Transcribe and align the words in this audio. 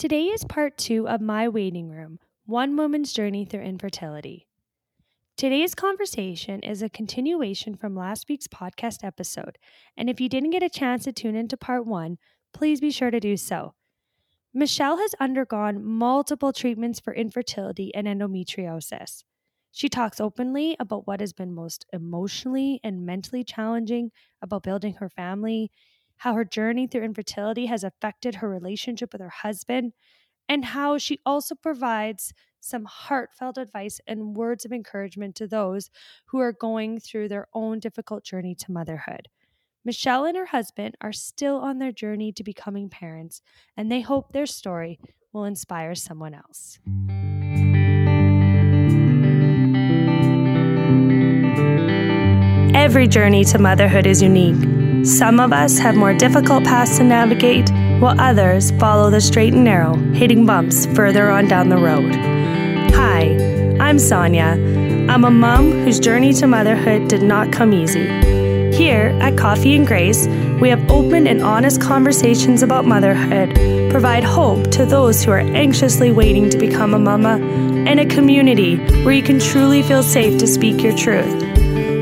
Today 0.00 0.28
is 0.28 0.44
part 0.44 0.78
two 0.78 1.06
of 1.06 1.20
My 1.20 1.46
Waiting 1.46 1.90
Room 1.90 2.20
One 2.46 2.74
Woman's 2.74 3.12
Journey 3.12 3.44
Through 3.44 3.64
Infertility. 3.64 4.46
Today's 5.36 5.74
conversation 5.74 6.60
is 6.60 6.80
a 6.80 6.88
continuation 6.88 7.76
from 7.76 7.94
last 7.94 8.26
week's 8.26 8.48
podcast 8.48 9.04
episode, 9.04 9.58
and 9.98 10.08
if 10.08 10.18
you 10.18 10.30
didn't 10.30 10.52
get 10.52 10.62
a 10.62 10.70
chance 10.70 11.04
to 11.04 11.12
tune 11.12 11.36
into 11.36 11.58
part 11.58 11.84
one, 11.84 12.16
please 12.54 12.80
be 12.80 12.90
sure 12.90 13.10
to 13.10 13.20
do 13.20 13.36
so. 13.36 13.74
Michele 14.54 14.96
has 14.96 15.14
undergone 15.20 15.84
multiple 15.84 16.54
treatments 16.54 16.98
for 16.98 17.12
infertility 17.12 17.94
and 17.94 18.06
endometriosis. 18.06 19.24
She 19.70 19.90
talks 19.90 20.18
openly 20.18 20.76
about 20.80 21.06
what 21.06 21.20
has 21.20 21.34
been 21.34 21.52
most 21.52 21.84
emotionally 21.92 22.80
and 22.82 23.04
mentally 23.04 23.44
challenging 23.44 24.12
about 24.40 24.62
building 24.62 24.94
her 24.94 25.10
family, 25.10 25.70
how 26.20 26.34
her 26.34 26.44
journey 26.44 26.86
through 26.86 27.02
infertility 27.02 27.64
has 27.64 27.82
affected 27.82 28.34
her 28.36 28.48
relationship 28.48 29.10
with 29.10 29.22
her 29.22 29.30
husband, 29.30 29.94
and 30.50 30.66
how 30.66 30.98
she 30.98 31.18
also 31.24 31.54
provides 31.54 32.34
some 32.60 32.84
heartfelt 32.84 33.56
advice 33.56 34.02
and 34.06 34.36
words 34.36 34.66
of 34.66 34.72
encouragement 34.72 35.34
to 35.34 35.46
those 35.46 35.88
who 36.26 36.38
are 36.38 36.52
going 36.52 37.00
through 37.00 37.26
their 37.26 37.46
own 37.54 37.78
difficult 37.78 38.22
journey 38.22 38.54
to 38.54 38.70
motherhood. 38.70 39.28
Michele 39.82 40.26
and 40.26 40.36
her 40.36 40.44
husband 40.44 40.94
are 41.00 41.10
still 41.12 41.56
on 41.56 41.78
their 41.78 41.90
journey 41.90 42.32
to 42.32 42.44
becoming 42.44 42.90
parents, 42.90 43.40
and 43.74 43.90
they 43.90 44.02
hope 44.02 44.34
their 44.34 44.44
story 44.44 45.00
will 45.32 45.44
inspire 45.44 45.94
someone 45.94 46.34
else. 46.34 46.78
Every 52.74 53.08
journey 53.08 53.42
to 53.44 53.58
motherhood 53.58 54.06
is 54.06 54.20
unique. 54.20 54.79
Some 55.04 55.40
of 55.40 55.50
us 55.50 55.78
have 55.78 55.96
more 55.96 56.12
difficult 56.12 56.62
paths 56.64 56.98
to 56.98 57.04
navigate, 57.04 57.70
while 58.00 58.20
others 58.20 58.70
follow 58.72 59.08
the 59.08 59.20
straight 59.20 59.54
and 59.54 59.64
narrow, 59.64 59.94
hitting 59.94 60.44
bumps 60.44 60.84
further 60.94 61.30
on 61.30 61.48
down 61.48 61.70
the 61.70 61.78
road. 61.78 62.14
Hi, 62.94 63.34
I'm 63.80 63.98
Sonia. 63.98 64.58
I'm 65.08 65.24
a 65.24 65.30
mom 65.30 65.72
whose 65.72 66.00
journey 66.00 66.34
to 66.34 66.46
motherhood 66.46 67.08
did 67.08 67.22
not 67.22 67.50
come 67.50 67.72
easy. 67.72 68.06
Here 68.76 69.16
at 69.22 69.38
Coffee 69.38 69.74
and 69.74 69.86
Grace, 69.86 70.26
we 70.60 70.68
have 70.68 70.90
open 70.90 71.26
and 71.26 71.42
honest 71.42 71.80
conversations 71.80 72.62
about 72.62 72.84
motherhood, 72.84 73.54
provide 73.90 74.22
hope 74.22 74.70
to 74.72 74.84
those 74.84 75.24
who 75.24 75.30
are 75.30 75.38
anxiously 75.38 76.12
waiting 76.12 76.50
to 76.50 76.58
become 76.58 76.92
a 76.92 76.98
mama, 76.98 77.38
and 77.88 77.98
a 78.00 78.04
community 78.04 78.76
where 79.02 79.14
you 79.14 79.22
can 79.22 79.40
truly 79.40 79.82
feel 79.82 80.02
safe 80.02 80.38
to 80.40 80.46
speak 80.46 80.82
your 80.82 80.94
truth. 80.94 81.40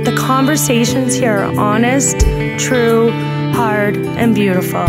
The 0.04 0.16
conversations 0.16 1.14
here 1.14 1.38
are 1.38 1.58
honest, 1.58 2.17
true, 2.58 3.10
hard, 3.52 3.96
and 3.96 4.34
beautiful. 4.34 4.84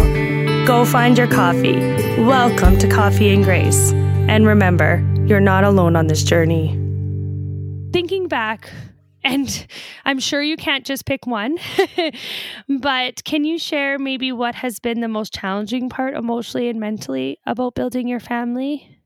Go 0.65 0.85
find 0.85 1.15
your 1.15 1.27
coffee. 1.27 1.77
Welcome 2.19 2.79
to 2.79 2.87
Coffee 2.87 3.29
and 3.29 3.43
Grace. 3.43 3.91
And 4.27 4.47
remember, 4.47 5.05
you're 5.27 5.39
not 5.39 5.63
alone 5.63 5.95
on 5.95 6.07
this 6.07 6.23
journey. 6.23 6.69
Thinking 7.93 8.27
back, 8.27 8.71
and 9.23 9.67
I'm 10.03 10.17
sure 10.17 10.41
you 10.41 10.57
can't 10.57 10.83
just 10.83 11.05
pick 11.05 11.27
one, 11.27 11.57
but 12.79 13.23
can 13.23 13.43
you 13.43 13.59
share 13.59 13.99
maybe 13.99 14.31
what 14.31 14.55
has 14.55 14.79
been 14.79 15.01
the 15.01 15.07
most 15.07 15.31
challenging 15.31 15.89
part 15.89 16.15
emotionally 16.15 16.69
and 16.69 16.79
mentally 16.79 17.37
about 17.45 17.75
building 17.75 18.07
your 18.07 18.19
family? 18.19 18.97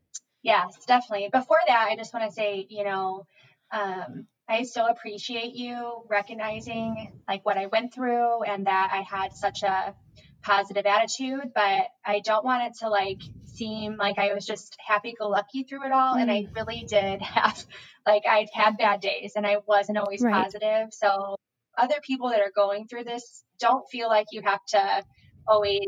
Yes, 0.41 0.78
definitely. 0.88 1.30
Before 1.34 1.59
that, 1.67 1.88
I 1.91 1.97
just 1.97 2.14
want 2.14 2.30
to 2.30 2.34
say, 2.34 2.66
you 2.69 2.86
know, 2.86 3.25
um, 3.73 4.28
I 4.53 4.63
still 4.63 4.85
appreciate 4.85 5.55
you 5.55 6.03
recognizing 6.07 7.11
like 7.27 7.43
what 7.45 7.57
I 7.57 7.65
went 7.65 7.93
through 7.93 8.43
and 8.43 8.67
that 8.67 8.89
I 8.93 9.01
had 9.01 9.33
such 9.33 9.63
a 9.63 9.95
positive 10.43 10.85
attitude, 10.85 11.51
but 11.55 11.87
I 12.05 12.21
don't 12.23 12.45
want 12.45 12.63
it 12.63 12.79
to 12.79 12.89
like 12.89 13.19
seem 13.45 13.97
like 13.97 14.19
I 14.19 14.33
was 14.33 14.45
just 14.45 14.77
happy 14.85 15.15
go 15.17 15.27
lucky 15.27 15.63
through 15.63 15.85
it 15.85 15.91
all. 15.91 16.15
Mm. 16.15 16.21
And 16.21 16.31
I 16.31 16.41
mm. 16.43 16.55
really 16.55 16.85
did 16.87 17.21
have 17.21 17.65
like 18.05 18.23
I'd 18.29 18.49
had 18.53 18.77
bad 18.77 19.01
days 19.01 19.33
and 19.35 19.47
I 19.47 19.57
wasn't 19.65 19.97
always 19.97 20.21
right. 20.21 20.33
positive. 20.33 20.94
So 20.94 21.35
other 21.75 21.95
people 22.03 22.29
that 22.29 22.39
are 22.39 22.51
going 22.55 22.88
through 22.88 23.05
this 23.05 23.44
don't 23.59 23.89
feel 23.89 24.07
like 24.07 24.28
you 24.31 24.44
have 24.44 24.63
to 24.67 25.03
always 25.47 25.88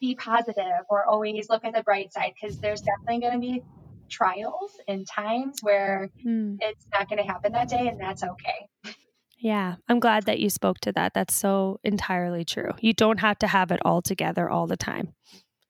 be 0.00 0.14
positive 0.14 0.64
or 0.88 1.04
always 1.04 1.50
look 1.50 1.64
at 1.64 1.74
the 1.74 1.82
bright 1.82 2.10
side 2.10 2.32
because 2.40 2.58
there's 2.58 2.80
definitely 2.80 3.20
going 3.20 3.34
to 3.34 3.38
be 3.38 3.62
trials 4.10 4.72
and 4.86 5.06
times 5.06 5.60
where 5.62 6.10
mm. 6.26 6.56
it's 6.60 6.86
not 6.92 7.08
going 7.08 7.22
to 7.22 7.26
happen 7.26 7.52
that 7.52 7.68
day, 7.68 7.88
and 7.88 8.00
that's 8.00 8.22
okay. 8.22 8.94
Yeah, 9.38 9.76
I'm 9.88 10.00
glad 10.00 10.26
that 10.26 10.38
you 10.38 10.50
spoke 10.50 10.80
to 10.80 10.92
that. 10.92 11.14
That's 11.14 11.34
so 11.34 11.80
entirely 11.82 12.44
true. 12.44 12.72
You 12.80 12.92
don't 12.92 13.20
have 13.20 13.38
to 13.38 13.46
have 13.46 13.70
it 13.70 13.80
all 13.84 14.02
together 14.02 14.50
all 14.50 14.66
the 14.66 14.76
time. 14.76 15.14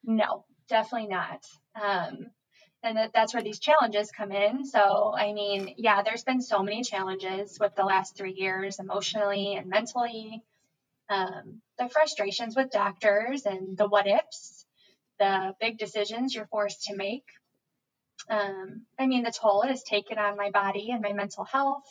No, 0.03 0.45
definitely 0.69 1.09
not. 1.09 1.47
Um, 1.81 2.27
and 2.83 2.97
that, 2.97 3.12
that's 3.15 3.33
where 3.33 3.43
these 3.43 3.61
challenges 3.61 4.11
come 4.11 4.33
in. 4.33 4.65
So, 4.65 5.15
I 5.17 5.33
mean, 5.33 5.75
yeah, 5.77 6.03
there's 6.03 6.25
been 6.25 6.41
so 6.41 6.62
many 6.62 6.83
challenges 6.83 7.59
with 7.61 7.77
the 7.77 7.84
last 7.84 8.17
three 8.17 8.33
years, 8.33 8.81
emotionally 8.81 9.55
and 9.55 9.69
mentally. 9.69 10.43
Um, 11.09 11.61
the 11.78 11.89
frustrations 11.89 12.57
with 12.57 12.71
doctors 12.71 13.47
and 13.47 13.77
the 13.77 13.87
what 13.87 14.07
ifs, 14.09 14.65
the 15.19 15.55
big 15.61 15.78
decisions 15.78 16.34
you're 16.34 16.47
forced 16.47 16.84
to 16.84 16.97
make 16.97 17.25
um, 18.28 18.86
I 18.98 19.06
mean, 19.06 19.22
the 19.22 19.32
toll 19.32 19.62
it 19.62 19.70
has 19.70 19.82
taken 19.82 20.19
on 20.19 20.36
my 20.36 20.50
body 20.50 20.91
and 20.91 21.03
my 21.03 21.12
mental 21.12 21.44
health. 21.44 21.84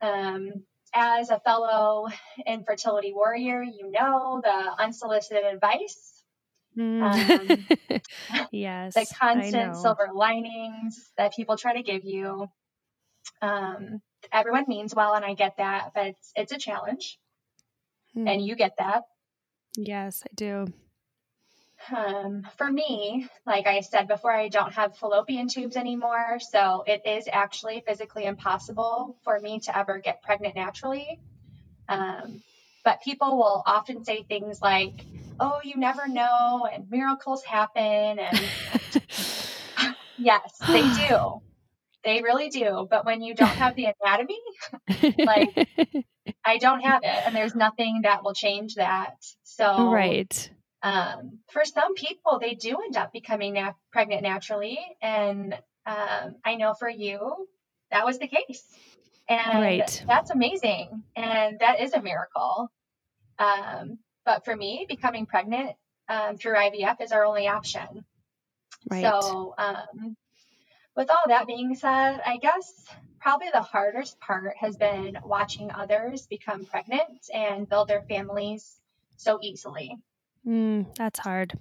Um, 0.00 0.64
as 0.94 1.30
a 1.30 1.38
fellow 1.40 2.08
infertility 2.46 3.12
warrior, 3.14 3.62
you 3.62 3.90
know 3.90 4.40
the 4.42 4.82
unsolicited 4.82 5.44
advice. 5.44 6.24
Mm. 6.76 7.68
Um, 7.90 8.00
yes. 8.52 8.94
the 8.94 9.06
constant 9.18 9.76
silver 9.76 10.08
linings 10.14 11.12
that 11.16 11.34
people 11.34 11.56
try 11.56 11.74
to 11.74 11.82
give 11.82 12.04
you. 12.04 12.48
Um, 13.42 14.00
everyone 14.32 14.64
means 14.68 14.94
well, 14.94 15.14
and 15.14 15.24
I 15.24 15.34
get 15.34 15.56
that, 15.58 15.90
but 15.94 16.06
it's, 16.08 16.32
it's 16.36 16.52
a 16.52 16.58
challenge. 16.58 17.18
Mm. 18.16 18.28
And 18.28 18.44
you 18.44 18.56
get 18.56 18.72
that. 18.78 19.02
Yes, 19.76 20.22
I 20.24 20.30
do. 20.34 20.66
Um, 21.94 22.46
for 22.56 22.70
me, 22.70 23.28
like 23.46 23.66
I 23.66 23.80
said 23.80 24.06
before, 24.06 24.32
I 24.32 24.48
don't 24.48 24.72
have 24.74 24.96
fallopian 24.96 25.48
tubes 25.48 25.76
anymore. 25.76 26.38
So 26.38 26.84
it 26.86 27.02
is 27.06 27.28
actually 27.32 27.82
physically 27.86 28.24
impossible 28.24 29.16
for 29.24 29.40
me 29.40 29.60
to 29.60 29.76
ever 29.76 29.98
get 29.98 30.22
pregnant 30.22 30.54
naturally. 30.54 31.20
Um, 31.88 32.42
but 32.84 33.02
people 33.02 33.36
will 33.36 33.62
often 33.66 34.04
say 34.04 34.24
things 34.24 34.60
like, 34.62 35.04
oh, 35.38 35.60
you 35.64 35.76
never 35.76 36.06
know, 36.06 36.68
and 36.70 36.90
miracles 36.90 37.42
happen. 37.44 37.82
And 38.18 38.40
yes, 40.18 40.58
they 40.66 40.82
do. 41.08 41.40
They 42.04 42.22
really 42.22 42.48
do. 42.50 42.86
But 42.88 43.04
when 43.04 43.22
you 43.22 43.34
don't 43.34 43.48
have 43.48 43.74
the 43.74 43.88
anatomy, 44.02 44.38
like 45.18 45.68
I 46.44 46.58
don't 46.58 46.80
have 46.80 47.02
it, 47.02 47.22
and 47.26 47.34
there's 47.34 47.54
nothing 47.54 48.00
that 48.04 48.22
will 48.22 48.34
change 48.34 48.76
that. 48.76 49.16
So, 49.42 49.90
right 49.90 50.50
um, 50.82 51.38
for 51.52 51.64
some 51.64 51.94
people, 51.94 52.38
they 52.38 52.54
do 52.54 52.78
end 52.82 52.96
up 52.96 53.12
becoming 53.12 53.54
na- 53.54 53.72
pregnant 53.92 54.22
naturally. 54.22 54.78
And 55.02 55.54
um, 55.86 56.36
I 56.44 56.54
know 56.56 56.74
for 56.74 56.88
you, 56.88 57.48
that 57.90 58.06
was 58.06 58.18
the 58.18 58.28
case. 58.28 58.62
And 59.28 59.60
right. 59.60 60.04
that's 60.06 60.30
amazing. 60.30 61.02
And 61.16 61.58
that 61.60 61.80
is 61.80 61.92
a 61.92 62.02
miracle. 62.02 62.70
Um, 63.38 63.98
but 64.24 64.44
for 64.44 64.54
me, 64.54 64.86
becoming 64.88 65.26
pregnant 65.26 65.76
um, 66.08 66.36
through 66.36 66.54
IVF 66.54 67.00
is 67.00 67.12
our 67.12 67.24
only 67.24 67.46
option. 67.46 68.04
Right. 68.90 69.02
So, 69.02 69.54
um, 69.58 70.16
with 70.96 71.10
all 71.10 71.28
that 71.28 71.46
being 71.46 71.74
said, 71.74 72.20
I 72.26 72.38
guess 72.38 72.86
probably 73.20 73.48
the 73.52 73.62
hardest 73.62 74.18
part 74.18 74.56
has 74.58 74.76
been 74.76 75.18
watching 75.24 75.70
others 75.70 76.26
become 76.26 76.64
pregnant 76.64 77.28
and 77.32 77.68
build 77.68 77.88
their 77.88 78.02
families 78.02 78.76
so 79.16 79.38
easily. 79.42 79.96
Mm, 80.46 80.86
that's 80.96 81.18
hard. 81.18 81.52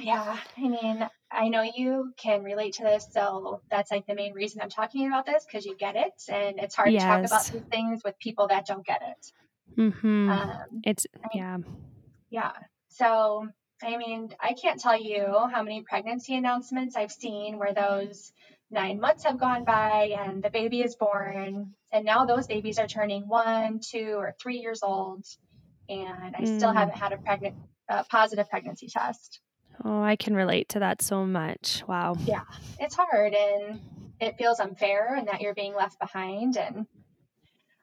Yeah, 0.00 0.36
I 0.56 0.68
mean, 0.68 1.08
I 1.30 1.48
know 1.48 1.62
you 1.62 2.12
can 2.16 2.42
relate 2.42 2.74
to 2.74 2.82
this, 2.82 3.06
so 3.12 3.60
that's 3.70 3.90
like 3.90 4.06
the 4.06 4.14
main 4.14 4.32
reason 4.32 4.60
I'm 4.60 4.70
talking 4.70 5.06
about 5.06 5.24
this 5.24 5.44
because 5.44 5.64
you 5.64 5.76
get 5.76 5.94
it, 5.94 6.12
and 6.28 6.58
it's 6.58 6.74
hard 6.74 6.92
yes. 6.92 7.02
to 7.02 7.08
talk 7.08 7.24
about 7.24 7.44
these 7.52 7.70
things 7.70 8.02
with 8.04 8.18
people 8.18 8.48
that 8.48 8.66
don't 8.66 8.84
get 8.84 9.02
it. 9.02 9.80
Mm-hmm. 9.80 10.30
Um, 10.30 10.80
it's 10.82 11.06
I 11.16 11.28
mean, 11.32 11.42
yeah, 11.42 11.58
yeah. 12.30 12.52
So 12.88 13.48
I 13.82 13.96
mean, 13.96 14.30
I 14.40 14.54
can't 14.54 14.80
tell 14.80 15.00
you 15.00 15.26
how 15.52 15.62
many 15.62 15.82
pregnancy 15.82 16.34
announcements 16.34 16.96
I've 16.96 17.12
seen 17.12 17.58
where 17.58 17.74
those 17.74 18.32
nine 18.70 18.98
months 18.98 19.24
have 19.24 19.38
gone 19.38 19.64
by 19.64 20.16
and 20.18 20.42
the 20.42 20.50
baby 20.50 20.80
is 20.80 20.96
born, 20.96 21.74
and 21.92 22.04
now 22.04 22.24
those 22.24 22.48
babies 22.48 22.80
are 22.80 22.88
turning 22.88 23.28
one, 23.28 23.80
two, 23.80 24.14
or 24.16 24.34
three 24.40 24.58
years 24.58 24.80
old, 24.82 25.24
and 25.88 26.34
I 26.36 26.40
mm. 26.40 26.56
still 26.56 26.72
haven't 26.72 26.96
had 26.96 27.12
a 27.12 27.18
pregnant 27.18 27.54
a 27.88 28.04
positive 28.04 28.48
pregnancy 28.48 28.88
test. 28.88 29.40
Oh, 29.84 30.02
I 30.02 30.16
can 30.16 30.34
relate 30.34 30.70
to 30.70 30.80
that 30.80 31.02
so 31.02 31.26
much. 31.26 31.82
Wow. 31.88 32.14
Yeah, 32.24 32.44
it's 32.78 32.94
hard 32.94 33.34
and 33.34 33.80
it 34.20 34.38
feels 34.38 34.60
unfair 34.60 35.14
and 35.16 35.28
that 35.28 35.40
you're 35.40 35.54
being 35.54 35.74
left 35.74 35.98
behind. 35.98 36.56
And 36.56 36.86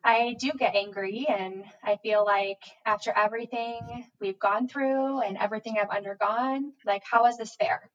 I 0.03 0.35
do 0.39 0.51
get 0.57 0.75
angry 0.75 1.27
and 1.27 1.63
I 1.83 1.97
feel 1.97 2.25
like 2.25 2.61
after 2.85 3.11
everything 3.15 4.07
we've 4.19 4.39
gone 4.39 4.67
through 4.67 5.21
and 5.21 5.37
everything 5.37 5.75
I've 5.79 5.95
undergone, 5.95 6.73
like, 6.85 7.03
how 7.09 7.25
is 7.27 7.37
this 7.37 7.55
fair? 7.55 7.89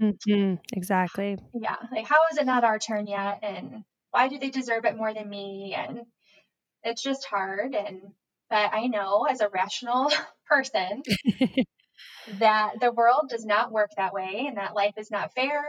Mm-hmm. 0.00 0.56
Exactly. 0.72 1.38
Yeah. 1.54 1.76
Like, 1.90 2.06
how 2.06 2.18
is 2.30 2.38
it 2.38 2.46
not 2.46 2.64
our 2.64 2.78
turn 2.78 3.06
yet? 3.06 3.40
And 3.42 3.84
why 4.10 4.28
do 4.28 4.38
they 4.38 4.50
deserve 4.50 4.84
it 4.84 4.96
more 4.96 5.14
than 5.14 5.28
me? 5.28 5.74
And 5.76 6.02
it's 6.84 7.02
just 7.02 7.24
hard. 7.24 7.74
And, 7.74 8.12
but 8.52 8.70
I 8.74 8.86
know 8.86 9.24
as 9.24 9.40
a 9.40 9.48
rational 9.48 10.12
person 10.46 11.02
that 12.38 12.72
the 12.80 12.92
world 12.92 13.30
does 13.30 13.46
not 13.46 13.72
work 13.72 13.90
that 13.96 14.12
way 14.12 14.44
and 14.46 14.58
that 14.58 14.74
life 14.74 14.94
is 14.98 15.10
not 15.10 15.34
fair. 15.34 15.64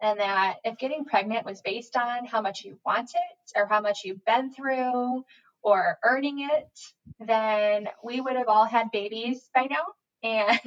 And 0.00 0.18
that 0.18 0.58
if 0.64 0.78
getting 0.78 1.04
pregnant 1.04 1.44
was 1.44 1.60
based 1.60 1.94
on 1.94 2.24
how 2.24 2.40
much 2.40 2.64
you 2.64 2.78
want 2.86 3.10
it 3.10 3.52
or 3.54 3.66
how 3.66 3.82
much 3.82 3.98
you've 4.04 4.24
been 4.24 4.50
through 4.50 5.24
or 5.62 5.98
earning 6.02 6.48
it, 6.48 6.70
then 7.18 7.88
we 8.02 8.20
would 8.20 8.36
have 8.36 8.48
all 8.48 8.64
had 8.64 8.90
babies 8.92 9.50
by 9.54 9.68
now. 9.68 9.84
And 10.22 10.60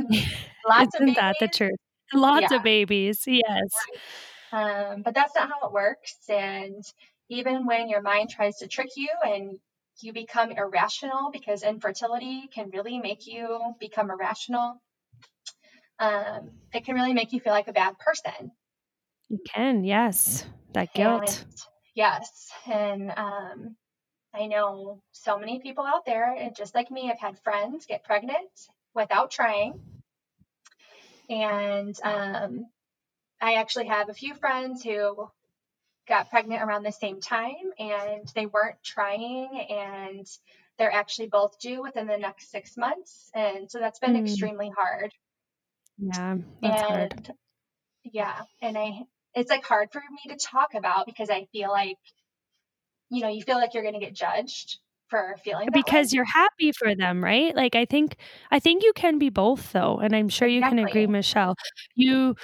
lots 0.69 0.93
of 0.95 0.99
babies. 0.99 0.99
Isn't 0.99 1.09
of 1.09 1.15
that 1.15 1.35
the 1.39 1.47
truth? 1.47 1.79
Lots 2.13 2.51
Yeah. 2.51 2.57
of 2.57 2.63
babies. 2.63 3.23
Yes. 3.25 3.69
Um, 4.51 5.01
but 5.01 5.15
that's 5.15 5.33
not 5.33 5.49
how 5.49 5.65
it 5.67 5.73
works. 5.73 6.15
And 6.29 6.83
even 7.29 7.65
when 7.65 7.89
your 7.89 8.01
mind 8.03 8.29
tries 8.29 8.57
to 8.57 8.67
trick 8.67 8.89
you 8.95 9.09
and 9.25 9.57
you 10.03 10.13
become 10.13 10.51
irrational 10.51 11.29
because 11.31 11.63
infertility 11.63 12.49
can 12.53 12.69
really 12.71 12.99
make 12.99 13.27
you 13.27 13.59
become 13.79 14.09
irrational, 14.09 14.81
um, 15.99 16.51
it 16.73 16.85
can 16.85 16.95
really 16.95 17.13
make 17.13 17.31
you 17.31 17.39
feel 17.39 17.53
like 17.53 17.67
a 17.67 17.73
bad 17.73 17.97
person. 17.99 18.51
You 19.29 19.39
can. 19.53 19.83
Yes. 19.83 20.45
That 20.73 20.93
guilt. 20.93 21.21
And 21.21 21.45
yes. 21.95 22.49
And 22.67 23.11
um, 23.15 23.75
I 24.33 24.47
know 24.47 25.01
so 25.11 25.37
many 25.37 25.59
people 25.59 25.85
out 25.85 26.05
there, 26.05 26.33
and 26.33 26.55
just 26.55 26.75
like 26.75 26.89
me, 26.91 27.11
I've 27.11 27.19
had 27.19 27.39
friends 27.39 27.85
get 27.85 28.03
pregnant 28.03 28.49
without 28.95 29.31
trying. 29.31 29.79
And 31.29 31.95
um, 32.03 32.65
I 33.41 33.55
actually 33.55 33.87
have 33.87 34.09
a 34.09 34.13
few 34.13 34.33
friends 34.33 34.83
who 34.83 35.27
got 36.07 36.29
pregnant 36.29 36.61
around 36.61 36.83
the 36.83 36.91
same 36.91 37.21
time 37.21 37.71
and 37.79 38.27
they 38.35 38.45
weren't 38.45 38.81
trying 38.83 39.67
and 39.69 40.27
they're 40.77 40.91
actually 40.91 41.27
both 41.27 41.59
due 41.59 41.81
within 41.81 42.07
the 42.07 42.17
next 42.17 42.51
six 42.51 42.75
months. 42.77 43.29
And 43.33 43.69
so 43.69 43.79
that's 43.79 43.99
been 43.99 44.15
Mm. 44.15 44.21
extremely 44.25 44.69
hard. 44.75 45.11
Yeah. 45.97 46.37
That's 46.61 46.81
and 46.81 46.91
hard. 46.91 47.31
yeah, 48.03 48.41
and 48.61 48.77
I, 48.77 49.03
it's 49.35 49.49
like 49.49 49.65
hard 49.65 49.91
for 49.91 50.01
me 50.01 50.33
to 50.33 50.37
talk 50.37 50.73
about 50.73 51.05
because 51.05 51.29
I 51.29 51.45
feel 51.51 51.69
like, 51.69 51.97
you 53.09 53.21
know, 53.21 53.29
you 53.29 53.43
feel 53.43 53.57
like 53.57 53.73
you're 53.73 53.83
going 53.83 53.99
to 53.99 53.99
get 53.99 54.13
judged 54.13 54.79
for 55.07 55.35
feeling 55.43 55.67
that 55.67 55.75
way. 55.75 55.81
Because 55.81 56.13
you're 56.13 56.25
happy 56.25 56.71
for 56.71 56.95
them, 56.95 57.23
right? 57.23 57.55
Like 57.55 57.75
I 57.75 57.85
think 57.85 58.17
I 58.51 58.59
think 58.59 58.83
you 58.83 58.93
can 58.93 59.19
be 59.19 59.29
both 59.29 59.71
though, 59.71 59.97
and 59.97 60.15
I'm 60.15 60.29
sure 60.29 60.47
you 60.47 60.61
can 60.61 60.79
agree, 60.79 61.07
Michele. 61.07 61.55
You 61.95 62.35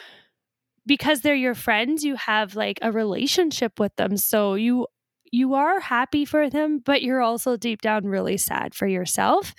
because 0.89 1.21
they're 1.21 1.35
your 1.35 1.53
friends, 1.53 2.03
you 2.03 2.15
have 2.15 2.55
like 2.55 2.79
a 2.81 2.91
relationship 2.91 3.79
with 3.79 3.95
them. 3.95 4.17
So 4.17 4.55
you 4.55 4.87
you 5.31 5.53
are 5.53 5.79
happy 5.79 6.25
for 6.25 6.49
them, 6.49 6.81
but 6.83 7.03
you're 7.03 7.21
also 7.21 7.55
deep 7.55 7.81
down 7.81 8.05
really 8.05 8.37
sad 8.37 8.73
for 8.73 8.87
yourself. 8.87 9.53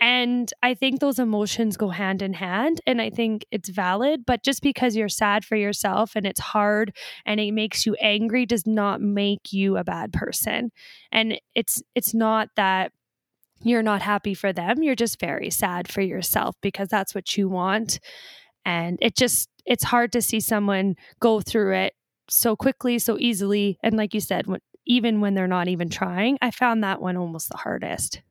And 0.00 0.50
I 0.62 0.72
think 0.72 1.00
those 1.00 1.18
emotions 1.18 1.76
go 1.76 1.90
hand 1.90 2.22
in 2.22 2.32
hand. 2.32 2.80
And 2.86 3.02
I 3.02 3.10
think 3.10 3.44
it's 3.50 3.68
valid. 3.68 4.24
But 4.26 4.42
just 4.42 4.62
because 4.62 4.96
you're 4.96 5.10
sad 5.10 5.44
for 5.44 5.56
yourself 5.56 6.16
and 6.16 6.26
it's 6.26 6.40
hard 6.40 6.96
and 7.26 7.38
it 7.38 7.52
makes 7.52 7.84
you 7.84 7.94
angry 8.00 8.46
does 8.46 8.66
not 8.66 9.02
make 9.02 9.52
you 9.52 9.76
a 9.76 9.84
bad 9.84 10.10
person. 10.14 10.72
And 11.12 11.38
it's 11.54 11.82
it's 11.94 12.14
not 12.14 12.48
that 12.56 12.92
you're 13.62 13.82
not 13.82 14.00
happy 14.00 14.32
for 14.32 14.54
them. 14.54 14.82
You're 14.82 14.94
just 14.94 15.20
very 15.20 15.50
sad 15.50 15.86
for 15.86 16.00
yourself 16.00 16.56
because 16.62 16.88
that's 16.88 17.14
what 17.14 17.36
you 17.36 17.50
want. 17.50 18.00
And 18.64 18.98
it 19.02 19.16
just 19.16 19.50
it's 19.66 19.84
hard 19.84 20.12
to 20.12 20.22
see 20.22 20.40
someone 20.40 20.94
go 21.20 21.40
through 21.40 21.74
it 21.74 21.94
so 22.28 22.56
quickly, 22.56 22.98
so 22.98 23.18
easily. 23.18 23.78
And 23.82 23.96
like 23.96 24.14
you 24.14 24.20
said, 24.20 24.46
when, 24.46 24.60
even 24.86 25.20
when 25.20 25.34
they're 25.34 25.46
not 25.46 25.68
even 25.68 25.88
trying, 25.90 26.38
I 26.40 26.50
found 26.50 26.82
that 26.84 27.00
one 27.00 27.16
almost 27.16 27.48
the 27.50 27.56
hardest. 27.56 28.22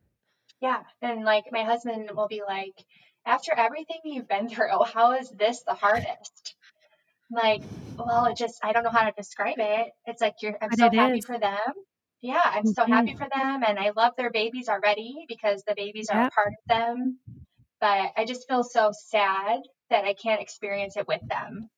Yeah. 0.62 0.84
And 1.02 1.24
like 1.26 1.46
my 1.52 1.64
husband 1.64 2.10
will 2.16 2.28
be 2.28 2.42
like, 2.48 2.74
after 3.26 3.54
everything 3.56 3.98
you've 4.04 4.28
been 4.28 4.48
through, 4.50 4.84
how 4.94 5.14
is 5.14 5.30
this 5.30 5.64
the 5.64 5.74
hardest? 5.74 6.56
Like, 7.32 7.62
well, 7.98 8.26
it 8.26 8.38
just, 8.38 8.60
I 8.64 8.72
don't 8.72 8.84
know 8.84 8.90
how 8.92 9.06
to 9.06 9.14
describe 9.16 9.56
it. 9.58 9.88
It's 10.06 10.22
like, 10.22 10.36
you're, 10.42 10.56
I'm 10.62 10.70
But 10.70 10.80
so 10.80 10.90
happy 10.92 11.18
is. 11.20 11.26
for 11.26 11.40
them. 11.40 11.74
Yeah. 12.22 12.42
I'm 12.44 12.66
so 12.66 12.84
Mhm. 12.86 12.90
happy 12.90 13.16
for 13.16 13.28
them. 13.34 13.64
And 13.68 13.80
I 13.80 13.92
love 13.96 14.14
their 14.18 14.32
babies 14.32 14.70
already 14.70 15.26
because 15.28 15.64
the 15.68 15.76
babies 15.76 16.10
are 16.10 16.24
a 16.26 16.30
part 16.32 16.54
of 16.54 16.68
them. 16.68 17.20
But 17.82 18.14
I 18.18 18.26
just 18.26 18.48
feel 18.48 18.64
so 18.64 18.92
sad 18.94 19.62
that 19.90 20.06
I 20.06 20.14
can't 20.14 20.42
experience 20.42 20.98
it 20.98 21.08
with 21.08 21.22
them. 21.28 21.70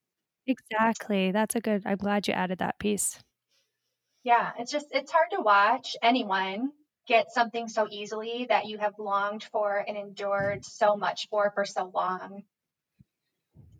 Exactly. 0.47 1.31
That's 1.31 1.55
a 1.55 1.61
good, 1.61 1.83
I'm 1.85 1.97
glad 1.97 2.27
you 2.27 2.33
added 2.33 2.59
that 2.59 2.79
piece. 2.79 3.19
Yeah. 4.23 4.51
It's 4.59 4.71
just, 4.71 4.87
it's 4.91 5.11
hard 5.11 5.27
to 5.31 5.41
watch 5.41 5.95
anyone 6.01 6.71
get 7.07 7.31
something 7.31 7.67
so 7.69 7.87
easily 7.89 8.45
that 8.49 8.65
you 8.65 8.77
have 8.77 8.93
longed 8.99 9.43
for 9.43 9.83
and 9.87 9.97
endured 9.97 10.65
so 10.65 10.97
much 10.97 11.27
for 11.29 11.51
for 11.55 11.65
so 11.65 11.89
long. 11.93 12.43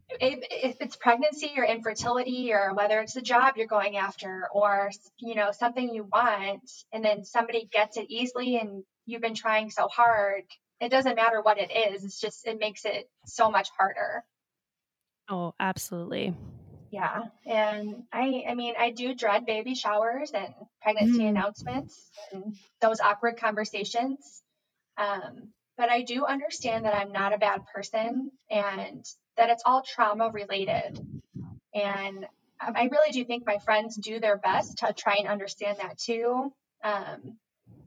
if, 0.09 0.39
if 0.49 0.77
it's 0.79 0.95
pregnancy 0.95 1.51
or 1.57 1.65
infertility 1.65 2.53
or 2.53 2.73
whether 2.73 3.01
it's 3.01 3.13
the 3.13 3.21
job 3.21 3.55
you're 3.57 3.67
going 3.67 3.97
after 3.97 4.47
or 4.53 4.89
you 5.19 5.35
know 5.35 5.51
something 5.51 5.93
you 5.93 6.03
want 6.03 6.69
and 6.93 7.03
then 7.03 7.25
somebody 7.25 7.67
gets 7.71 7.97
it 7.97 8.05
easily 8.09 8.57
and 8.57 8.83
you've 9.05 9.21
been 9.21 9.35
trying 9.35 9.69
so 9.69 9.87
hard 9.87 10.43
it 10.79 10.89
doesn't 10.89 11.15
matter 11.15 11.41
what 11.41 11.57
it 11.57 11.71
is 11.71 12.03
it's 12.03 12.19
just 12.19 12.45
it 12.47 12.59
makes 12.59 12.85
it 12.85 13.09
so 13.25 13.49
much 13.51 13.69
harder 13.77 14.23
Oh, 15.29 15.53
absolutely. 15.59 16.33
yeah 16.91 17.25
and 17.45 18.03
i 18.13 18.43
i 18.49 18.53
mean 18.53 18.75
i 18.79 18.91
do 18.91 19.13
dread 19.13 19.45
baby 19.45 19.75
showers 19.75 20.31
and 20.31 20.53
pregnancy 20.81 21.19
Mm. 21.23 21.29
announcements 21.29 22.09
and 22.31 22.55
those 22.79 23.01
awkward 23.01 23.37
conversations 23.37 24.41
um, 24.97 25.51
but 25.77 25.89
i 25.89 26.01
do 26.01 26.25
understand 26.25 26.85
that 26.85 26.95
i'm 26.95 27.11
not 27.11 27.33
a 27.33 27.37
bad 27.37 27.65
person 27.73 28.31
and 28.49 29.05
that 29.35 29.49
it's 29.49 29.63
all 29.65 29.81
trauma 29.81 30.29
related 30.29 31.05
and 31.75 32.25
i 32.61 32.85
really 32.85 33.11
do 33.11 33.25
think 33.25 33.45
my 33.45 33.57
friends 33.59 33.97
do 33.97 34.19
their 34.21 34.37
best 34.37 34.77
to 34.77 34.93
try 34.93 35.15
and 35.19 35.27
understand 35.27 35.77
that 35.79 35.97
too 35.97 36.53
um, 36.83 37.37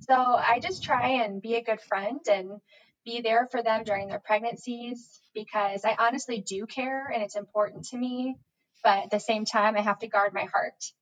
so 0.01 0.15
i 0.15 0.59
just 0.61 0.83
try 0.83 1.25
and 1.25 1.43
be 1.43 1.55
a 1.55 1.63
good 1.63 1.81
friend 1.81 2.21
and 2.31 2.61
be 3.05 3.21
there 3.21 3.49
for 3.51 3.63
them 3.63 3.83
during 3.85 4.09
their 4.09 4.21
pregnancies 4.21 5.21
because 5.35 5.85
i 5.85 5.97
honestly 5.99 6.41
do 6.41 6.67
care 6.67 7.07
and 7.13 7.23
it's 7.23 7.37
important 7.37 7.85
to 7.85 7.97
me 7.97 8.37
but 8.83 9.05
at 9.05 9.11
the 9.11 9.21
same 9.21 9.45
time 9.45 9.77
i 9.77 9.81
have 9.81 9.99
to 9.99 10.09
guard 10.09 10.33
my 10.35 10.45
heart 10.53 10.93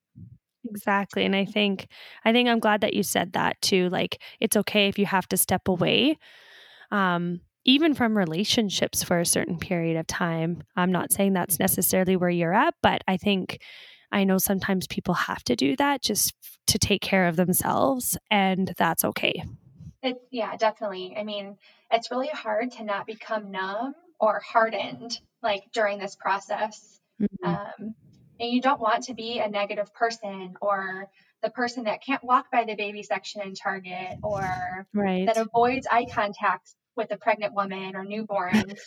Exactly. 0.71 1.25
And 1.25 1.35
I 1.35 1.45
think 1.45 1.87
I 2.25 2.33
think 2.33 2.49
I'm 2.49 2.59
glad 2.59 2.83
that 2.83 2.93
you 2.93 3.03
said 3.03 3.33
that 3.33 3.61
too. 3.63 3.89
Like 3.89 4.21
it's 4.41 4.57
okay 4.57 4.89
if 4.89 4.99
you 4.99 5.07
have 5.07 5.29
to 5.29 5.37
step 5.37 5.69
away. 5.69 6.19
Um 6.91 7.41
even 7.65 7.95
from 7.95 8.17
relationships 8.17 9.03
for 9.03 9.19
a 9.19 9.27
certain 9.27 9.59
period 9.59 9.99
of 9.99 10.07
time. 10.07 10.63
I'm 10.75 10.91
not 10.91 11.13
saying 11.13 11.35
that's 11.35 11.59
necessarily 11.59 12.17
where 12.17 12.31
you're 12.31 12.55
at, 12.55 12.75
but 12.83 13.03
I 13.07 13.19
think 13.19 13.61
I 14.11 14.25
know 14.25 14.39
sometimes 14.39 14.87
people 14.87 15.15
have 15.15 15.43
to 15.45 15.57
do 15.57 15.77
that 15.77 16.03
just 16.03 16.35
to 16.69 16.79
take 16.79 17.03
care 17.03 17.29
of 17.29 17.37
themselves 17.37 18.17
and 18.31 18.73
that's 18.77 19.05
okay. 19.05 19.43
It, 20.03 20.17
yeah, 20.31 20.57
definitely. 20.57 21.15
I 21.17 21.25
mean, 21.25 21.57
it's 21.91 22.11
really 22.11 22.29
hard 22.29 22.71
to 22.73 22.85
not 22.85 23.07
become 23.07 23.51
numb 23.51 23.95
or 24.21 24.41
hardened 24.41 25.21
like 25.43 25.65
during 25.73 25.99
this 25.99 26.17
process. 26.17 27.01
Mhm. 27.21 27.27
Um, 27.45 27.95
and 28.41 28.51
you 28.51 28.61
don't 28.61 28.81
want 28.81 29.05
to 29.05 29.15
be 29.15 29.41
a 29.41 29.49
negative 29.49 29.93
person 29.95 30.55
or 30.61 31.11
the 31.43 31.51
person 31.51 31.85
that 31.85 32.03
can't 32.03 32.23
walk 32.25 32.51
by 32.51 32.65
the 32.65 32.75
baby 32.75 33.03
section 33.03 33.43
in 33.43 33.55
Target 33.55 34.19
or 34.23 34.87
Right. 34.93 35.27
that 35.27 35.37
avoids 35.37 35.87
eye 35.91 36.07
contact 36.13 36.75
with 36.97 37.11
a 37.13 37.17
pregnant 37.17 37.55
woman 37.55 37.95
or 37.95 38.05
newborns. 38.05 38.79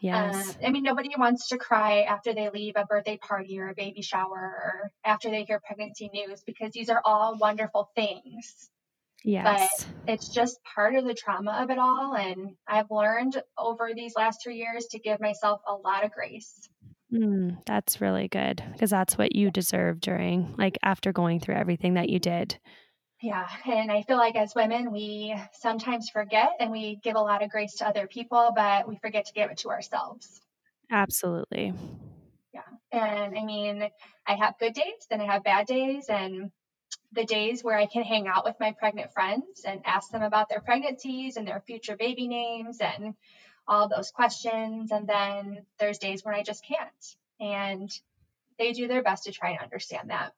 Yes. 0.00 0.56
Uh, 0.56 0.66
I 0.66 0.70
mean, 0.70 0.82
nobody 0.82 1.10
wants 1.16 1.48
to 1.48 1.58
cry 1.58 2.02
after 2.02 2.32
they 2.32 2.48
leave 2.50 2.74
a 2.76 2.86
birthday 2.86 3.18
party 3.18 3.58
or 3.60 3.68
a 3.68 3.74
baby 3.74 4.02
shower 4.02 4.38
or 4.38 4.92
after 5.04 5.30
they 5.30 5.44
hear 5.44 5.60
pregnancy 5.60 6.10
news 6.12 6.42
because 6.44 6.72
these 6.72 6.88
are 6.88 7.02
all 7.04 7.36
wonderful 7.38 7.90
things. 7.94 8.70
yes. 9.22 9.86
But 10.06 10.12
it's 10.12 10.28
just 10.28 10.58
part 10.74 10.94
of 10.94 11.04
the 11.04 11.14
trauma 11.14 11.60
of 11.62 11.70
it 11.70 11.78
all. 11.78 12.14
And 12.14 12.56
I've 12.66 12.90
learned 12.90 13.40
over 13.58 13.90
these 13.94 14.14
last 14.16 14.40
three 14.42 14.56
years 14.56 14.86
to 14.92 14.98
give 14.98 15.20
myself 15.20 15.60
a 15.68 15.74
lot 15.74 16.04
of 16.04 16.12
grace. 16.12 16.68
Mm, 17.12 17.58
that's 17.66 18.00
really 18.00 18.28
good 18.28 18.62
because 18.72 18.90
that's 18.90 19.18
what 19.18 19.34
you 19.34 19.50
deserve 19.50 20.00
during 20.00 20.54
like 20.56 20.78
after 20.82 21.12
going 21.12 21.40
through 21.40 21.56
everything 21.56 21.94
that 21.94 22.08
you 22.08 22.20
did. 22.20 22.58
Yeah. 23.22 23.46
And 23.66 23.92
I 23.92 24.02
feel 24.02 24.16
like 24.16 24.36
as 24.36 24.54
women, 24.54 24.92
we 24.92 25.34
sometimes 25.52 26.08
forget 26.08 26.52
and 26.58 26.70
we 26.70 26.96
give 27.02 27.16
a 27.16 27.20
lot 27.20 27.42
of 27.42 27.50
grace 27.50 27.74
to 27.76 27.86
other 27.88 28.06
people, 28.06 28.52
but 28.56 28.88
we 28.88 28.96
forget 28.96 29.26
to 29.26 29.32
give 29.32 29.50
it 29.50 29.58
to 29.58 29.68
ourselves. 29.70 30.40
Absolutely. 30.90 31.74
Yeah. 32.54 32.62
And 32.92 33.38
I 33.38 33.44
mean, 33.44 33.88
I 34.26 34.34
have 34.34 34.58
good 34.58 34.72
days 34.74 35.06
and 35.10 35.20
I 35.20 35.26
have 35.26 35.44
bad 35.44 35.66
days. 35.66 36.06
And 36.08 36.50
the 37.12 37.24
days 37.24 37.62
where 37.62 37.76
I 37.76 37.86
can 37.86 38.02
hang 38.02 38.26
out 38.26 38.44
with 38.44 38.56
my 38.58 38.72
pregnant 38.72 39.12
friends 39.12 39.64
and 39.66 39.82
ask 39.84 40.10
them 40.10 40.22
about 40.22 40.48
their 40.48 40.60
pregnancies 40.60 41.36
and 41.36 41.46
their 41.46 41.60
future 41.60 41.96
baby 41.96 42.26
names 42.26 42.78
and 42.80 43.14
all 43.68 43.88
those 43.88 44.10
questions. 44.10 44.92
And 44.92 45.06
then 45.06 45.66
there's 45.78 45.98
days 45.98 46.24
when 46.24 46.34
I 46.34 46.42
just 46.42 46.64
can't. 46.64 47.16
and 47.40 47.90
they 48.58 48.72
do 48.72 48.86
their 48.88 49.02
best 49.02 49.24
to 49.24 49.32
try 49.32 49.50
and 49.50 49.60
understand 49.60 50.10
that. 50.10 50.32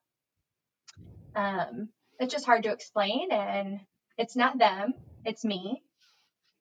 Um, 1.35 1.89
it's 2.23 2.33
just 2.33 2.45
hard 2.45 2.63
to 2.63 2.71
explain, 2.71 3.31
and 3.31 3.79
it's 4.17 4.35
not 4.35 4.57
them, 4.57 4.93
it's 5.25 5.43
me. 5.43 5.83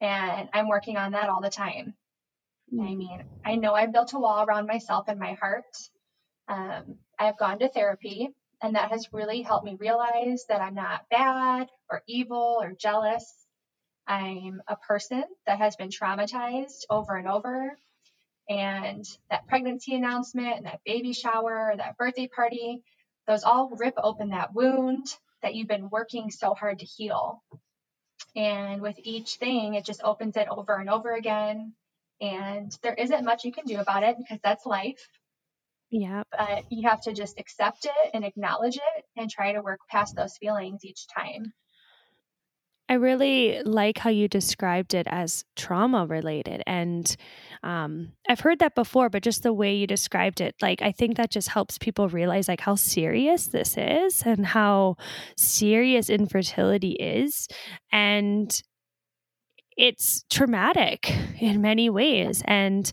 And 0.01 0.49
I'm 0.53 0.69
working 0.69 0.97
on 0.97 1.13
that 1.13 1.29
all 1.29 1.41
the 1.41 1.51
time. 1.51 1.95
I 2.73 2.77
hmm. 2.77 2.99
mean, 2.99 3.25
I 3.45 3.55
know 3.55 3.73
I've 3.73 3.93
built 3.93 4.13
a 4.13 4.19
wall 4.19 4.45
around 4.45 4.67
myself 4.67 5.07
and 5.09 5.21
my 5.21 5.35
heart. 5.35 5.65
Um, 6.49 6.97
I've 7.19 7.39
gone 7.39 7.61
to 7.61 7.69
therapy, 7.69 8.31
and 8.61 8.75
that 8.75 8.91
has 8.91 9.13
really 9.13 9.43
helped 9.43 9.65
me 9.65 9.77
realize 9.79 10.45
that 10.49 10.61
I'm 10.61 10.75
not 10.75 11.09
bad 11.11 11.69
or 11.89 12.03
evil 12.09 12.59
or 12.61 12.73
jealous. 12.73 13.25
I'm 14.07 14.61
a 14.67 14.77
person 14.77 15.23
that 15.47 15.59
has 15.59 15.77
been 15.77 15.91
traumatized 15.91 16.85
over 16.91 17.15
and 17.17 17.29
over. 17.29 17.79
And 18.49 19.05
that 19.31 19.47
pregnancy 19.47 19.95
announcement 19.95 20.57
and 20.57 20.67
that 20.67 20.81
baby 20.85 21.13
shower, 21.13 21.73
that 21.77 21.97
birthday 21.97 22.27
party, 22.27 22.83
those 23.29 23.45
all 23.45 23.71
rip 23.79 23.95
open 23.97 24.31
that 24.31 24.53
wound 24.53 25.07
that 25.43 25.55
you've 25.55 25.69
been 25.69 25.91
working 25.91 26.31
so 26.31 26.55
hard 26.55 26.79
to 26.81 26.85
heal. 26.85 27.43
And 28.35 28.81
with 28.81 28.99
each 29.03 29.37
thing, 29.37 29.75
it 29.75 29.85
just 29.85 30.03
opens 30.03 30.37
it 30.37 30.49
over 30.49 30.77
and 30.77 30.89
over 30.89 31.13
again. 31.13 31.75
And 32.21 32.77
there 32.83 32.95
isn't 32.95 33.25
much 33.25 33.45
you 33.45 33.53
can 33.53 33.65
do 33.65 33.81
about 33.81 34.05
it 34.05 34.17
because 34.17 34.39
that's 34.43 34.65
life. 34.65 35.09
Yeah. 35.91 36.23
But 36.31 36.65
you 36.71 36.89
have 36.89 37.03
to 37.03 37.13
just 37.13 37.39
accept 37.39 37.85
it 37.85 38.11
and 38.15 38.25
acknowledge 38.25 38.77
it 38.77 39.05
and 39.17 39.31
try 39.31 39.53
to 39.53 39.61
work 39.61 39.81
past 39.91 40.17
those 40.17 40.37
feelings 40.39 40.85
each 40.85 41.07
time. 41.09 41.53
I 42.89 42.95
really 42.95 43.63
like 43.65 43.97
how 43.97 44.11
you 44.11 44.29
described 44.29 44.93
it 44.93 45.07
as 45.09 45.45
trauma 45.57 46.05
related. 46.07 46.63
And 46.67 47.15
um, 47.63 48.13
I've 48.29 48.41
heard 48.41 48.59
that 48.59 48.75
before, 48.75 49.09
but 49.09 49.23
just 49.23 49.43
the 49.43 49.53
way 49.53 49.75
you 49.75 49.87
described 49.87 50.41
it, 50.41 50.55
like, 50.61 50.83
I 50.83 50.93
think 50.93 51.17
that 51.17 51.31
just 51.31 51.49
helps 51.49 51.79
people 51.79 52.09
realize, 52.09 52.49
like, 52.49 52.61
how 52.61 52.75
serious 52.75 53.47
this 53.47 53.77
is 53.79 54.23
and 54.27 54.45
how 54.45 54.97
serious 55.39 56.11
infertility 56.11 56.93
is. 56.93 57.49
And 57.93 58.61
it's 59.77 60.25
traumatic 60.31 61.11
in 61.41 61.63
many 61.63 61.89
ways. 61.89 62.43
And 62.47 62.91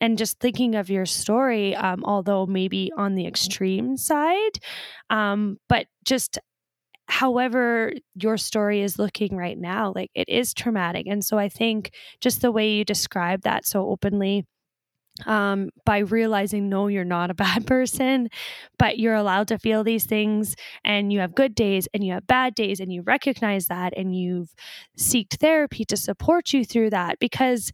and 0.00 0.18
just 0.18 0.40
thinking 0.40 0.74
of 0.74 0.90
your 0.90 1.06
story, 1.06 1.76
um, 1.76 2.02
although 2.04 2.44
maybe 2.44 2.90
on 2.96 3.14
the 3.14 3.24
extreme 3.24 3.96
side, 3.96 4.58
um, 5.10 5.58
but 5.68 5.86
just 6.04 6.40
however 7.12 7.92
your 8.14 8.38
story 8.38 8.80
is 8.80 8.98
looking 8.98 9.36
right 9.36 9.58
now, 9.58 9.92
like 9.94 10.10
it 10.14 10.30
is 10.30 10.54
traumatic. 10.54 11.06
And 11.06 11.22
so 11.22 11.36
I 11.36 11.50
think 11.50 11.92
just 12.22 12.40
the 12.40 12.50
way 12.50 12.72
you 12.72 12.86
describe 12.86 13.42
that 13.42 13.66
so 13.66 13.86
openly 13.86 14.46
um, 15.26 15.68
by 15.84 15.98
realizing 15.98 16.70
no 16.70 16.86
you're 16.86 17.04
not 17.04 17.30
a 17.30 17.34
bad 17.46 17.66
person 17.66 18.30
but 18.78 18.98
you're 18.98 19.14
allowed 19.14 19.46
to 19.48 19.58
feel 19.58 19.84
these 19.84 20.06
things 20.06 20.56
and 20.86 21.12
you 21.12 21.20
have 21.20 21.34
good 21.34 21.54
days 21.54 21.86
and 21.92 22.02
you 22.02 22.14
have 22.14 22.26
bad 22.26 22.54
days 22.54 22.80
and 22.80 22.90
you 22.90 23.02
recognize 23.02 23.66
that 23.66 23.92
and 23.94 24.16
you've 24.16 24.54
seeked 24.98 25.34
therapy 25.38 25.84
to 25.84 25.98
support 25.98 26.54
you 26.54 26.64
through 26.64 26.88
that 26.88 27.18
because 27.18 27.70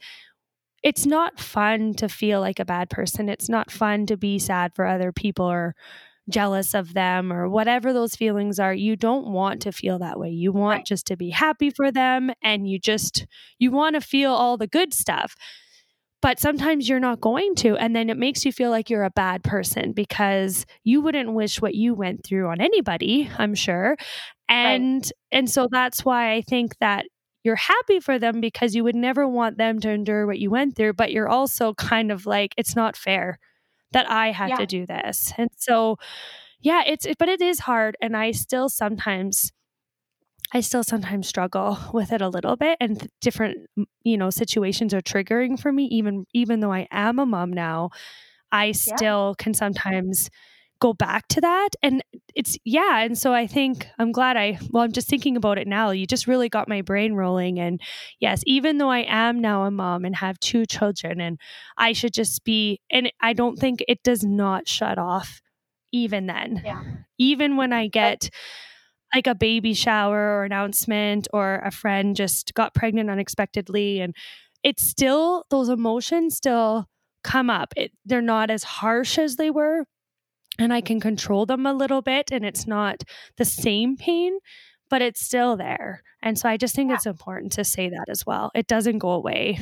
it's 0.83 1.07
not 1.07 1.38
fun 1.38 1.95
to 1.95 2.09
feel 2.09 2.40
like 2.40 2.59
a 2.59 2.64
bad 2.64 2.90
person 2.90 3.28
it's 3.28 3.49
not 3.49 3.71
fun 3.71 4.04
to 4.04 4.16
be 4.16 4.37
sad 4.37 4.73
for 4.75 4.85
other 4.85 5.12
people 5.12 5.47
or 5.47 5.76
jealous 6.28 6.75
of 6.75 6.94
them 6.94 7.32
or 7.32 7.49
whatever 7.49 7.92
those 7.92 8.14
feelings 8.14 8.58
are 8.58 8.75
you 8.75 8.97
don't 8.97 9.26
want 9.26 9.62
to 9.62 9.73
feel 9.73 9.99
that 9.99 10.18
way 10.18 10.28
you 10.28 10.52
want 10.52 10.78
right. 10.78 10.87
just 10.87 11.06
to 11.06 11.16
be 11.16 11.30
happy 11.30 11.70
for 11.70 11.90
them 11.90 12.30
and 12.42 12.68
you 12.68 12.78
just 12.78 13.26
you 13.58 13.70
want 13.70 13.94
to 13.94 14.00
feel 14.00 14.32
all 14.32 14.56
the 14.56 14.66
good 14.66 14.92
stuff 14.92 15.35
but 16.20 16.40
sometimes 16.40 16.88
you're 16.88 17.00
not 17.00 17.20
going 17.20 17.54
to 17.54 17.76
and 17.76 17.94
then 17.94 18.11
it 18.11 18.16
makes 18.16 18.44
you 18.44 18.52
feel 18.52 18.70
like 18.70 18.90
you're 18.90 19.04
a 19.04 19.11
bad 19.11 19.42
person 19.42 19.92
because 19.92 20.66
you 20.85 21.00
wouldn't 21.00 21.32
wish 21.32 21.61
what 21.61 21.75
you 21.75 21.94
went 21.94 22.25
through 22.25 22.49
on 22.49 22.61
anybody 22.61 23.30
i'm 23.38 23.54
sure 23.54 23.97
and 24.49 25.04
right. 25.04 25.12
and 25.32 25.50
so 25.50 25.68
that's 25.70 26.04
why 26.04 26.32
i 26.32 26.42
think 26.42 26.76
that 26.78 27.06
you're 27.44 27.56
happy 27.56 28.00
for 28.00 28.18
them 28.18 28.40
because 28.40 28.75
you 28.75 28.85
would 28.85 28.97
never 28.97 29.26
want 29.26 29.56
them 29.56 29.78
to 29.80 29.88
endure 29.88 30.26
what 30.26 30.38
you 30.38 30.50
went 30.50 30.76
through 30.76 30.92
but 30.92 31.12
you're 31.12 31.28
also 31.28 31.73
kind 31.75 32.12
of 32.12 32.26
like 32.26 32.52
it's 32.56 32.76
not 32.76 32.97
fair 32.97 33.38
that 33.92 34.11
I 34.11 34.33
had 34.33 34.50
yeah. 34.50 34.57
to 34.57 34.66
do 34.66 34.87
this. 34.87 35.33
And 35.37 35.50
so, 35.57 35.97
yeah, 36.61 36.83
it's, 36.87 37.07
it, 37.07 37.18
but 37.18 37.28
it 37.28 37.40
is 37.40 37.61
hard. 37.61 37.97
And 38.00 38.16
I 38.16 38.33
still 38.33 38.68
sometimes, 38.68 39.52
I 40.52 40.61
still 40.61 40.85
sometimes 40.85 41.28
struggle 41.28 41.78
with 41.92 42.12
it 42.12 42.23
a 42.23 42.28
little 42.28 42.57
bit 42.57 42.78
and 42.80 43.09
different, 43.21 43.68
you 44.02 44.16
know, 44.16 44.30
situations 44.30 44.95
are 44.95 45.00
triggering 45.00 45.61
for 45.61 45.73
me, 45.73 45.85
even, 45.85 46.25
even 46.33 46.61
though 46.61 46.73
I 46.73 46.88
am 46.90 47.18
a 47.18 47.26
mom 47.26 47.52
now, 47.52 47.90
I 48.50 48.73
still 48.73 49.35
yeah. 49.38 49.42
can 49.45 49.54
sometimes 49.54 50.30
go 50.80 50.92
back 50.92 51.26
to 51.28 51.40
that 51.40 51.70
and 51.82 52.02
it's 52.35 52.56
yeah 52.64 53.00
and 53.00 53.18
so 53.18 53.32
i 53.32 53.47
think 53.47 53.87
i'm 53.99 54.12
glad 54.12 54.37
i 54.37 54.58
well 54.70 54.85
i'm 54.85 54.92
just 54.92 55.08
thinking 55.08 55.37
about 55.37 55.58
it 55.58 55.66
now 55.66 55.90
you 55.90 56.06
just 56.06 56.26
really 56.26 56.49
got 56.49 56.68
my 56.68 56.82
brain 56.82 57.14
rolling 57.14 57.58
and 57.58 57.80
yes 58.20 58.42
even 58.47 58.78
though 58.78 58.90
i 58.90 59.04
am 59.08 59.40
now 59.40 59.64
a 59.64 59.70
mom 59.70 60.04
and 60.04 60.16
have 60.16 60.38
two 60.40 60.64
children 60.66 61.20
and 61.20 61.38
i 61.76 61.92
should 61.92 62.12
just 62.12 62.44
be 62.44 62.80
and 62.90 63.11
i 63.20 63.32
don't 63.32 63.58
think 63.58 63.82
it 63.88 64.02
does 64.02 64.23
not 64.23 64.68
shut 64.68 64.99
off 64.99 65.40
even 65.92 66.26
then 66.26 66.62
yeah. 66.64 66.82
even 67.18 67.56
when 67.56 67.73
i 67.73 67.88
get 67.88 68.30
like 69.14 69.26
a 69.26 69.35
baby 69.35 69.75
shower 69.75 70.38
or 70.38 70.44
announcement 70.44 71.26
or 71.32 71.62
a 71.64 71.70
friend 71.70 72.14
just 72.14 72.52
got 72.54 72.75
pregnant 72.75 73.11
unexpectedly 73.11 74.00
and 74.00 74.14
it's 74.62 74.82
still 74.82 75.44
those 75.50 75.68
emotions 75.68 76.37
still 76.37 76.87
come 77.25 77.50
up 77.50 77.73
it, 77.76 77.90
they're 78.04 78.20
not 78.20 78.50
as 78.50 78.62
harsh 78.62 79.18
as 79.18 79.37
they 79.37 79.50
were 79.50 79.85
and 80.59 80.73
I 80.73 80.81
can 80.81 81.00
control 81.00 81.47
them 81.47 81.67
a 81.67 81.73
little 81.73 82.03
bit 82.03 82.31
and 82.33 82.45
it's 82.45 82.67
not 82.67 83.03
the 83.37 83.45
same 83.45 83.97
pain, 83.97 84.38
but 84.91 85.03
it's 85.03 85.25
still 85.25 85.57
there. 85.57 86.03
And 86.23 86.38
so 86.38 86.49
I 86.49 86.57
just 86.57 86.75
think 86.75 86.91
yeah. 86.91 86.97
it's 86.97 87.07
important 87.07 87.53
to 87.53 87.65
say 87.65 87.88
that 87.91 88.07
as 88.09 88.27
well. 88.27 88.50
It 88.55 88.67
doesn't 88.67 88.99
go 88.99 89.11
away. 89.11 89.59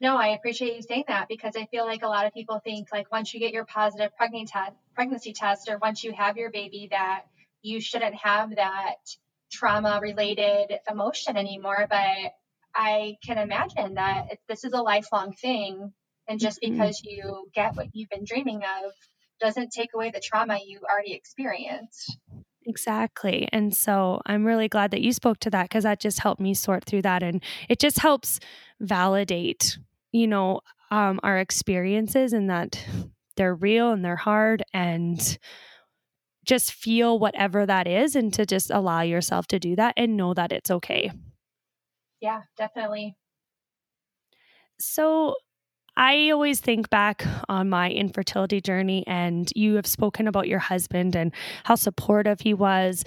No, 0.00 0.16
I 0.16 0.28
appreciate 0.28 0.74
you 0.76 0.82
saying 0.82 1.04
that 1.08 1.28
because 1.28 1.54
I 1.56 1.66
feel 1.66 1.86
like 1.86 2.02
a 2.02 2.08
lot 2.08 2.26
of 2.26 2.34
people 2.34 2.60
think 2.64 2.88
like 2.92 3.10
once 3.12 3.32
you 3.32 3.40
get 3.40 3.52
your 3.52 3.64
positive 3.64 4.10
pregnancy 4.16 5.32
test 5.32 5.68
or 5.68 5.78
once 5.78 6.02
you 6.02 6.12
have 6.12 6.36
your 6.36 6.50
baby 6.50 6.88
that 6.90 7.22
you 7.62 7.80
shouldn't 7.80 8.16
have 8.16 8.56
that 8.56 8.96
trauma 9.52 10.00
related 10.02 10.76
emotion 10.90 11.36
anymore. 11.36 11.86
But 11.88 12.32
I 12.74 13.16
can 13.24 13.38
imagine 13.38 13.94
that 13.94 14.38
this 14.48 14.64
is 14.64 14.72
a 14.72 14.82
lifelong 14.82 15.34
thing. 15.34 15.92
And 16.28 16.40
just 16.40 16.60
mm-hmm. 16.62 16.74
because 16.74 17.02
you 17.04 17.48
get 17.54 17.76
what 17.76 17.88
you've 17.92 18.08
been 18.08 18.24
dreaming 18.24 18.62
of 18.62 18.92
doesn't 19.42 19.72
take 19.72 19.90
away 19.94 20.10
the 20.10 20.20
trauma 20.20 20.58
you 20.64 20.80
already 20.90 21.12
experienced. 21.12 22.18
Exactly. 22.64 23.48
And 23.52 23.74
so 23.74 24.20
I'm 24.26 24.44
really 24.44 24.68
glad 24.68 24.92
that 24.92 25.02
you 25.02 25.12
spoke 25.12 25.40
to 25.40 25.50
that 25.50 25.64
because 25.64 25.84
that 25.84 26.00
just 26.00 26.20
helped 26.20 26.40
me 26.40 26.54
sort 26.54 26.84
through 26.84 27.02
that. 27.02 27.22
And 27.22 27.42
it 27.68 27.80
just 27.80 27.98
helps 27.98 28.38
validate, 28.80 29.78
you 30.12 30.26
know, 30.28 30.60
um, 30.90 31.18
our 31.22 31.38
experiences 31.38 32.32
and 32.32 32.48
that 32.50 32.84
they're 33.36 33.54
real 33.54 33.90
and 33.90 34.04
they're 34.04 34.14
hard 34.14 34.62
and 34.72 35.38
just 36.44 36.72
feel 36.72 37.18
whatever 37.18 37.66
that 37.66 37.86
is 37.86 38.14
and 38.14 38.32
to 38.34 38.44
just 38.44 38.70
allow 38.70 39.00
yourself 39.00 39.46
to 39.48 39.58
do 39.58 39.76
that 39.76 39.94
and 39.96 40.16
know 40.16 40.34
that 40.34 40.52
it's 40.52 40.70
okay. 40.70 41.10
Yeah, 42.20 42.42
definitely. 42.56 43.16
So, 44.78 45.34
I 45.96 46.30
always 46.30 46.60
think 46.60 46.88
back 46.90 47.24
on 47.48 47.68
my 47.68 47.90
infertility 47.90 48.60
journey, 48.60 49.04
and 49.06 49.50
you 49.54 49.74
have 49.76 49.86
spoken 49.86 50.26
about 50.26 50.48
your 50.48 50.58
husband 50.58 51.14
and 51.14 51.32
how 51.64 51.74
supportive 51.74 52.40
he 52.40 52.54
was, 52.54 53.04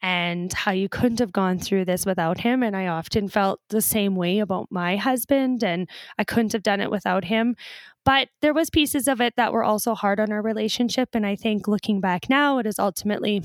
and 0.00 0.52
how 0.52 0.70
you 0.70 0.88
couldn't 0.88 1.18
have 1.18 1.32
gone 1.32 1.58
through 1.58 1.84
this 1.84 2.06
without 2.06 2.38
him. 2.38 2.62
And 2.62 2.76
I 2.76 2.86
often 2.86 3.28
felt 3.28 3.60
the 3.70 3.82
same 3.82 4.14
way 4.14 4.38
about 4.38 4.68
my 4.70 4.96
husband, 4.96 5.64
and 5.64 5.88
I 6.16 6.24
couldn't 6.24 6.52
have 6.52 6.62
done 6.62 6.80
it 6.80 6.90
without 6.90 7.24
him. 7.24 7.56
But 8.04 8.28
there 8.40 8.54
was 8.54 8.70
pieces 8.70 9.08
of 9.08 9.20
it 9.20 9.34
that 9.36 9.52
were 9.52 9.64
also 9.64 9.94
hard 9.94 10.20
on 10.20 10.30
our 10.30 10.40
relationship, 10.40 11.10
and 11.14 11.26
I 11.26 11.34
think 11.34 11.66
looking 11.66 12.00
back 12.00 12.30
now, 12.30 12.58
it 12.58 12.66
has 12.66 12.78
ultimately 12.78 13.42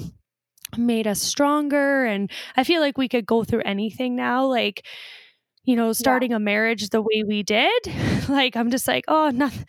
made 0.78 1.08
us 1.08 1.22
stronger. 1.22 2.06
And 2.06 2.30
I 2.56 2.64
feel 2.64 2.82
like 2.82 2.98
we 2.98 3.10
could 3.10 3.26
go 3.26 3.44
through 3.44 3.64
anything 3.66 4.16
now, 4.16 4.46
like 4.46 4.86
you 5.66 5.76
know, 5.76 5.94
starting 5.94 6.32
yeah. 6.32 6.38
a 6.38 6.40
marriage 6.40 6.90
the 6.90 7.02
way 7.02 7.24
we 7.26 7.44
did. 7.44 7.82
like, 8.30 8.56
I'm 8.56 8.72
just 8.72 8.88
like, 8.88 9.06
oh, 9.08 9.30
nothing. 9.30 9.66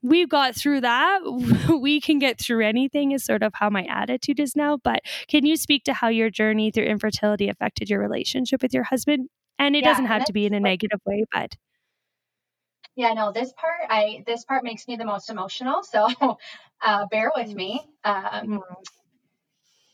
We 0.00 0.26
got 0.26 0.54
through 0.54 0.82
that. 0.82 1.20
we 1.80 2.00
can 2.00 2.18
get 2.18 2.40
through 2.40 2.64
anything, 2.64 3.12
is 3.12 3.24
sort 3.24 3.42
of 3.42 3.52
how 3.54 3.70
my 3.70 3.84
attitude 3.84 4.38
is 4.40 4.54
now. 4.54 4.78
But 4.82 5.00
can 5.26 5.44
you 5.44 5.56
speak 5.56 5.84
to 5.84 5.94
how 5.94 6.08
your 6.08 6.30
journey 6.30 6.70
through 6.70 6.84
infertility 6.84 7.48
affected 7.48 7.90
your 7.90 8.00
relationship 8.00 8.62
with 8.62 8.72
your 8.72 8.84
husband? 8.84 9.28
And 9.58 9.74
it 9.74 9.82
yeah, 9.82 9.90
doesn't 9.90 10.06
have 10.06 10.24
to 10.26 10.32
be 10.32 10.46
in 10.46 10.54
a 10.54 10.60
negative 10.60 11.00
way, 11.04 11.24
but 11.32 11.56
yeah 12.98 13.12
no 13.12 13.30
this 13.32 13.52
part 13.56 13.80
i 13.88 14.24
this 14.26 14.44
part 14.44 14.64
makes 14.64 14.88
me 14.88 14.96
the 14.96 15.04
most 15.04 15.30
emotional 15.30 15.82
so 15.82 16.08
uh, 16.84 17.06
bear 17.10 17.30
with 17.34 17.54
me 17.54 17.80
um, 18.04 18.60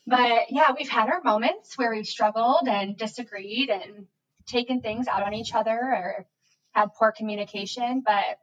but 0.07 0.51
yeah 0.51 0.73
we've 0.77 0.89
had 0.89 1.09
our 1.09 1.21
moments 1.23 1.77
where 1.77 1.91
we've 1.91 2.07
struggled 2.07 2.67
and 2.67 2.97
disagreed 2.97 3.69
and 3.69 4.07
taken 4.47 4.81
things 4.81 5.09
out 5.09 5.23
on 5.23 5.35
each 5.35 5.55
other 5.55 5.73
or 5.73 6.27
had 6.73 6.95
poor 6.95 7.13
communication. 7.13 8.03
But 8.05 8.39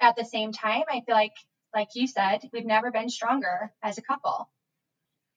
at 0.00 0.16
the 0.16 0.24
same 0.24 0.52
time, 0.52 0.84
I 0.90 1.00
feel 1.00 1.14
like 1.14 1.34
like 1.74 1.88
you 1.94 2.06
said, 2.06 2.48
we've 2.52 2.66
never 2.66 2.90
been 2.90 3.08
stronger 3.08 3.72
as 3.82 3.98
a 3.98 4.02
couple. 4.02 4.48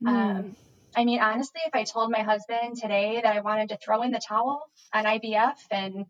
Mm. 0.04 0.08
Um, 0.08 0.56
I 0.96 1.06
mean, 1.06 1.20
honestly, 1.22 1.62
if 1.66 1.76
I 1.76 1.84
told 1.84 2.12
my 2.12 2.22
husband 2.22 2.78
today 2.78 3.22
that 3.24 3.36
I 3.36 3.42
wanted 3.42 3.70
to 3.70 3.78
throw 3.78 4.02
in 4.02 4.12
the 4.12 4.20
towel 4.20 4.64
on 4.94 5.06
IVF 5.06 5.56
and 5.72 6.06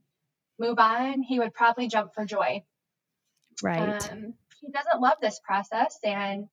move 0.60 0.80
on, 0.80 1.22
he 1.22 1.40
would 1.40 1.54
probably 1.54 1.88
jump 1.88 2.14
for 2.14 2.26
joy. 2.26 2.64
Right. 3.62 4.12
Um, 4.12 4.34
he 4.62 4.72
doesn't 4.72 5.02
love 5.02 5.18
this 5.22 5.40
process 5.44 6.00
and 6.04 6.48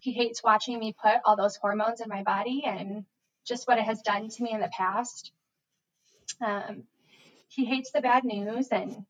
he 0.00 0.12
hates 0.12 0.42
watching 0.42 0.78
me 0.78 0.94
put 1.00 1.20
all 1.24 1.36
those 1.36 1.56
hormones 1.56 2.00
in 2.00 2.08
my 2.08 2.22
body 2.22 2.62
and 2.64 3.04
just 3.46 3.66
what 3.66 3.78
it 3.78 3.84
has 3.84 4.00
done 4.02 4.28
to 4.28 4.42
me 4.42 4.52
in 4.52 4.60
the 4.60 4.70
past. 4.76 5.32
Um, 6.40 6.84
he 7.48 7.64
hates 7.64 7.90
the 7.92 8.00
bad 8.00 8.24
news 8.24 8.68
and 8.68 9.04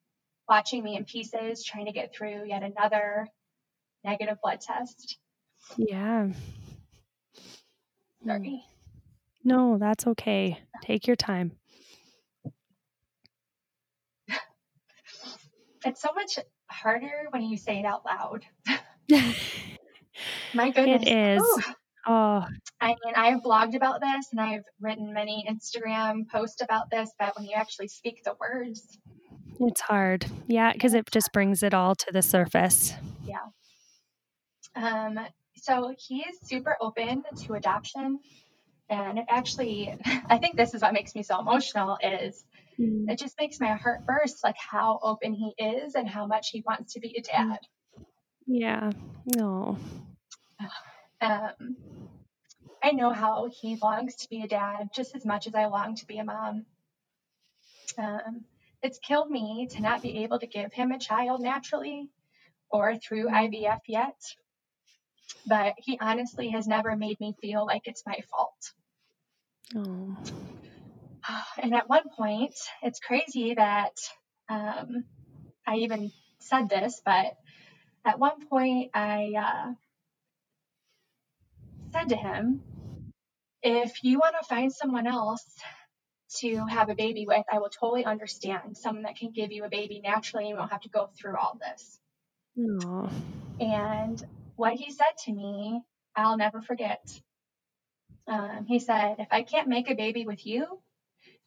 watching 0.49 0.83
me 0.83 0.97
in 0.97 1.05
pieces 1.05 1.65
trying 1.65 1.87
to 1.87 1.93
get 1.93 2.15
through 2.15 2.47
yet 2.47 2.63
another 2.63 3.29
negative 4.05 4.39
blood 4.43 4.61
test. 4.61 5.19
Yeah. 5.77 6.29
Sorry. 8.27 8.65
No, 9.45 9.79
that's 9.79 10.07
okay. 10.07 10.59
Take 10.83 11.07
your 11.07 11.17
time. 11.17 11.53
It's 15.85 16.03
so 16.03 16.09
much 16.13 16.41
harder 16.67 17.29
when 17.31 17.43
you 17.45 17.57
say 17.57 17.79
it 17.79 17.85
out 17.85 18.05
loud. 18.05 18.45
My 20.53 20.71
goodness. 20.71 21.05
It 21.07 21.09
is. 21.09 21.41
Ooh. 21.41 21.63
Oh. 22.09 22.47
I 22.81 22.89
mean, 22.89 23.15
I've 23.15 23.43
blogged 23.43 23.75
about 23.75 24.01
this 24.01 24.29
and 24.33 24.41
I've 24.41 24.65
written 24.81 25.13
many 25.13 25.47
Instagram 25.49 26.27
posts 26.29 26.63
about 26.63 26.91
this, 26.91 27.11
but 27.19 27.37
when 27.37 27.47
you 27.47 27.55
actually 27.55 27.89
speak 27.89 28.25
the 28.25 28.35
words, 28.41 28.99
it's 29.61 29.81
hard. 29.81 30.27
Yeah, 30.47 30.73
because 30.73 30.95
it 30.95 31.11
just 31.11 31.33
brings 31.33 31.63
it 31.63 31.75
all 31.75 31.95
to 31.95 32.07
the 32.13 32.23
surface. 32.23 32.95
Yeah. 33.25 33.47
Um, 34.75 35.19
so 35.57 35.95
he 35.99 36.21
is 36.21 36.39
super 36.45 36.77
open 36.81 37.25
to 37.43 37.55
adoption. 37.55 38.21
And 38.89 39.19
it 39.19 39.27
actually, 39.29 39.95
I 40.29 40.39
think 40.39 40.57
this 40.57 40.75
is 40.75 40.83
what 40.83 40.93
makes 40.93 41.15
me 41.15 41.23
so 41.23 41.41
emotional 41.41 41.99
is 42.03 42.45
mm. 42.79 43.11
it 43.11 43.19
just 43.19 43.39
makes 43.39 43.61
my 43.61 43.75
heart 43.75 44.07
burst, 44.07 44.45
like 44.45 44.57
how 44.57 45.01
open 45.03 45.35
he 45.35 45.53
is 45.63 45.95
and 45.95 46.09
how 46.09 46.27
much 46.27 46.51
he 46.51 46.63
wants 46.67 46.95
to 46.95 47.01
be 47.01 47.17
a 47.19 47.23
dad. 47.23 47.59
Yeah. 48.47 48.93
No. 49.37 49.77
Um, 51.21 51.77
I 52.83 52.93
know 52.93 53.11
how 53.11 53.49
he 53.51 53.77
longs 53.77 54.15
to 54.17 54.29
be 54.29 54.43
a 54.43 54.49
dad 54.49 54.91
just 54.95 55.15
as 55.17 55.25
much 55.25 55.47
as 55.47 55.55
I 55.55 55.67
long 55.67 55.97
to 55.97 56.07
be 56.07 56.19
a 56.19 56.25
mom. 56.25 56.65
Um, 57.97 58.45
it's 58.83 58.99
killed 58.99 59.31
me 59.31 59.69
to 59.73 59.81
not 59.81 60.03
be 60.03 60.23
able 60.23 60.39
to 60.39 60.47
give 60.47 60.73
him 60.73 60.93
a 60.93 60.99
child 60.99 61.41
naturally 61.41 62.09
or 62.71 62.97
through 62.97 63.29
IVF 63.29 63.81
yet. 63.89 64.21
But 65.47 65.75
he 65.79 65.99
honestly 66.01 66.51
has 66.51 66.67
never 66.67 66.97
made 66.97 67.19
me 67.21 67.35
feel 67.41 67.67
like 67.67 67.83
it's 67.87 68.07
my 68.07 68.21
fault. 68.31 68.73
Oh. 69.75 70.17
And 71.59 71.75
at 71.75 71.89
one 71.89 72.09
point, 72.17 72.55
it's 72.83 73.01
crazy 73.01 73.55
that 73.55 73.93
um, 74.49 75.05
I 75.67 75.77
even 75.77 76.11
said 76.39 76.69
this, 76.69 77.03
but 77.05 77.37
at 78.05 78.19
one 78.19 78.47
point 78.47 78.91
I 78.95 79.33
uh, 79.37 79.73
said 81.93 82.09
to 82.11 82.17
him, 82.17 82.63
if 83.63 84.05
you 84.05 84.19
want 84.19 84.37
to 84.41 84.47
find 84.47 84.73
someone 84.73 85.07
else 85.07 85.45
to 86.41 86.67
have 86.67 86.91
a 86.91 86.95
baby 86.95 87.25
with, 87.27 87.45
I 87.51 87.59
will 87.59 87.71
totally 87.71 88.05
understand 88.05 88.77
someone 88.77 89.05
that 89.05 89.17
can 89.17 89.33
give 89.33 89.51
you 89.51 89.65
a 89.65 89.69
baby 89.69 90.01
naturally 90.03 90.49
you 90.49 90.57
won't 90.57 90.71
have 90.71 90.83
to 90.83 90.91
go 90.91 91.09
through 91.19 91.37
all 91.37 91.59
this. 91.61 92.01
Aww. 92.59 93.11
And 93.61 94.23
what 94.57 94.75
he 94.75 94.93
said 94.93 95.17
to 95.25 95.33
me, 95.33 95.83
I'll 96.15 96.37
never 96.37 96.61
forget. 96.61 97.21
Um, 98.27 98.67
he 98.69 98.79
said, 98.79 99.17
If 99.19 99.29
I 99.31 99.43
can't 99.43 99.69
make 99.69 99.91
a 99.91 99.95
baby 99.95 100.27
with 100.27 100.47
you, 100.47 100.81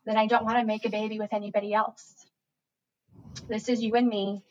then 0.05 0.17
I 0.17 0.27
don't 0.27 0.45
want 0.45 0.57
to 0.57 0.65
make 0.65 0.85
a 0.85 0.89
baby 0.89 1.19
with 1.19 1.33
anybody 1.33 1.73
else. 1.73 2.15
This 3.47 3.69
is 3.69 3.83
you 3.83 3.95
and 3.95 4.07
me. 4.07 4.43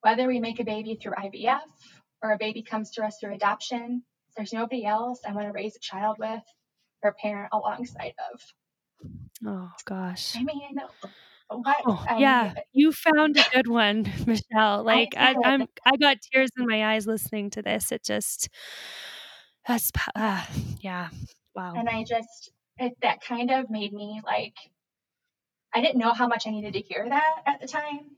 Whether 0.00 0.26
we 0.26 0.40
make 0.40 0.60
a 0.60 0.64
baby 0.64 0.98
through 1.00 1.12
IVF 1.12 1.60
or 2.22 2.32
a 2.32 2.38
baby 2.38 2.62
comes 2.62 2.92
to 2.92 3.04
us 3.04 3.18
through 3.20 3.34
adoption, 3.34 4.02
there's 4.36 4.52
nobody 4.52 4.84
else 4.84 5.20
I 5.26 5.32
want 5.32 5.46
to 5.46 5.52
raise 5.52 5.76
a 5.76 5.80
child 5.80 6.16
with 6.18 6.42
or 7.02 7.14
parent 7.20 7.50
alongside 7.52 8.14
of. 8.32 8.40
Oh 9.44 9.70
gosh. 9.84 10.36
I 10.36 10.44
mean, 10.44 10.78
what? 11.48 11.76
Oh, 11.84 12.04
I 12.08 12.18
yeah, 12.18 12.54
you 12.72 12.92
found 12.92 13.36
a 13.36 13.44
good 13.54 13.68
one, 13.68 14.02
Michele. 14.26 14.82
Like 14.84 15.14
I, 15.16 15.34
I, 15.44 15.54
am 15.54 15.66
I 15.84 15.96
got 15.96 16.18
tears 16.22 16.50
in 16.58 16.66
my 16.66 16.94
eyes 16.94 17.06
listening 17.06 17.50
to 17.50 17.62
this. 17.62 17.92
It 17.92 18.02
just, 18.02 18.48
that's, 19.66 19.90
uh, 20.14 20.44
yeah, 20.80 21.08
wow. 21.54 21.74
And 21.76 21.88
I 21.88 22.04
just, 22.04 22.52
it, 22.78 22.92
that 23.02 23.22
kind 23.22 23.50
of 23.50 23.68
made 23.70 23.92
me 23.92 24.20
like, 24.24 24.54
I 25.74 25.80
didn't 25.80 25.98
know 25.98 26.12
how 26.12 26.28
much 26.28 26.46
I 26.46 26.50
needed 26.50 26.74
to 26.74 26.80
hear 26.80 27.06
that 27.08 27.42
at 27.46 27.60
the 27.60 27.66
time. 27.66 28.16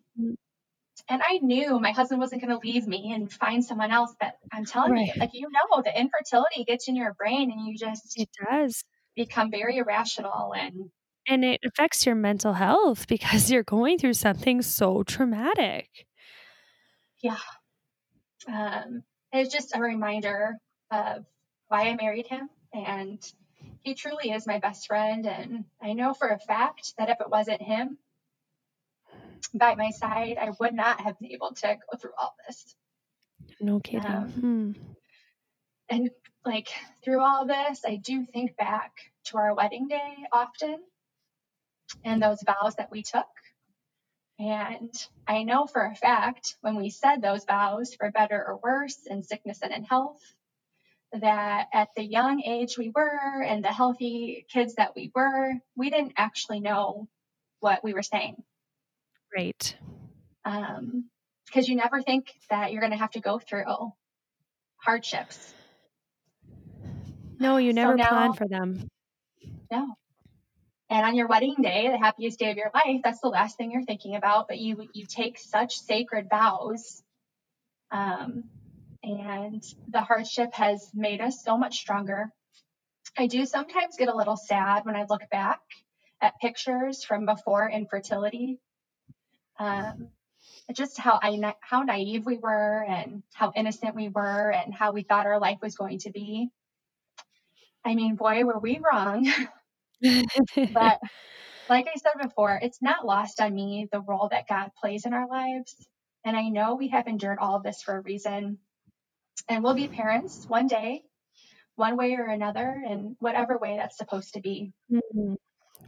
And 1.08 1.20
I 1.26 1.38
knew 1.38 1.78
my 1.80 1.90
husband 1.90 2.20
wasn't 2.20 2.42
going 2.42 2.58
to 2.58 2.66
leave 2.66 2.86
me 2.86 3.12
and 3.12 3.30
find 3.30 3.64
someone 3.64 3.90
else. 3.90 4.14
But 4.18 4.38
I'm 4.52 4.64
telling 4.64 4.92
right. 4.92 5.06
you, 5.06 5.20
like 5.20 5.30
you 5.32 5.48
know, 5.50 5.82
the 5.82 5.98
infertility 5.98 6.64
gets 6.64 6.88
in 6.88 6.96
your 6.96 7.14
brain, 7.14 7.50
and 7.50 7.66
you 7.66 7.76
just 7.76 8.18
it 8.18 8.28
does 8.48 8.84
become 9.16 9.50
very 9.50 9.78
irrational 9.78 10.52
and 10.54 10.90
and 11.26 11.44
it 11.44 11.60
affects 11.64 12.04
your 12.04 12.14
mental 12.14 12.52
health 12.52 13.06
because 13.08 13.50
you're 13.50 13.62
going 13.62 13.98
through 13.98 14.14
something 14.14 14.62
so 14.62 15.02
traumatic. 15.02 15.88
Yeah. 17.22 17.38
Um, 18.46 19.02
it's 19.32 19.52
just 19.52 19.74
a 19.74 19.80
reminder 19.80 20.58
of 20.90 21.24
why 21.68 21.88
I 21.88 21.96
married 21.96 22.26
him. 22.26 22.50
And 22.72 23.18
he 23.80 23.94
truly 23.94 24.30
is 24.30 24.46
my 24.46 24.58
best 24.58 24.86
friend. 24.86 25.26
And 25.26 25.64
I 25.80 25.94
know 25.94 26.12
for 26.12 26.28
a 26.28 26.38
fact 26.38 26.94
that 26.98 27.08
if 27.08 27.20
it 27.20 27.30
wasn't 27.30 27.62
him 27.62 27.98
by 29.52 29.74
my 29.74 29.90
side, 29.90 30.38
I 30.40 30.50
would 30.58 30.74
not 30.74 31.00
have 31.00 31.18
been 31.18 31.32
able 31.32 31.52
to 31.52 31.66
go 31.66 31.98
through 31.98 32.12
all 32.18 32.34
this. 32.46 32.74
No 33.60 33.80
kidding. 33.80 34.06
Um, 34.06 34.28
hmm. 34.30 34.72
And 35.88 36.10
like 36.44 36.68
through 37.04 37.20
all 37.20 37.46
this, 37.46 37.82
I 37.86 37.96
do 37.96 38.24
think 38.24 38.56
back 38.56 38.92
to 39.26 39.38
our 39.38 39.54
wedding 39.54 39.88
day 39.88 40.16
often 40.32 40.78
and 42.04 42.22
those 42.22 42.42
vows 42.42 42.74
that 42.76 42.90
we 42.90 43.02
took. 43.02 43.26
And 44.38 44.92
I 45.28 45.44
know 45.44 45.66
for 45.66 45.84
a 45.84 45.94
fact 45.94 46.56
when 46.60 46.76
we 46.76 46.90
said 46.90 47.22
those 47.22 47.44
vows, 47.44 47.94
for 47.94 48.10
better 48.10 48.44
or 48.44 48.58
worse, 48.62 49.06
in 49.06 49.22
sickness 49.22 49.60
and 49.62 49.72
in 49.72 49.84
health, 49.84 50.20
that 51.12 51.68
at 51.72 51.90
the 51.94 52.02
young 52.02 52.42
age 52.42 52.76
we 52.76 52.90
were 52.92 53.42
and 53.42 53.64
the 53.64 53.72
healthy 53.72 54.44
kids 54.50 54.74
that 54.74 54.96
we 54.96 55.12
were, 55.14 55.52
we 55.76 55.90
didn't 55.90 56.14
actually 56.16 56.60
know 56.60 57.08
what 57.60 57.84
we 57.84 57.94
were 57.94 58.02
saying. 58.02 58.42
Right. 59.34 59.76
Um, 60.44 61.08
because 61.46 61.68
you 61.68 61.76
never 61.76 62.02
think 62.02 62.26
that 62.50 62.72
you're 62.72 62.80
going 62.80 62.92
to 62.92 62.98
have 62.98 63.12
to 63.12 63.20
go 63.20 63.38
through 63.38 63.92
hardships. 64.76 65.54
No, 67.38 67.56
you 67.56 67.72
never 67.72 67.92
so 67.92 67.96
now, 67.96 68.08
plan 68.08 68.32
for 68.32 68.48
them. 68.48 68.88
No. 69.70 69.94
And 70.90 71.06
on 71.06 71.16
your 71.16 71.26
wedding 71.26 71.56
day, 71.60 71.88
the 71.90 71.98
happiest 71.98 72.38
day 72.38 72.50
of 72.50 72.56
your 72.56 72.70
life, 72.74 73.00
that's 73.02 73.20
the 73.20 73.28
last 73.28 73.56
thing 73.56 73.70
you're 73.70 73.82
thinking 73.82 74.16
about. 74.16 74.48
But 74.48 74.58
you 74.58 74.88
you 74.92 75.06
take 75.06 75.38
such 75.38 75.78
sacred 75.78 76.28
vows. 76.30 77.02
Um, 77.90 78.44
and 79.02 79.62
the 79.88 80.00
hardship 80.00 80.54
has 80.54 80.90
made 80.94 81.20
us 81.20 81.42
so 81.44 81.58
much 81.58 81.78
stronger. 81.78 82.30
I 83.16 83.26
do 83.26 83.44
sometimes 83.46 83.96
get 83.98 84.08
a 84.08 84.16
little 84.16 84.36
sad 84.36 84.84
when 84.84 84.96
I 84.96 85.04
look 85.08 85.22
back 85.30 85.60
at 86.20 86.40
pictures 86.40 87.04
from 87.04 87.26
before 87.26 87.68
infertility. 87.68 88.58
Um, 89.58 90.08
just 90.72 90.98
how 90.98 91.18
I 91.22 91.54
how 91.60 91.82
naive 91.82 92.24
we 92.24 92.38
were 92.38 92.84
and 92.88 93.22
how 93.32 93.52
innocent 93.54 93.94
we 93.94 94.08
were 94.08 94.50
and 94.50 94.72
how 94.72 94.92
we 94.92 95.02
thought 95.02 95.26
our 95.26 95.38
life 95.38 95.58
was 95.62 95.76
going 95.76 95.98
to 96.00 96.10
be. 96.10 96.48
I 97.84 97.94
mean, 97.94 98.16
boy, 98.16 98.44
were 98.44 98.58
we 98.58 98.80
wrong. 98.80 99.30
but 100.00 101.00
like 101.68 101.86
I 101.86 101.98
said 101.98 102.22
before, 102.22 102.58
it's 102.62 102.80
not 102.80 103.06
lost 103.06 103.40
on 103.40 103.54
me 103.54 103.88
the 103.92 104.00
role 104.00 104.28
that 104.30 104.48
God 104.48 104.70
plays 104.80 105.04
in 105.04 105.12
our 105.12 105.28
lives. 105.28 105.74
And 106.24 106.36
I 106.36 106.48
know 106.48 106.74
we 106.74 106.88
have 106.88 107.06
endured 107.06 107.38
all 107.38 107.56
of 107.56 107.62
this 107.62 107.82
for 107.82 107.98
a 107.98 108.00
reason. 108.00 108.58
And 109.48 109.62
we'll 109.62 109.74
be 109.74 109.88
parents 109.88 110.46
one 110.48 110.66
day, 110.66 111.02
one 111.76 111.96
way 111.96 112.14
or 112.14 112.24
another, 112.24 112.82
in 112.88 113.16
whatever 113.18 113.58
way 113.58 113.76
that's 113.76 113.98
supposed 113.98 114.34
to 114.34 114.40
be. 114.40 114.72
Mm-hmm. 114.90 115.34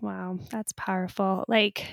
Wow, 0.03 0.39
that's 0.51 0.73
powerful. 0.77 1.45
Like, 1.49 1.87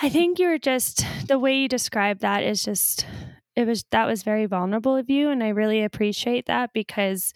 I 0.00 0.08
think 0.08 0.38
you're 0.38 0.58
just, 0.58 1.06
the 1.28 1.38
way 1.38 1.56
you 1.56 1.68
describe 1.68 2.18
that 2.20 2.42
is 2.42 2.64
just, 2.64 3.06
it 3.54 3.66
was, 3.66 3.84
that 3.90 4.06
was 4.06 4.22
very 4.22 4.46
vulnerable 4.46 4.96
of 4.96 5.08
you. 5.08 5.30
And 5.30 5.42
I 5.42 5.50
really 5.50 5.82
appreciate 5.82 6.46
that 6.46 6.72
because 6.72 7.32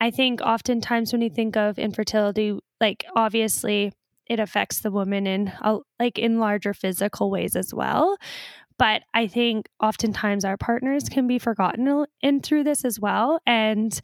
I 0.00 0.10
think 0.10 0.40
oftentimes 0.40 1.12
when 1.12 1.22
you 1.22 1.30
think 1.30 1.56
of 1.56 1.78
infertility, 1.78 2.58
like 2.80 3.04
obviously 3.16 3.92
it 4.26 4.38
affects 4.38 4.80
the 4.80 4.90
woman 4.90 5.26
in 5.26 5.52
like 5.98 6.18
in 6.18 6.38
larger 6.38 6.74
physical 6.74 7.30
ways 7.30 7.56
as 7.56 7.72
well. 7.72 8.16
But 8.78 9.02
I 9.14 9.26
think 9.26 9.68
oftentimes 9.82 10.44
our 10.44 10.56
partners 10.56 11.08
can 11.08 11.26
be 11.26 11.38
forgotten 11.38 12.04
in 12.20 12.40
through 12.40 12.64
this 12.64 12.84
as 12.84 13.00
well. 13.00 13.40
And 13.46 13.98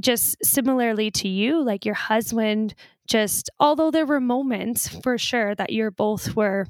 just 0.00 0.36
similarly 0.42 1.10
to 1.10 1.28
you, 1.28 1.62
like 1.62 1.84
your 1.84 1.94
husband, 1.94 2.74
just 3.08 3.50
although 3.60 3.90
there 3.90 4.06
were 4.06 4.20
moments 4.20 4.88
for 5.02 5.18
sure 5.18 5.54
that 5.54 5.72
you're 5.72 5.90
both 5.90 6.36
were 6.36 6.66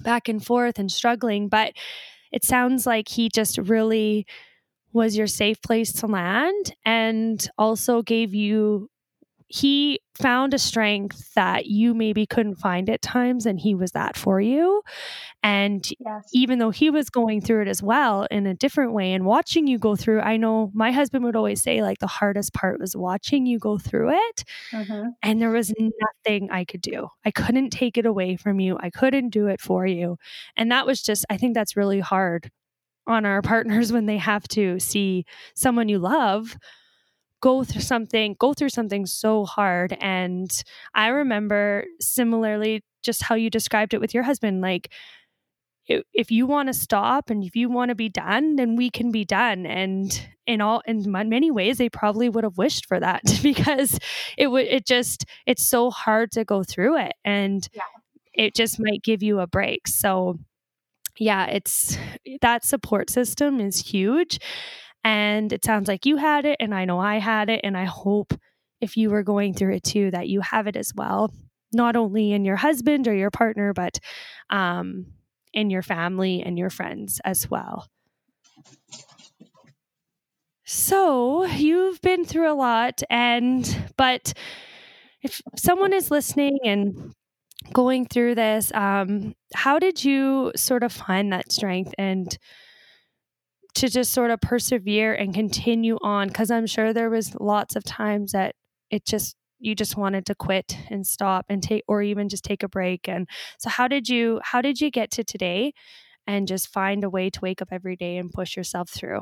back 0.00 0.28
and 0.28 0.44
forth 0.44 0.78
and 0.78 0.90
struggling, 0.90 1.48
but 1.48 1.72
it 2.32 2.44
sounds 2.44 2.86
like 2.86 3.08
he 3.08 3.28
just 3.28 3.58
really 3.58 4.26
was 4.92 5.16
your 5.16 5.26
safe 5.26 5.60
place 5.62 5.92
to 5.92 6.06
land 6.06 6.74
and 6.84 7.48
also 7.58 8.02
gave 8.02 8.34
you 8.34 8.88
he 9.54 10.00
found 10.14 10.54
a 10.54 10.58
strength 10.58 11.34
that 11.34 11.66
you 11.66 11.92
maybe 11.92 12.24
couldn't 12.24 12.54
find 12.54 12.88
at 12.88 13.02
times 13.02 13.44
and 13.44 13.60
he 13.60 13.74
was 13.74 13.92
that 13.92 14.16
for 14.16 14.40
you. 14.40 14.80
And 15.42 15.86
yes. 16.00 16.26
even 16.32 16.58
though 16.58 16.70
he 16.70 16.88
was 16.88 17.10
going 17.10 17.42
through 17.42 17.62
it 17.62 17.68
as 17.68 17.82
well 17.82 18.26
in 18.30 18.46
a 18.46 18.54
different 18.54 18.94
way 18.94 19.12
and 19.12 19.26
watching 19.26 19.66
you 19.66 19.78
go 19.78 19.94
through 19.94 20.20
i 20.20 20.38
know 20.38 20.70
my 20.72 20.90
husband 20.90 21.24
would 21.24 21.36
always 21.36 21.62
say 21.62 21.82
like 21.82 21.98
the 21.98 22.06
hardest 22.06 22.54
part 22.54 22.80
was 22.80 22.96
watching 22.96 23.44
you 23.44 23.58
go 23.58 23.76
through 23.76 24.12
it. 24.12 24.44
Mm-hmm. 24.72 25.08
and 25.22 25.42
there 25.42 25.50
was 25.50 25.74
nothing 25.78 26.50
i 26.50 26.64
could 26.64 26.80
do. 26.80 27.08
I 27.26 27.30
couldn't 27.30 27.70
take 27.70 27.98
it 27.98 28.06
away 28.06 28.36
from 28.36 28.58
you. 28.58 28.78
I 28.80 28.88
couldn't 28.88 29.30
do 29.30 29.48
it 29.48 29.60
for 29.60 29.86
you. 29.86 30.16
And 30.56 30.72
that 30.72 30.86
was 30.86 31.02
just 31.02 31.26
i 31.28 31.36
think 31.36 31.52
that's 31.52 31.76
really 31.76 32.00
hard 32.00 32.50
on 33.06 33.26
our 33.26 33.42
partners 33.52 33.92
when 33.92 34.06
they 34.06 34.18
have 34.18 34.48
to 34.48 34.78
see 34.80 35.26
someone 35.54 35.90
you 35.90 35.98
love 35.98 36.56
go 37.42 37.64
through 37.64 37.82
something 37.82 38.34
go 38.38 38.54
through 38.54 38.70
something 38.70 39.04
so 39.04 39.44
hard 39.44 39.96
and 40.00 40.62
i 40.94 41.08
remember 41.08 41.84
similarly 42.00 42.82
just 43.02 43.22
how 43.22 43.34
you 43.34 43.50
described 43.50 43.92
it 43.92 44.00
with 44.00 44.14
your 44.14 44.22
husband 44.22 44.62
like 44.62 44.90
if 46.14 46.30
you 46.30 46.46
want 46.46 46.68
to 46.68 46.72
stop 46.72 47.28
and 47.28 47.42
if 47.42 47.56
you 47.56 47.68
want 47.68 47.88
to 47.88 47.94
be 47.94 48.08
done 48.08 48.56
then 48.56 48.76
we 48.76 48.88
can 48.88 49.10
be 49.10 49.24
done 49.24 49.66
and 49.66 50.26
in 50.46 50.60
all 50.60 50.80
in 50.86 51.04
many 51.10 51.50
ways 51.50 51.76
they 51.76 51.90
probably 51.90 52.28
would 52.28 52.44
have 52.44 52.56
wished 52.56 52.86
for 52.86 53.00
that 53.00 53.20
because 53.42 53.98
it 54.38 54.46
would 54.46 54.64
it 54.66 54.86
just 54.86 55.24
it's 55.44 55.66
so 55.66 55.90
hard 55.90 56.30
to 56.30 56.44
go 56.44 56.62
through 56.62 56.96
it 56.96 57.12
and 57.24 57.68
yeah. 57.74 57.82
it 58.32 58.54
just 58.54 58.78
might 58.78 59.02
give 59.02 59.22
you 59.22 59.40
a 59.40 59.46
break 59.46 59.88
so 59.88 60.38
yeah, 61.18 61.46
it's 61.46 61.96
that 62.40 62.64
support 62.64 63.10
system 63.10 63.60
is 63.60 63.78
huge. 63.78 64.38
And 65.04 65.52
it 65.52 65.64
sounds 65.64 65.88
like 65.88 66.06
you 66.06 66.16
had 66.16 66.44
it, 66.44 66.56
and 66.60 66.74
I 66.74 66.84
know 66.84 66.98
I 66.98 67.18
had 67.18 67.50
it. 67.50 67.60
And 67.64 67.76
I 67.76 67.84
hope 67.84 68.34
if 68.80 68.96
you 68.96 69.10
were 69.10 69.22
going 69.22 69.54
through 69.54 69.74
it 69.74 69.84
too, 69.84 70.10
that 70.12 70.28
you 70.28 70.40
have 70.40 70.66
it 70.66 70.76
as 70.76 70.92
well, 70.94 71.32
not 71.72 71.96
only 71.96 72.32
in 72.32 72.44
your 72.44 72.56
husband 72.56 73.08
or 73.08 73.14
your 73.14 73.30
partner, 73.30 73.72
but 73.72 73.98
um, 74.50 75.06
in 75.52 75.70
your 75.70 75.82
family 75.82 76.42
and 76.42 76.58
your 76.58 76.70
friends 76.70 77.20
as 77.24 77.50
well. 77.50 77.88
So 80.64 81.44
you've 81.44 82.00
been 82.02 82.24
through 82.24 82.50
a 82.50 82.54
lot, 82.54 83.02
and 83.10 83.92
but 83.96 84.32
if 85.22 85.40
someone 85.56 85.92
is 85.92 86.10
listening 86.10 86.58
and 86.64 87.14
going 87.72 88.06
through 88.06 88.36
this, 88.36 88.72
um, 88.74 89.34
how 89.54 89.78
did 89.78 90.04
you 90.04 90.52
sort 90.56 90.82
of 90.84 90.92
find 90.92 91.32
that 91.32 91.52
strength 91.52 91.94
and 91.98 92.38
to 93.74 93.88
just 93.88 94.12
sort 94.12 94.30
of 94.30 94.40
persevere 94.40 95.14
and 95.14 95.34
continue 95.34 95.98
on? 96.02 96.28
Because 96.28 96.50
I'm 96.50 96.66
sure 96.66 96.92
there 96.92 97.10
was 97.10 97.34
lots 97.40 97.76
of 97.76 97.84
times 97.84 98.32
that 98.32 98.54
it 98.90 99.04
just 99.04 99.36
you 99.58 99.76
just 99.76 99.96
wanted 99.96 100.26
to 100.26 100.34
quit 100.34 100.76
and 100.90 101.06
stop 101.06 101.46
and 101.48 101.62
take 101.62 101.84
or 101.86 102.02
even 102.02 102.28
just 102.28 102.44
take 102.44 102.64
a 102.64 102.68
break 102.68 103.08
and 103.08 103.28
so 103.58 103.70
how 103.70 103.86
did 103.86 104.08
you 104.08 104.40
how 104.42 104.60
did 104.60 104.80
you 104.80 104.90
get 104.90 105.10
to 105.12 105.22
today 105.22 105.72
and 106.26 106.48
just 106.48 106.68
find 106.68 107.04
a 107.04 107.10
way 107.10 107.30
to 107.30 107.40
wake 107.40 107.62
up 107.62 107.68
every 107.70 107.94
day 107.94 108.16
and 108.16 108.32
push 108.32 108.56
yourself 108.56 108.90
through 108.90 109.20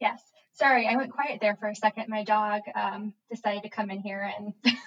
yes 0.00 0.22
sorry 0.52 0.86
i 0.86 0.94
went 0.96 1.10
quiet 1.10 1.40
there 1.40 1.56
for 1.56 1.68
a 1.68 1.74
second 1.74 2.04
my 2.08 2.22
dog 2.22 2.60
um, 2.74 3.14
decided 3.30 3.62
to 3.62 3.70
come 3.70 3.90
in 3.90 4.00
here 4.00 4.30
and 4.38 4.52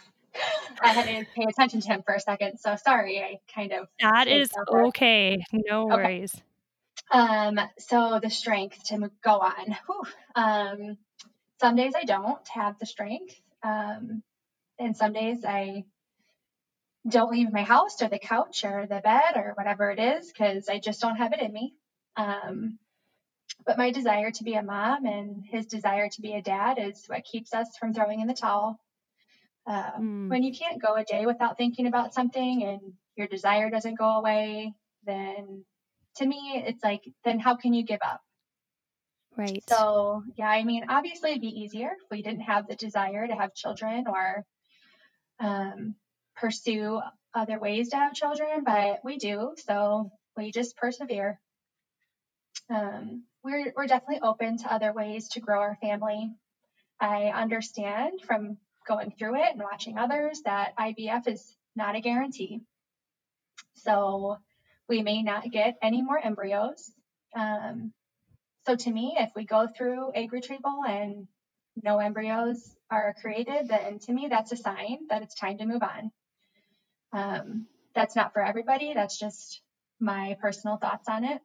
I 0.82 0.90
had 0.90 1.06
to 1.06 1.26
pay 1.36 1.46
attention 1.50 1.82
to 1.82 1.88
him 1.88 2.04
for 2.06 2.14
a 2.14 2.20
second. 2.20 2.60
So 2.60 2.76
sorry, 2.76 3.20
I 3.20 3.40
kind 3.52 3.72
of. 3.72 3.88
That 4.00 4.28
is 4.28 4.52
okay. 4.70 5.38
No 5.52 5.88
worries. 5.88 6.36
Okay. 6.36 6.44
Um, 7.12 7.60
so 7.78 8.20
the 8.22 8.30
strength 8.30 8.84
to 8.86 9.12
go 9.24 9.40
on. 9.40 9.78
Whew. 9.86 10.04
Um, 10.36 10.98
some 11.60 11.76
days 11.76 11.94
I 11.96 12.04
don't 12.04 12.48
have 12.50 12.78
the 12.80 12.86
strength. 12.86 13.40
Um, 13.64 14.24
and 14.80 14.96
some 14.96 15.14
days 15.14 15.44
I 15.46 15.86
don't 17.08 17.32
leave 17.32 17.52
my 17.52 17.64
house 17.64 18.02
or 18.02 18.10
the 18.10 18.20
couch 18.20 18.64
or 18.64 18.86
the 18.88 19.00
bed 19.00 19.36
or 19.36 19.54
whatever 19.56 19.90
it 19.92 20.00
is 20.00 20.32
because 20.32 20.70
I 20.70 20.80
just 20.80 21.02
don't 21.02 21.16
have 21.16 21.34
it 21.34 21.42
in 21.42 21.54
me. 21.54 21.74
Um, 22.16 22.78
but 23.66 23.78
my 23.78 23.92
desire 23.92 24.32
to 24.32 24.44
be 24.44 24.54
a 24.56 24.64
mom 24.64 25.06
and 25.06 25.44
his 25.46 25.66
desire 25.66 26.10
to 26.10 26.22
be 26.22 26.34
a 26.34 26.42
dad 26.42 26.78
is 26.80 27.06
what 27.08 27.24
keeps 27.24 27.54
us 27.54 27.78
from 27.78 27.94
throwing 27.94 28.22
in 28.22 28.28
the 28.28 28.34
towel. 28.34 28.80
Um, 29.66 29.84
mm. 30.00 30.30
When 30.30 30.44
you 30.44 30.54
can't 30.54 30.82
go 30.82 30.96
a 30.96 31.04
day 31.04 31.26
without 31.26 31.58
thinking 31.58 31.88
about 31.88 32.14
something 32.14 32.64
and 32.64 32.80
your 33.16 33.28
desire 33.28 33.70
doesn't 33.70 33.98
go 33.98 34.10
away, 34.10 34.74
then 35.06 35.66
to 36.18 36.26
me, 36.26 36.64
it's 36.66 36.84
like, 36.84 37.04
then 37.24 37.40
how 37.40 37.56
can 37.56 37.74
you 37.74 37.84
give 37.84 38.00
up? 38.04 38.22
Right. 39.36 39.64
So, 39.70 40.24
yeah, 40.36 40.50
I 40.50 40.64
mean, 40.64 40.86
obviously 40.90 41.32
it'd 41.32 41.42
be 41.42 41.62
easier 41.62 41.90
if 41.90 42.10
we 42.10 42.22
didn't 42.22 42.42
have 42.42 42.68
the 42.68 42.76
desire 42.76 43.28
to 43.28 43.36
have 43.36 43.54
children 43.54 44.06
or 44.08 44.46
um, 45.40 45.96
pursue 46.36 47.02
other 47.36 47.60
ways 47.60 47.90
to 47.90 47.98
have 47.98 48.14
children, 48.14 48.64
but 48.66 49.02
we 49.04 49.18
do. 49.18 49.54
So 49.58 50.12
we 50.36 50.52
just 50.52 50.76
persevere. 50.76 51.40
Um, 52.70 53.24
we're, 53.44 53.72
we're 53.76 53.88
definitely 53.88 54.22
open 54.22 54.58
to 54.58 54.74
other 54.74 54.92
ways 54.92 55.30
to 55.30 55.40
grow 55.40 55.60
our 55.62 55.78
family. 55.82 56.32
I 57.00 57.26
understand 57.26 58.22
from 58.26 58.58
going 58.88 59.14
through 59.18 59.36
it 59.36 59.52
and 59.52 59.62
watching 59.62 59.98
others 60.00 60.42
that 60.46 60.76
IVF 60.78 61.28
is 61.28 61.56
not 61.76 61.96
a 61.96 62.02
guarantee. 62.02 62.62
So 63.76 64.38
we 64.90 65.02
may 65.02 65.22
not 65.22 65.52
get 65.52 65.76
any 65.82 66.02
more 66.02 66.20
embryos. 66.20 66.92
Um, 67.36 67.94
so 68.66 68.76
to 68.76 68.92
me, 68.92 69.16
if 69.18 69.32
we 69.36 69.46
go 69.46 69.68
through 69.68 70.12
egg 70.14 70.34
retrieval 70.34 70.84
and 70.88 71.28
no 71.84 72.00
embryos 72.00 72.76
are 72.90 73.16
created, 73.22 73.68
then 73.68 74.00
to 74.00 74.14
me 74.14 74.28
that's 74.30 74.52
a 74.52 74.58
sign 74.58 75.08
that 75.10 75.22
it's 75.22 75.36
time 75.36 75.58
to 75.60 75.66
move 75.66 75.84
on. 75.84 76.12
Um, 77.14 77.68
that's 77.96 78.16
not 78.16 78.34
for 78.34 78.44
everybody. 78.44 78.94
That's 78.94 79.18
just 79.18 79.62
my 80.00 80.38
personal 80.42 80.78
thoughts 80.78 81.08
on 81.10 81.24
it. 81.24 81.42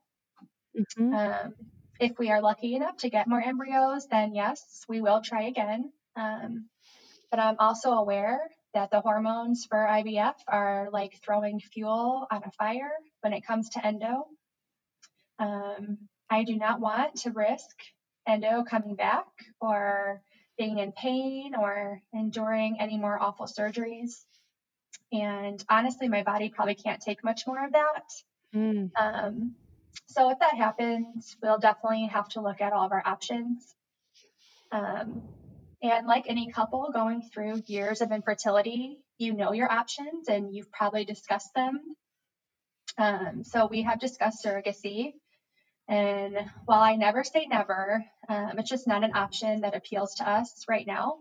Mm-hmm. 0.79 1.15
Um, 1.15 1.55
if 2.01 2.19
we 2.19 2.31
are 2.31 2.43
lucky 2.43 2.75
enough 2.75 2.97
to 2.99 3.11
get 3.11 3.29
more 3.29 3.41
embryos, 3.41 4.07
then 4.11 4.35
yes, 4.35 4.85
we 4.89 5.01
will 5.01 5.21
try 5.23 5.45
again. 5.45 5.93
Um, 6.17 6.69
but 7.31 7.41
I'm 7.41 7.57
also 7.59 7.93
aware 7.93 8.41
that 8.75 8.91
the 8.91 9.01
hormones 9.01 9.67
for 9.67 9.79
IVF 9.79 10.35
are 10.49 10.89
like 10.93 11.21
throwing 11.23 11.61
fuel 11.61 12.27
on 12.31 12.43
a 12.45 12.51
fire 12.53 12.93
when 13.21 13.33
it 13.33 13.47
comes 13.47 13.69
to 13.71 13.87
endo. 13.87 14.27
Um, 15.39 15.99
I 16.31 16.45
do 16.45 16.57
not 16.57 16.81
want 16.81 17.17
to 17.17 17.31
risk 17.31 17.77
endo 18.27 18.65
coming 18.65 18.95
back 18.95 19.27
or 19.61 20.23
being 20.57 20.79
in 20.79 20.93
pain 20.93 21.55
or 21.55 22.01
enduring 22.15 22.81
any 22.81 22.97
more 22.97 23.21
awful 23.21 23.47
surgeries. 23.47 24.25
And 25.13 25.63
honestly, 25.69 26.09
my 26.09 26.23
body 26.23 26.49
probably 26.49 26.75
can't 26.75 27.01
take 27.01 27.23
much 27.23 27.47
more 27.47 27.65
of 27.65 27.73
that. 27.73 28.05
Mm. 28.55 28.91
Um, 28.97 29.55
so 30.07 30.31
if 30.31 30.39
that 30.39 30.57
happens, 30.57 31.37
we'll 31.43 31.59
definitely 31.59 32.07
have 32.07 32.29
to 32.31 32.41
look 32.41 32.61
at 32.61 32.73
all 32.73 32.87
of 32.87 32.93
our 32.93 33.03
options. 33.05 33.75
Um, 34.71 35.23
and 35.83 36.07
like 36.07 36.27
any 36.29 36.51
couple 36.53 36.91
going 36.93 37.23
through 37.23 37.63
years 37.67 38.01
of 38.01 38.13
infertility, 38.13 38.99
you 39.19 39.35
know 39.35 39.53
your 39.53 39.71
options 39.71 40.29
and 40.29 40.55
you've 40.55 40.71
probably 40.71 41.05
discussed 41.05 41.53
them. 41.55 41.81
Um, 42.99 43.43
so 43.45 43.67
we 43.67 43.83
have 43.83 43.99
discussed 43.99 44.45
surrogacy. 44.45 45.15
And 45.89 46.37
while 46.65 46.81
I 46.81 46.95
never 46.97 47.25
say 47.25 47.47
never, 47.47 48.05
um, 48.29 48.59
it's 48.59 48.71
just 48.71 48.87
not 48.87 49.03
an 49.03 49.15
option 49.15 49.63
that 49.63 49.75
appeals 49.75 50.15
to 50.17 50.29
us 50.29 50.65
right 50.69 50.87
now. 50.87 51.17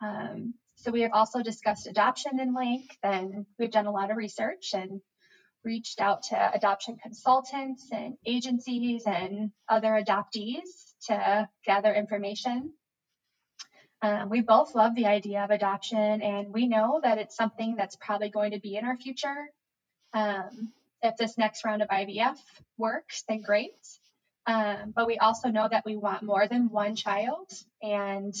Um, 0.00 0.54
so 0.76 0.90
we 0.90 1.02
have 1.02 1.12
also 1.12 1.42
discussed 1.42 1.86
adoption 1.86 2.38
in 2.40 2.54
length, 2.54 2.96
and 3.02 3.46
we've 3.58 3.70
done 3.70 3.86
a 3.86 3.90
lot 3.90 4.10
of 4.10 4.16
research 4.16 4.74
and 4.74 5.00
reached 5.64 6.00
out 6.00 6.24
to 6.24 6.54
adoption 6.54 6.96
consultants 7.02 7.88
and 7.90 8.14
agencies 8.26 9.04
and 9.06 9.50
other 9.68 9.90
adoptees 9.90 10.94
to 11.06 11.48
gather 11.64 11.92
information. 11.92 12.72
Um, 14.04 14.28
we 14.28 14.42
both 14.42 14.74
love 14.74 14.94
the 14.94 15.06
idea 15.06 15.42
of 15.42 15.50
adoption, 15.50 16.20
and 16.20 16.52
we 16.52 16.66
know 16.66 17.00
that 17.02 17.16
it's 17.16 17.34
something 17.34 17.74
that's 17.74 17.96
probably 17.96 18.28
going 18.28 18.50
to 18.50 18.60
be 18.60 18.76
in 18.76 18.84
our 18.84 18.98
future. 18.98 19.48
Um, 20.12 20.74
if 21.00 21.16
this 21.16 21.38
next 21.38 21.64
round 21.64 21.80
of 21.80 21.88
IVF 21.88 22.36
works, 22.76 23.24
then 23.26 23.40
great. 23.40 23.72
Um, 24.46 24.92
but 24.94 25.06
we 25.06 25.16
also 25.16 25.48
know 25.48 25.66
that 25.70 25.86
we 25.86 25.96
want 25.96 26.22
more 26.22 26.46
than 26.46 26.68
one 26.68 26.96
child, 26.96 27.50
and 27.82 28.34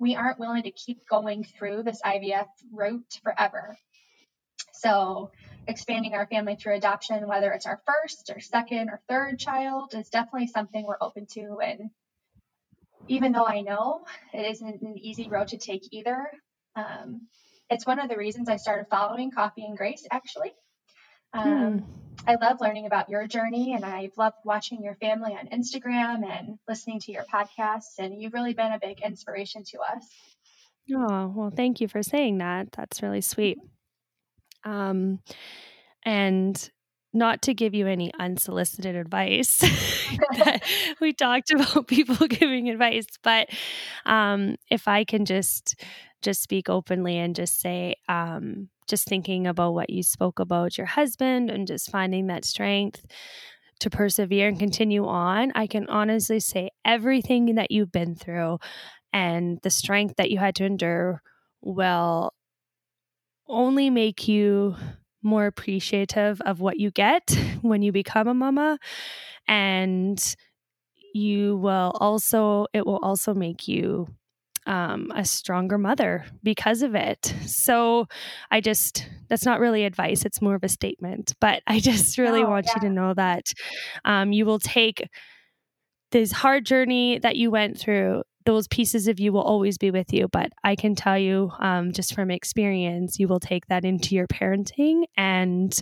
we 0.00 0.16
aren't 0.16 0.40
willing 0.40 0.64
to 0.64 0.72
keep 0.72 1.06
going 1.06 1.44
through 1.44 1.84
this 1.84 2.02
IVF 2.02 2.48
route 2.72 3.20
forever. 3.22 3.78
So 4.72 5.30
expanding 5.68 6.14
our 6.14 6.26
family 6.26 6.56
through 6.56 6.74
adoption, 6.74 7.28
whether 7.28 7.52
it's 7.52 7.66
our 7.66 7.80
first 7.86 8.32
or 8.34 8.40
second 8.40 8.90
or 8.90 9.00
third 9.08 9.38
child, 9.38 9.94
is 9.94 10.08
definitely 10.08 10.48
something 10.48 10.84
we're 10.84 10.96
open 11.00 11.26
to. 11.34 11.60
And 11.62 11.90
even 13.08 13.32
though 13.32 13.46
I 13.46 13.60
know 13.60 14.04
it 14.32 14.50
isn't 14.50 14.82
an 14.82 14.98
easy 14.98 15.28
road 15.28 15.48
to 15.48 15.58
take 15.58 15.82
either, 15.92 16.26
um, 16.76 17.22
it's 17.70 17.86
one 17.86 17.98
of 17.98 18.08
the 18.08 18.16
reasons 18.16 18.48
I 18.48 18.56
started 18.56 18.86
following 18.90 19.30
Coffee 19.30 19.64
and 19.64 19.76
Grace 19.76 20.06
actually. 20.10 20.52
Um, 21.32 21.78
hmm. 21.78 21.84
I 22.26 22.36
love 22.36 22.60
learning 22.60 22.86
about 22.86 23.10
your 23.10 23.26
journey 23.26 23.74
and 23.74 23.84
I've 23.84 24.16
loved 24.16 24.36
watching 24.44 24.82
your 24.82 24.94
family 24.94 25.32
on 25.32 25.48
Instagram 25.48 26.24
and 26.24 26.58
listening 26.68 27.00
to 27.00 27.12
your 27.12 27.24
podcasts. 27.24 27.98
And 27.98 28.20
you've 28.20 28.32
really 28.32 28.54
been 28.54 28.72
a 28.72 28.78
big 28.78 29.00
inspiration 29.00 29.62
to 29.64 29.78
us. 29.80 30.06
Oh, 30.94 31.32
well, 31.34 31.52
thank 31.54 31.80
you 31.80 31.88
for 31.88 32.02
saying 32.02 32.38
that. 32.38 32.72
That's 32.72 33.02
really 33.02 33.20
sweet. 33.20 33.58
Um, 34.64 35.20
and 36.04 36.70
not 37.14 37.42
to 37.42 37.54
give 37.54 37.74
you 37.74 37.86
any 37.86 38.12
unsolicited 38.18 38.96
advice. 38.96 39.62
we 41.00 41.12
talked 41.12 41.50
about 41.50 41.86
people 41.86 42.26
giving 42.26 42.68
advice, 42.68 43.06
but 43.22 43.48
um, 44.06 44.56
if 44.70 44.88
I 44.88 45.04
can 45.04 45.24
just 45.24 45.82
just 46.22 46.42
speak 46.42 46.70
openly 46.70 47.18
and 47.18 47.36
just 47.36 47.60
say, 47.60 47.94
um, 48.08 48.70
just 48.88 49.06
thinking 49.06 49.46
about 49.46 49.74
what 49.74 49.90
you 49.90 50.02
spoke 50.02 50.38
about 50.38 50.78
your 50.78 50.86
husband 50.86 51.50
and 51.50 51.66
just 51.66 51.90
finding 51.90 52.28
that 52.28 52.46
strength 52.46 53.04
to 53.80 53.90
persevere 53.90 54.48
and 54.48 54.58
continue 54.58 55.06
on, 55.06 55.52
I 55.54 55.66
can 55.66 55.86
honestly 55.88 56.40
say 56.40 56.70
everything 56.82 57.56
that 57.56 57.70
you've 57.70 57.92
been 57.92 58.14
through 58.14 58.58
and 59.12 59.58
the 59.62 59.70
strength 59.70 60.14
that 60.16 60.30
you 60.30 60.38
had 60.38 60.54
to 60.56 60.64
endure 60.64 61.20
will 61.60 62.32
only 63.46 63.90
make 63.90 64.26
you 64.26 64.76
more 65.24 65.46
appreciative 65.46 66.40
of 66.42 66.60
what 66.60 66.78
you 66.78 66.90
get 66.90 67.36
when 67.62 67.82
you 67.82 67.92
become 67.92 68.28
a 68.28 68.34
mama 68.34 68.78
and 69.48 70.36
you 71.14 71.56
will 71.56 71.92
also 72.00 72.66
it 72.72 72.86
will 72.86 72.98
also 72.98 73.34
make 73.34 73.68
you 73.68 74.06
um, 74.66 75.12
a 75.14 75.24
stronger 75.24 75.78
mother 75.78 76.24
because 76.42 76.82
of 76.82 76.94
it. 76.94 77.34
So 77.46 78.06
I 78.50 78.60
just, 78.60 79.08
that's 79.28 79.44
not 79.44 79.60
really 79.60 79.84
advice, 79.84 80.24
it's 80.24 80.40
more 80.40 80.54
of 80.54 80.64
a 80.64 80.68
statement. 80.68 81.34
But 81.40 81.62
I 81.66 81.80
just 81.80 82.18
really 82.18 82.42
oh, 82.42 82.48
want 82.48 82.66
yeah. 82.66 82.72
you 82.76 82.80
to 82.88 82.94
know 82.94 83.14
that 83.14 83.52
um, 84.04 84.32
you 84.32 84.46
will 84.46 84.58
take 84.58 85.08
this 86.10 86.32
hard 86.32 86.64
journey 86.64 87.18
that 87.18 87.36
you 87.36 87.50
went 87.50 87.78
through. 87.78 88.22
Those 88.46 88.68
pieces 88.68 89.08
of 89.08 89.18
you 89.18 89.32
will 89.32 89.42
always 89.42 89.78
be 89.78 89.90
with 89.90 90.12
you. 90.12 90.28
But 90.28 90.52
I 90.62 90.76
can 90.76 90.94
tell 90.94 91.18
you, 91.18 91.50
um, 91.58 91.92
just 91.92 92.14
from 92.14 92.30
experience, 92.30 93.18
you 93.18 93.28
will 93.28 93.40
take 93.40 93.66
that 93.66 93.84
into 93.84 94.14
your 94.14 94.26
parenting 94.26 95.04
and, 95.16 95.78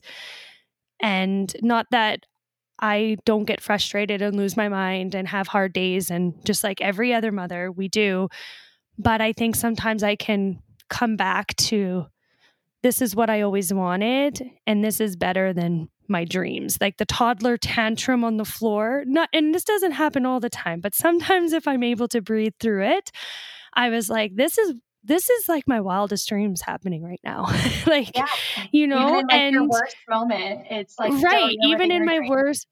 and 1.01 1.55
not 1.62 1.87
that 1.90 2.20
I 2.81 3.16
don't 3.25 3.44
get 3.44 3.61
frustrated 3.61 4.22
and 4.22 4.37
lose 4.37 4.57
my 4.57 4.68
mind 4.68 5.14
and 5.14 5.29
have 5.29 5.48
hard 5.48 5.72
days. 5.72 6.11
And 6.11 6.35
just 6.44 6.64
like 6.64 6.81
every 6.81 7.12
other 7.12 7.33
mother, 7.33 7.70
we 7.70 7.88
do. 7.88 8.29
But 8.98 9.20
I 9.20 9.33
think 9.33 9.57
sometimes 9.57 10.03
I 10.03 10.16
can 10.16 10.61
come 10.88 11.16
back 11.16 11.57
to 11.57 12.07
this 12.83 13.01
is 13.01 13.14
what 13.14 13.31
I 13.31 13.42
always 13.42 13.72
wanted, 13.72 14.42
and 14.66 14.85
this 14.85 15.01
is 15.01 15.14
better 15.14 15.53
than 15.53 15.88
my 16.08 16.24
dreams. 16.24 16.78
Like 16.80 16.98
the 16.98 17.04
toddler 17.04 17.56
tantrum 17.56 18.24
on 18.24 18.36
the 18.36 18.44
floor. 18.44 19.04
Not 19.06 19.28
and 19.32 19.54
this 19.54 19.64
doesn't 19.64 19.92
happen 19.92 20.26
all 20.26 20.40
the 20.40 20.50
time, 20.50 20.80
but 20.80 20.94
sometimes 20.94 21.52
if 21.52 21.66
I'm 21.66 21.82
able 21.82 22.08
to 22.08 22.20
breathe 22.20 22.54
through 22.60 22.84
it, 22.84 23.10
I 23.74 23.88
was 23.88 24.08
like, 24.08 24.36
this 24.36 24.58
is 24.58 24.74
this 25.04 25.28
is 25.28 25.48
like 25.48 25.66
my 25.66 25.80
wildest 25.80 26.28
dreams 26.28 26.60
happening 26.62 27.02
right 27.02 27.20
now. 27.24 27.46
like, 27.86 28.16
yeah. 28.16 28.26
you 28.70 28.86
know, 28.86 29.08
even 29.08 29.18
in, 29.18 29.26
like, 29.26 29.32
and 29.32 29.54
your 29.54 29.68
worst 29.68 29.96
moment, 30.08 30.66
it's 30.70 30.98
like 30.98 31.12
right. 31.22 31.56
Even 31.64 31.90
in 31.90 32.04
my 32.04 32.18
dream. 32.18 32.30
worst, 32.30 32.66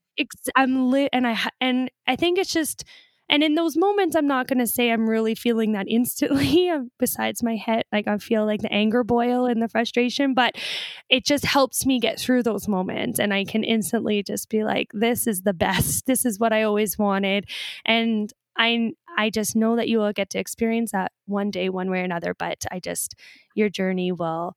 I'm 0.54 0.90
lit, 0.90 1.10
and 1.12 1.26
I 1.26 1.38
and 1.60 1.90
I 2.06 2.16
think 2.16 2.38
it's 2.38 2.52
just 2.52 2.84
and 3.30 3.44
in 3.44 3.54
those 3.54 3.76
moments, 3.76 4.16
I'm 4.16 4.26
not 4.26 4.48
going 4.48 4.58
to 4.58 4.66
say 4.66 4.90
I'm 4.90 5.08
really 5.08 5.36
feeling 5.36 5.72
that 5.72 5.86
instantly, 5.88 6.68
besides 6.98 7.44
my 7.44 7.54
head. 7.54 7.84
Like 7.92 8.08
I 8.08 8.18
feel 8.18 8.44
like 8.44 8.60
the 8.60 8.72
anger 8.72 9.04
boil 9.04 9.46
and 9.46 9.62
the 9.62 9.68
frustration, 9.68 10.34
but 10.34 10.56
it 11.08 11.24
just 11.24 11.44
helps 11.44 11.86
me 11.86 12.00
get 12.00 12.18
through 12.18 12.42
those 12.42 12.66
moments. 12.66 13.20
And 13.20 13.32
I 13.32 13.44
can 13.44 13.62
instantly 13.62 14.24
just 14.24 14.50
be 14.50 14.64
like, 14.64 14.88
this 14.92 15.28
is 15.28 15.42
the 15.42 15.54
best. 15.54 16.04
This 16.10 16.24
is 16.24 16.40
what 16.40 16.52
I 16.52 16.64
always 16.64 16.98
wanted. 16.98 17.48
And 17.84 18.32
I, 18.58 18.94
I 19.16 19.30
just 19.30 19.54
know 19.54 19.76
that 19.76 19.88
you 19.88 19.98
will 19.98 20.12
get 20.12 20.28
to 20.30 20.40
experience 20.40 20.90
that 20.90 21.12
one 21.26 21.52
day, 21.52 21.68
one 21.68 21.88
way 21.88 22.00
or 22.00 22.04
another. 22.04 22.34
But 22.34 22.64
I 22.72 22.80
just, 22.80 23.14
your 23.54 23.68
journey 23.68 24.10
will 24.10 24.56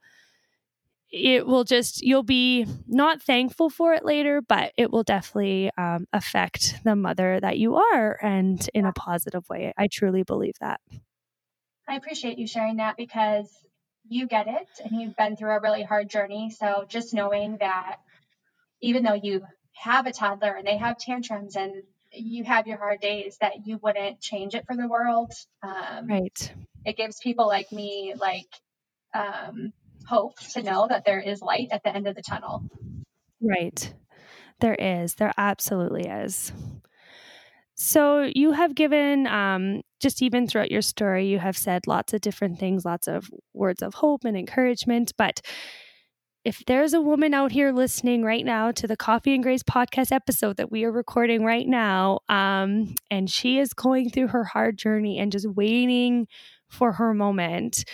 it 1.14 1.46
will 1.46 1.64
just 1.64 2.02
you'll 2.02 2.24
be 2.24 2.66
not 2.88 3.22
thankful 3.22 3.70
for 3.70 3.94
it 3.94 4.04
later 4.04 4.42
but 4.42 4.74
it 4.78 4.92
will 4.92 5.04
definitely 5.04 5.70
um, 5.78 6.08
affect 6.12 6.80
the 6.84 6.96
mother 6.96 7.40
that 7.40 7.60
you 7.60 7.76
are 7.76 8.18
and 8.22 8.68
in 8.74 8.86
a 8.86 8.94
positive 8.94 9.48
way. 9.48 9.72
I 9.78 9.88
truly 9.88 10.24
believe 10.24 10.56
that. 10.60 10.82
I 11.88 11.96
appreciate 11.96 12.40
you 12.40 12.48
sharing 12.48 12.78
that 12.78 12.98
because 12.98 13.48
you 14.08 14.28
get 14.28 14.48
it 14.48 14.68
and 14.84 15.00
you've 15.00 15.16
been 15.16 15.38
through 15.38 15.52
a 15.52 15.62
really 15.62 15.84
hard 15.84 16.10
journey. 16.10 16.50
So 16.50 16.86
just 16.88 17.14
knowing 17.14 17.58
that 17.60 17.98
even 18.82 19.04
though 19.04 19.14
you 19.14 19.46
have 19.74 20.08
a 20.08 20.12
toddler 20.12 20.56
and 20.56 20.66
they 20.66 20.78
have 20.78 20.98
tantrums 20.98 21.56
and 21.56 21.84
you 22.12 22.44
have 22.44 22.66
your 22.68 22.78
hard 22.78 23.02
days 23.02 23.38
that 23.40 23.68
you 23.68 23.80
wouldn't 23.82 24.20
change 24.20 24.56
it 24.56 24.66
for 24.66 24.76
the 24.76 24.88
world. 24.88 25.32
Um, 25.62 26.08
right. 26.08 26.54
it 26.86 26.98
gives 26.98 27.20
people 27.20 27.48
like 27.48 27.72
me 27.72 28.14
like 28.18 28.50
um, 29.14 29.74
hope 30.08 30.40
to 30.54 30.62
know 30.62 30.88
that 30.90 31.06
there 31.06 31.20
is 31.20 31.42
light 31.42 31.70
at 31.72 31.84
the 31.84 31.96
end 31.96 32.08
of 32.08 32.16
the 32.16 32.22
tunnel. 32.22 32.64
Right. 33.42 33.94
There 34.60 34.76
is. 34.76 35.16
There 35.16 35.34
absolutely 35.38 36.08
is. 36.08 36.52
So 37.76 38.30
you 38.36 38.52
have 38.52 38.76
given, 38.76 39.28
um, 39.28 39.82
just 40.00 40.22
even 40.22 40.48
throughout 40.48 40.72
your 40.72 40.82
story, 40.82 41.26
you 41.26 41.40
have 41.40 41.58
said 41.58 41.88
lots 41.88 42.14
of 42.14 42.22
different 42.22 42.60
things, 42.60 42.86
lots 42.86 43.08
of 43.08 43.30
words 43.54 43.82
of 43.82 43.96
hope 43.96 44.26
and 44.26 44.38
encouragement. 44.38 45.12
But 45.18 45.42
if 46.46 46.62
there's 46.68 46.94
a 46.94 47.02
woman 47.02 47.34
out 47.34 47.52
here 47.52 47.72
listening 47.72 48.24
right 48.24 48.46
now 48.46 48.72
to 48.74 48.86
the 48.86 48.98
Coffee 48.98 49.34
and 49.34 49.42
Grace 49.42 49.64
podcast 49.64 50.12
episode 50.12 50.58
that 50.58 50.72
we 50.72 50.84
are 50.84 50.92
recording 50.92 51.44
right 51.44 51.68
now, 51.68 52.20
um, 52.30 52.94
and 53.10 53.30
she 53.30 53.60
is 53.60 53.74
going 53.74 54.10
through 54.10 54.28
her 54.28 54.44
hard 54.44 54.78
journey 54.78 55.18
and 55.20 55.32
just 55.32 55.48
waiting 55.48 56.28
for 56.70 56.92
her 56.92 57.14
moment, 57.14 57.86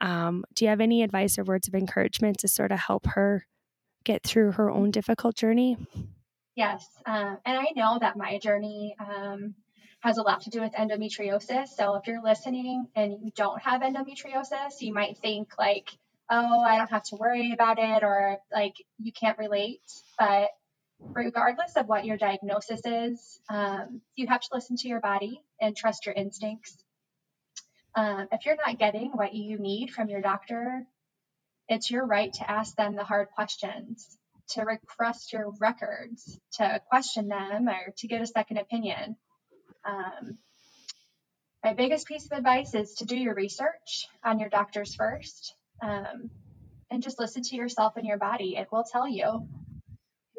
um, 0.00 0.44
do 0.54 0.64
you 0.64 0.68
have 0.68 0.80
any 0.80 1.02
advice 1.02 1.38
or 1.38 1.44
words 1.44 1.68
of 1.68 1.74
encouragement 1.74 2.38
to 2.38 2.48
sort 2.48 2.72
of 2.72 2.78
help 2.78 3.06
her 3.06 3.46
get 4.04 4.22
through 4.22 4.52
her 4.52 4.70
own 4.70 4.90
difficult 4.90 5.36
journey? 5.36 5.76
Yes. 6.56 6.86
Um, 7.06 7.38
and 7.44 7.58
I 7.58 7.66
know 7.74 7.98
that 8.00 8.16
my 8.16 8.38
journey 8.38 8.94
um, 9.00 9.54
has 10.00 10.18
a 10.18 10.22
lot 10.22 10.42
to 10.42 10.50
do 10.50 10.60
with 10.60 10.72
endometriosis. 10.72 11.68
So 11.68 11.96
if 11.96 12.06
you're 12.06 12.22
listening 12.22 12.86
and 12.94 13.18
you 13.22 13.30
don't 13.34 13.60
have 13.62 13.80
endometriosis, 13.80 14.80
you 14.80 14.92
might 14.92 15.18
think 15.18 15.52
like, 15.58 15.90
oh, 16.30 16.60
I 16.60 16.76
don't 16.76 16.90
have 16.90 17.04
to 17.04 17.16
worry 17.16 17.52
about 17.52 17.78
it 17.78 18.02
or 18.02 18.38
like 18.52 18.74
you 18.98 19.12
can't 19.12 19.38
relate. 19.38 19.80
But 20.18 20.50
regardless 21.00 21.76
of 21.76 21.86
what 21.86 22.04
your 22.04 22.16
diagnosis 22.16 22.82
is, 22.84 23.40
um, 23.48 24.00
you 24.14 24.26
have 24.26 24.42
to 24.42 24.48
listen 24.52 24.76
to 24.76 24.88
your 24.88 25.00
body 25.00 25.40
and 25.60 25.76
trust 25.76 26.06
your 26.06 26.14
instincts. 26.14 26.76
Um, 27.96 28.28
if 28.32 28.44
you're 28.44 28.56
not 28.56 28.78
getting 28.78 29.12
what 29.12 29.34
you 29.34 29.58
need 29.58 29.90
from 29.90 30.08
your 30.08 30.20
doctor, 30.20 30.84
it's 31.68 31.90
your 31.90 32.04
right 32.04 32.32
to 32.34 32.50
ask 32.50 32.74
them 32.76 32.96
the 32.96 33.04
hard 33.04 33.28
questions, 33.34 34.18
to 34.50 34.62
request 34.62 35.32
your 35.32 35.52
records, 35.60 36.38
to 36.54 36.80
question 36.88 37.28
them, 37.28 37.68
or 37.68 37.92
to 37.98 38.08
get 38.08 38.20
a 38.20 38.26
second 38.26 38.58
opinion. 38.58 39.16
Um, 39.84 40.38
my 41.62 41.72
biggest 41.72 42.06
piece 42.06 42.26
of 42.26 42.32
advice 42.32 42.74
is 42.74 42.94
to 42.96 43.06
do 43.06 43.16
your 43.16 43.34
research 43.34 44.08
on 44.22 44.38
your 44.38 44.50
doctors 44.50 44.94
first 44.94 45.54
um, 45.82 46.30
and 46.90 47.02
just 47.02 47.18
listen 47.18 47.42
to 47.42 47.56
yourself 47.56 47.96
and 47.96 48.06
your 48.06 48.18
body. 48.18 48.56
It 48.56 48.68
will 48.70 48.84
tell 48.84 49.08
you. 49.08 49.48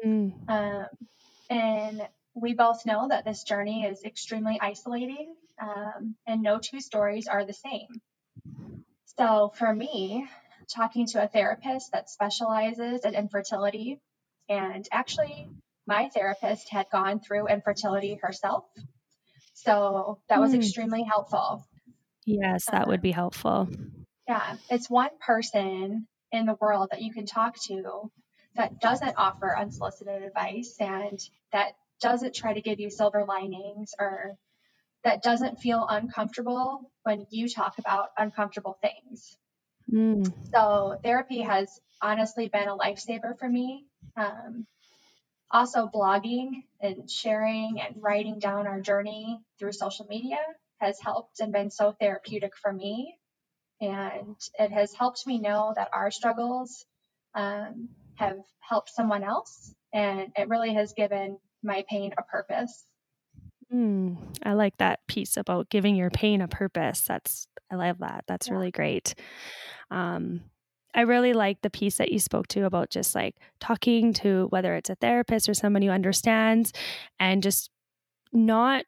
Mm. 0.04 0.48
Um, 0.48 0.86
and 1.50 2.08
we 2.34 2.54
both 2.54 2.86
know 2.86 3.08
that 3.08 3.24
this 3.24 3.42
journey 3.42 3.84
is 3.84 4.04
extremely 4.04 4.58
isolating 4.60 5.34
um, 5.60 6.16
and 6.26 6.42
no 6.42 6.58
two 6.58 6.80
stories 6.80 7.26
are 7.26 7.44
the 7.44 7.52
same. 7.52 7.88
So 9.18 9.52
for 9.56 9.74
me, 9.74 10.26
talking 10.74 11.06
to 11.08 11.22
a 11.22 11.28
therapist 11.28 11.92
that 11.92 12.10
specializes 12.10 13.04
in 13.04 13.14
infertility, 13.14 14.00
and 14.48 14.86
actually, 14.92 15.48
my 15.86 16.08
therapist 16.08 16.68
had 16.70 16.86
gone 16.90 17.20
through 17.20 17.48
infertility 17.48 18.18
herself. 18.20 18.64
So 19.54 20.18
that 20.28 20.40
was 20.40 20.52
mm. 20.52 20.56
extremely 20.56 21.02
helpful. 21.02 21.64
Yes, 22.26 22.66
that 22.66 22.82
um, 22.82 22.88
would 22.88 23.02
be 23.02 23.12
helpful. 23.12 23.68
Yeah, 24.28 24.56
it's 24.68 24.90
one 24.90 25.10
person 25.24 26.06
in 26.32 26.46
the 26.46 26.56
world 26.60 26.88
that 26.90 27.02
you 27.02 27.12
can 27.12 27.24
talk 27.24 27.56
to 27.64 28.10
that 28.56 28.80
doesn't 28.80 29.14
offer 29.16 29.56
unsolicited 29.56 30.22
advice 30.22 30.76
and 30.80 31.20
that 31.52 31.72
doesn't 32.00 32.34
try 32.34 32.52
to 32.52 32.60
give 32.60 32.80
you 32.80 32.90
silver 32.90 33.24
linings 33.24 33.94
or 33.98 34.36
that 35.06 35.22
doesn't 35.22 35.60
feel 35.60 35.86
uncomfortable 35.88 36.90
when 37.04 37.26
you 37.30 37.48
talk 37.48 37.78
about 37.78 38.08
uncomfortable 38.18 38.76
things. 38.82 39.38
Mm. 39.90 40.32
So 40.52 40.98
therapy 41.00 41.42
has 41.42 41.80
honestly 42.02 42.48
been 42.48 42.66
a 42.66 42.76
lifesaver 42.76 43.38
for 43.38 43.48
me. 43.48 43.86
Um, 44.16 44.66
also, 45.48 45.86
blogging 45.86 46.64
and 46.80 47.08
sharing 47.08 47.80
and 47.80 48.02
writing 48.02 48.40
down 48.40 48.66
our 48.66 48.80
journey 48.80 49.38
through 49.60 49.70
social 49.70 50.06
media 50.06 50.40
has 50.80 50.98
helped 50.98 51.38
and 51.38 51.52
been 51.52 51.70
so 51.70 51.94
therapeutic 52.00 52.56
for 52.56 52.72
me. 52.72 53.16
And 53.80 54.34
it 54.58 54.72
has 54.72 54.92
helped 54.92 55.24
me 55.24 55.38
know 55.38 55.72
that 55.76 55.90
our 55.92 56.10
struggles 56.10 56.84
um, 57.32 57.90
have 58.16 58.38
helped 58.58 58.90
someone 58.90 59.22
else. 59.22 59.72
And 59.94 60.32
it 60.36 60.48
really 60.48 60.74
has 60.74 60.94
given 60.94 61.38
my 61.62 61.84
pain 61.88 62.12
a 62.18 62.24
purpose. 62.24 62.84
Mm, 63.72 64.16
I 64.42 64.52
like 64.52 64.76
that 64.78 65.06
piece 65.08 65.36
about 65.36 65.70
giving 65.70 65.96
your 65.96 66.10
pain 66.10 66.40
a 66.40 66.48
purpose. 66.48 67.00
That's 67.00 67.48
I 67.70 67.76
love 67.76 67.98
that. 67.98 68.24
That's 68.28 68.48
yeah. 68.48 68.54
really 68.54 68.70
great. 68.70 69.14
Um, 69.90 70.42
I 70.94 71.02
really 71.02 71.34
like 71.34 71.60
the 71.60 71.70
piece 71.70 71.98
that 71.98 72.10
you 72.10 72.18
spoke 72.18 72.48
to 72.48 72.64
about 72.64 72.90
just 72.90 73.14
like 73.14 73.36
talking 73.60 74.12
to 74.14 74.46
whether 74.50 74.74
it's 74.76 74.88
a 74.88 74.94
therapist 74.94 75.48
or 75.48 75.54
someone 75.54 75.82
who 75.82 75.90
understands 75.90 76.72
and 77.20 77.42
just 77.42 77.70
not 78.32 78.84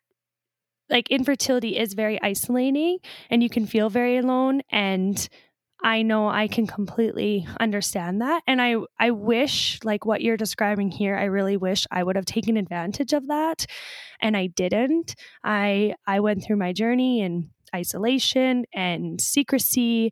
like 0.89 1.11
infertility 1.11 1.77
is 1.77 1.93
very 1.93 2.21
isolating 2.23 2.99
and 3.29 3.43
you 3.43 3.51
can 3.51 3.67
feel 3.67 3.91
very 3.91 4.17
alone 4.17 4.63
and 4.71 5.29
I 5.83 6.03
know 6.03 6.29
I 6.29 6.49
can 6.49 6.67
completely 6.67 7.47
understand 7.61 8.21
that 8.21 8.43
and 8.47 8.61
I 8.61 8.77
I 8.99 9.13
wish 9.13 9.79
like 9.85 10.05
what 10.05 10.23
you're 10.23 10.37
describing 10.37 10.91
here 10.91 11.15
I 11.17 11.25
really 11.25 11.57
wish 11.57 11.87
I 11.91 12.03
would 12.03 12.17
have 12.17 12.25
taken 12.25 12.57
advantage 12.57 13.13
of 13.13 13.29
that 13.29 13.65
and 14.21 14.37
I 14.37 14.49
didn't. 14.49 15.15
I 15.45 15.95
I 16.07 16.21
went 16.21 16.43
through 16.45 16.57
my 16.57 16.73
journey 16.73 17.21
in 17.21 17.51
isolation 17.75 18.65
and 18.75 19.21
secrecy 19.21 20.11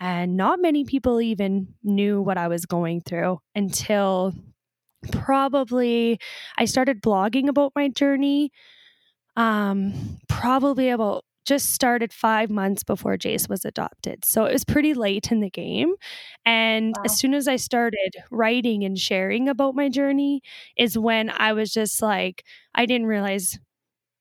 and 0.00 0.36
not 0.36 0.60
many 0.60 0.84
people 0.84 1.20
even 1.20 1.68
knew 1.82 2.20
what 2.20 2.36
I 2.38 2.48
was 2.48 2.66
going 2.66 3.00
through 3.00 3.38
until 3.54 4.34
probably 5.12 6.18
I 6.58 6.64
started 6.64 7.02
blogging 7.02 7.48
about 7.48 7.72
my 7.76 7.88
journey 7.88 8.50
um 9.36 10.18
probably 10.28 10.90
about 10.90 11.24
just 11.44 11.72
started 11.72 12.12
five 12.12 12.50
months 12.50 12.82
before 12.82 13.16
Jace 13.16 13.48
was 13.48 13.64
adopted. 13.64 14.24
So 14.24 14.44
it 14.44 14.52
was 14.52 14.64
pretty 14.64 14.94
late 14.94 15.30
in 15.30 15.40
the 15.40 15.50
game. 15.50 15.94
And 16.44 16.94
wow. 16.96 17.02
as 17.04 17.18
soon 17.18 17.34
as 17.34 17.46
I 17.46 17.56
started 17.56 18.14
writing 18.30 18.84
and 18.84 18.98
sharing 18.98 19.48
about 19.48 19.74
my 19.74 19.88
journey, 19.88 20.42
is 20.76 20.98
when 20.98 21.30
I 21.30 21.52
was 21.52 21.72
just 21.72 22.00
like, 22.00 22.44
I 22.74 22.86
didn't 22.86 23.06
realize 23.06 23.58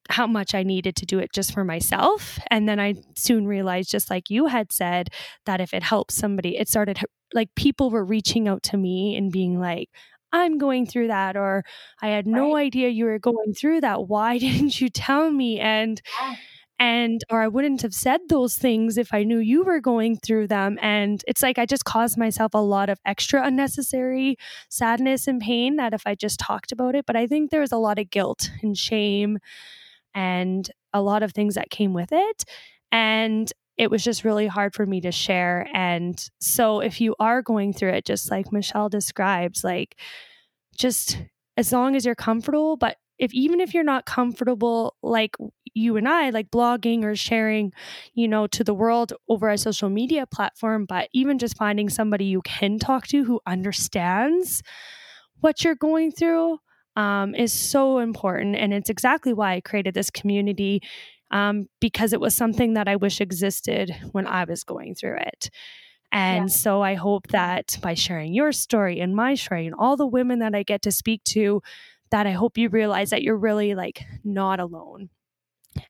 how 0.09 0.27
much 0.27 0.53
I 0.53 0.63
needed 0.63 0.97
to 0.97 1.05
do 1.05 1.19
it 1.19 1.31
just 1.33 1.53
for 1.53 1.63
myself. 1.63 2.37
And 2.51 2.67
then 2.67 2.79
I 2.79 2.95
soon 3.15 3.47
realized, 3.47 3.89
just 3.89 4.09
like 4.09 4.29
you 4.29 4.47
had 4.47 4.71
said, 4.71 5.09
that 5.45 5.61
if 5.61 5.73
it 5.73 5.83
helps 5.83 6.15
somebody, 6.15 6.57
it 6.57 6.67
started 6.67 6.99
like 7.33 7.55
people 7.55 7.89
were 7.89 8.03
reaching 8.03 8.47
out 8.47 8.63
to 8.63 8.77
me 8.77 9.15
and 9.15 9.31
being 9.31 9.59
like, 9.59 9.89
I'm 10.33 10.57
going 10.57 10.87
through 10.87 11.07
that, 11.07 11.37
or 11.37 11.63
I 12.01 12.07
had 12.07 12.25
no 12.25 12.55
right. 12.55 12.65
idea 12.65 12.89
you 12.89 13.05
were 13.05 13.19
going 13.19 13.53
through 13.53 13.81
that. 13.81 14.07
Why 14.07 14.37
didn't 14.39 14.81
you 14.81 14.89
tell 14.89 15.31
me? 15.31 15.59
And 15.59 16.01
yeah 16.19 16.35
and 16.79 17.23
or 17.29 17.41
I 17.41 17.47
wouldn't 17.47 17.81
have 17.83 17.93
said 17.93 18.21
those 18.29 18.57
things 18.57 18.97
if 18.97 19.13
I 19.13 19.23
knew 19.23 19.37
you 19.37 19.63
were 19.63 19.79
going 19.79 20.17
through 20.17 20.47
them. 20.47 20.77
And 20.81 21.23
it's 21.27 21.43
like 21.43 21.57
I 21.57 21.65
just 21.65 21.85
caused 21.85 22.17
myself 22.17 22.53
a 22.53 22.57
lot 22.57 22.89
of 22.89 22.99
extra 23.05 23.45
unnecessary 23.45 24.37
sadness 24.69 25.27
and 25.27 25.39
pain 25.39 25.77
that 25.77 25.93
if 25.93 26.03
I 26.05 26.15
just 26.15 26.39
talked 26.39 26.71
about 26.71 26.95
it. 26.95 27.05
But 27.05 27.15
I 27.15 27.27
think 27.27 27.51
there 27.51 27.61
was 27.61 27.71
a 27.71 27.77
lot 27.77 27.99
of 27.99 28.09
guilt 28.09 28.49
and 28.61 28.77
shame 28.77 29.39
and 30.13 30.69
a 30.93 31.01
lot 31.01 31.23
of 31.23 31.31
things 31.31 31.55
that 31.55 31.69
came 31.69 31.93
with 31.93 32.09
it. 32.11 32.43
And 32.91 33.51
it 33.77 33.89
was 33.89 34.03
just 34.03 34.23
really 34.23 34.47
hard 34.47 34.75
for 34.75 34.85
me 34.85 35.01
to 35.01 35.11
share. 35.11 35.67
And 35.73 36.23
so 36.39 36.79
if 36.79 37.01
you 37.01 37.15
are 37.19 37.41
going 37.41 37.73
through 37.73 37.89
it 37.93 38.05
just 38.05 38.29
like 38.29 38.51
Michele 38.51 38.89
describes 38.89 39.63
like 39.63 39.97
just 40.77 41.17
as 41.57 41.71
long 41.71 41.95
as 41.95 42.05
you're 42.05 42.15
comfortable 42.15 42.77
but 42.77 42.97
if 43.17 43.33
even 43.33 43.59
if 43.59 43.73
you're 43.73 43.83
not 43.83 44.05
comfortable 44.05 44.95
like 45.01 45.35
you 45.73 45.97
and 45.97 46.07
I 46.07 46.29
like 46.29 46.51
blogging 46.51 47.03
or 47.03 47.15
sharing, 47.15 47.73
you 48.13 48.27
know, 48.27 48.47
to 48.47 48.63
the 48.63 48.73
world 48.73 49.13
over 49.27 49.49
a 49.49 49.57
social 49.57 49.89
media 49.89 50.25
platform, 50.25 50.85
but 50.85 51.09
even 51.13 51.39
just 51.39 51.57
finding 51.57 51.89
somebody 51.89 52.25
you 52.25 52.41
can 52.43 52.79
talk 52.79 53.07
to 53.07 53.23
who 53.23 53.41
understands 53.45 54.61
what 55.39 55.63
you're 55.63 55.75
going 55.75 56.11
through 56.11 56.59
um, 56.95 57.33
is 57.35 57.51
so 57.51 57.99
important. 57.99 58.55
And 58.55 58.73
it's 58.73 58.89
exactly 58.89 59.33
why 59.33 59.53
I 59.53 59.61
created 59.61 59.93
this 59.93 60.09
community 60.09 60.81
um, 61.31 61.67
because 61.81 62.13
it 62.13 62.21
was 62.21 62.35
something 62.35 62.75
that 62.75 62.87
I 62.87 62.95
wish 62.95 63.19
existed 63.19 63.95
when 64.11 64.27
I 64.27 64.43
was 64.45 64.63
going 64.63 64.95
through 64.95 65.17
it. 65.17 65.49
And 66.11 66.49
yeah. 66.49 66.55
so 66.55 66.81
I 66.83 66.93
hope 66.93 67.29
that 67.29 67.77
by 67.81 67.95
sharing 67.95 68.35
your 68.35 68.51
story 68.51 68.99
and 68.99 69.15
my 69.15 69.33
story 69.33 69.65
and 69.65 69.73
all 69.75 69.97
the 69.97 70.05
women 70.05 70.39
that 70.39 70.53
I 70.53 70.61
get 70.61 70.83
to 70.83 70.91
speak 70.91 71.23
to, 71.25 71.63
that 72.13 72.27
I 72.27 72.31
hope 72.33 72.59
you 72.59 72.69
realize 72.69 73.09
that 73.09 73.23
you're 73.23 73.35
really 73.35 73.73
like 73.73 74.05
not 74.23 74.59
alone. 74.59 75.09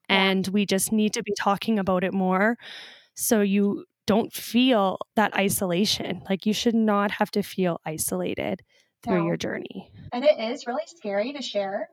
And 0.07 0.47
we 0.47 0.65
just 0.65 0.93
need 0.93 1.11
to 1.15 1.21
be 1.21 1.33
talking 1.37 1.77
about 1.77 2.05
it 2.05 2.13
more 2.13 2.57
so 3.13 3.41
you 3.41 3.83
don't 4.07 4.31
feel 4.31 4.99
that 5.17 5.35
isolation. 5.35 6.23
Like 6.29 6.45
you 6.45 6.53
should 6.53 6.75
not 6.75 7.11
have 7.11 7.29
to 7.31 7.43
feel 7.43 7.81
isolated 7.85 8.61
through 9.03 9.19
no. 9.19 9.25
your 9.25 9.35
journey. 9.35 9.91
And 10.13 10.23
it 10.23 10.39
is 10.39 10.65
really 10.65 10.85
scary 10.85 11.33
to 11.33 11.41
share. 11.41 11.89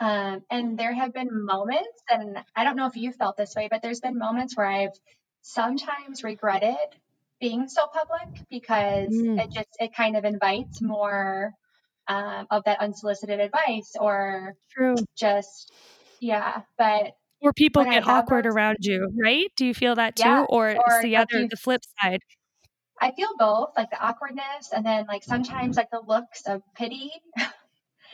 Um, 0.00 0.44
and 0.48 0.78
there 0.78 0.94
have 0.94 1.12
been 1.12 1.28
moments, 1.44 2.04
and 2.08 2.38
I 2.54 2.62
don't 2.62 2.76
know 2.76 2.86
if 2.86 2.94
you 2.94 3.10
felt 3.10 3.36
this 3.36 3.56
way, 3.56 3.66
but 3.68 3.82
there's 3.82 4.00
been 4.00 4.16
moments 4.16 4.56
where 4.56 4.66
I've 4.66 4.96
sometimes 5.42 6.22
regretted 6.22 6.76
being 7.40 7.66
so 7.66 7.88
public 7.92 8.46
because 8.48 9.12
mm. 9.12 9.42
it 9.42 9.50
just 9.50 9.68
it 9.80 9.92
kind 9.92 10.16
of 10.16 10.24
invites 10.24 10.80
more 10.80 11.52
um, 12.08 12.46
of 12.50 12.64
that 12.64 12.80
unsolicited 12.80 13.40
advice 13.40 13.92
or 13.98 14.54
True. 14.70 14.96
just 15.16 15.72
yeah 16.20 16.62
but 16.78 17.12
or 17.40 17.52
people 17.52 17.84
get 17.84 18.06
awkward 18.06 18.44
those, 18.44 18.54
around 18.54 18.78
you 18.80 19.10
right 19.22 19.50
do 19.56 19.66
you 19.66 19.74
feel 19.74 19.94
that 19.94 20.16
too 20.16 20.22
yeah, 20.22 20.44
or, 20.48 20.70
or 20.70 21.02
the 21.02 21.16
other 21.16 21.40
you, 21.40 21.48
the 21.48 21.56
flip 21.56 21.82
side 22.00 22.20
i 23.00 23.10
feel 23.12 23.28
both 23.38 23.70
like 23.76 23.90
the 23.90 24.00
awkwardness 24.00 24.70
and 24.74 24.84
then 24.84 25.04
like 25.08 25.22
sometimes 25.22 25.76
like 25.76 25.90
the 25.90 26.02
looks 26.06 26.42
of 26.46 26.62
pity 26.74 27.10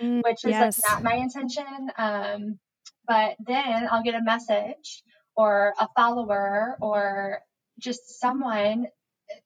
mm, 0.00 0.22
which 0.24 0.44
is 0.44 0.50
yes. 0.50 0.80
like 0.82 0.92
not 0.92 1.02
my 1.02 1.14
intention 1.14 1.90
um 1.96 2.58
but 3.06 3.36
then 3.46 3.88
i'll 3.90 4.02
get 4.02 4.14
a 4.14 4.22
message 4.22 5.02
or 5.36 5.74
a 5.80 5.88
follower 5.96 6.76
or 6.80 7.40
just 7.78 8.20
someone 8.20 8.86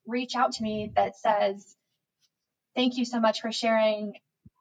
reach 0.07 0.35
out 0.35 0.53
to 0.53 0.63
me 0.63 0.93
that 0.97 1.17
says 1.17 1.77
thank 2.75 2.97
you 2.97 3.05
so 3.05 3.21
much 3.21 3.41
for 3.41 3.53
sharing 3.53 4.15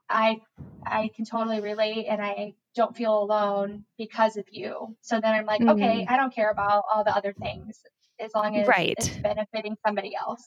I 0.10 0.42
I 0.86 1.10
can 1.16 1.26
totally 1.26 1.62
relate 1.62 2.06
and 2.08 2.22
I 2.22 2.54
don't 2.76 2.96
feel 2.96 3.18
alone 3.24 3.86
because 3.98 4.38
of 4.38 4.46
you. 4.52 4.96
So 5.02 5.20
then 5.20 5.34
I'm 5.34 5.46
like, 5.46 5.62
mm. 5.62 5.72
okay, 5.72 6.06
I 6.10 6.18
don't 6.18 6.34
care 6.34 6.50
about 6.52 6.84
all 6.94 7.04
the 7.04 7.16
other 7.16 7.34
things 7.34 7.82
as 8.20 8.32
long 8.36 8.58
as 8.58 8.68
right. 8.68 8.96
it's 8.98 9.10
benefiting 9.10 9.76
somebody 9.86 10.14
else. 10.16 10.44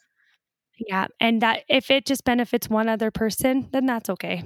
Yeah. 0.78 1.06
And 1.20 1.40
that 1.40 1.64
if 1.68 1.90
it 1.90 2.04
just 2.04 2.24
benefits 2.24 2.68
one 2.68 2.88
other 2.88 3.10
person, 3.10 3.68
then 3.72 3.86
that's 3.86 4.10
okay. 4.10 4.42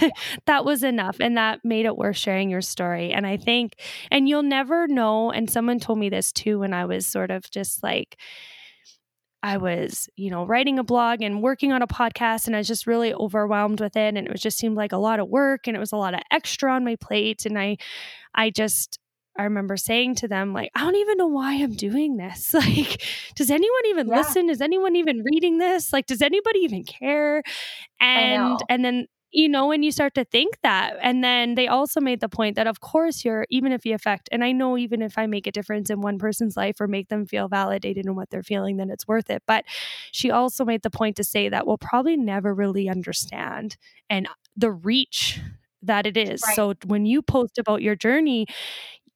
that 0.46 0.64
was 0.64 0.82
enough. 0.82 1.18
And 1.20 1.36
that 1.36 1.60
made 1.64 1.86
it 1.86 1.96
worth 1.96 2.16
sharing 2.16 2.50
your 2.50 2.62
story. 2.62 3.12
And 3.12 3.26
I 3.26 3.36
think, 3.36 3.74
and 4.10 4.28
you'll 4.28 4.42
never 4.42 4.88
know. 4.88 5.30
And 5.30 5.48
someone 5.48 5.78
told 5.78 5.98
me 5.98 6.08
this 6.08 6.32
too 6.32 6.58
when 6.58 6.74
I 6.74 6.84
was 6.84 7.06
sort 7.06 7.30
of 7.30 7.48
just 7.50 7.82
like, 7.82 8.18
I 9.42 9.56
was, 9.56 10.08
you 10.16 10.30
know, 10.30 10.44
writing 10.44 10.78
a 10.78 10.84
blog 10.84 11.22
and 11.22 11.42
working 11.42 11.72
on 11.72 11.82
a 11.82 11.86
podcast 11.86 12.46
and 12.46 12.56
I 12.56 12.58
was 12.58 12.68
just 12.68 12.86
really 12.86 13.14
overwhelmed 13.14 13.80
with 13.80 13.96
it 13.96 14.16
and 14.16 14.26
it 14.26 14.32
was 14.32 14.40
just 14.40 14.58
seemed 14.58 14.76
like 14.76 14.92
a 14.92 14.98
lot 14.98 15.20
of 15.20 15.28
work 15.28 15.66
and 15.66 15.76
it 15.76 15.80
was 15.80 15.92
a 15.92 15.96
lot 15.96 16.14
of 16.14 16.20
extra 16.30 16.72
on 16.72 16.84
my 16.84 16.96
plate 16.96 17.46
and 17.46 17.58
I 17.58 17.76
I 18.34 18.50
just 18.50 18.98
I 19.38 19.44
remember 19.44 19.76
saying 19.76 20.16
to 20.16 20.28
them 20.28 20.52
like 20.52 20.70
I 20.74 20.80
don't 20.80 20.96
even 20.96 21.18
know 21.18 21.28
why 21.28 21.54
I'm 21.54 21.74
doing 21.74 22.16
this. 22.16 22.52
Like 22.54 23.02
does 23.36 23.50
anyone 23.50 23.86
even 23.86 24.08
yeah. 24.08 24.16
listen? 24.16 24.50
Is 24.50 24.60
anyone 24.60 24.96
even 24.96 25.22
reading 25.24 25.58
this? 25.58 25.92
Like 25.92 26.06
does 26.06 26.22
anybody 26.22 26.60
even 26.60 26.84
care? 26.84 27.42
And 28.00 28.58
and 28.68 28.84
then 28.84 29.06
you 29.32 29.48
know, 29.48 29.66
when 29.66 29.82
you 29.82 29.92
start 29.92 30.14
to 30.14 30.24
think 30.24 30.58
that. 30.62 30.96
And 31.02 31.22
then 31.22 31.54
they 31.54 31.68
also 31.68 32.00
made 32.00 32.20
the 32.20 32.28
point 32.28 32.56
that, 32.56 32.66
of 32.66 32.80
course, 32.80 33.24
you're, 33.24 33.44
even 33.50 33.72
if 33.72 33.84
you 33.84 33.94
affect, 33.94 34.28
and 34.32 34.42
I 34.42 34.52
know 34.52 34.78
even 34.78 35.02
if 35.02 35.18
I 35.18 35.26
make 35.26 35.46
a 35.46 35.52
difference 35.52 35.90
in 35.90 36.00
one 36.00 36.18
person's 36.18 36.56
life 36.56 36.80
or 36.80 36.88
make 36.88 37.08
them 37.08 37.26
feel 37.26 37.48
validated 37.48 38.06
in 38.06 38.14
what 38.14 38.30
they're 38.30 38.42
feeling, 38.42 38.78
then 38.78 38.90
it's 38.90 39.06
worth 39.06 39.28
it. 39.30 39.42
But 39.46 39.64
she 40.12 40.30
also 40.30 40.64
made 40.64 40.82
the 40.82 40.90
point 40.90 41.16
to 41.16 41.24
say 41.24 41.48
that 41.48 41.66
we'll 41.66 41.78
probably 41.78 42.16
never 42.16 42.54
really 42.54 42.88
understand 42.88 43.76
and 44.08 44.28
the 44.56 44.70
reach 44.72 45.40
that 45.82 46.06
it 46.06 46.16
is. 46.16 46.42
Right. 46.46 46.56
So 46.56 46.74
when 46.86 47.04
you 47.06 47.22
post 47.22 47.58
about 47.58 47.82
your 47.82 47.96
journey, 47.96 48.46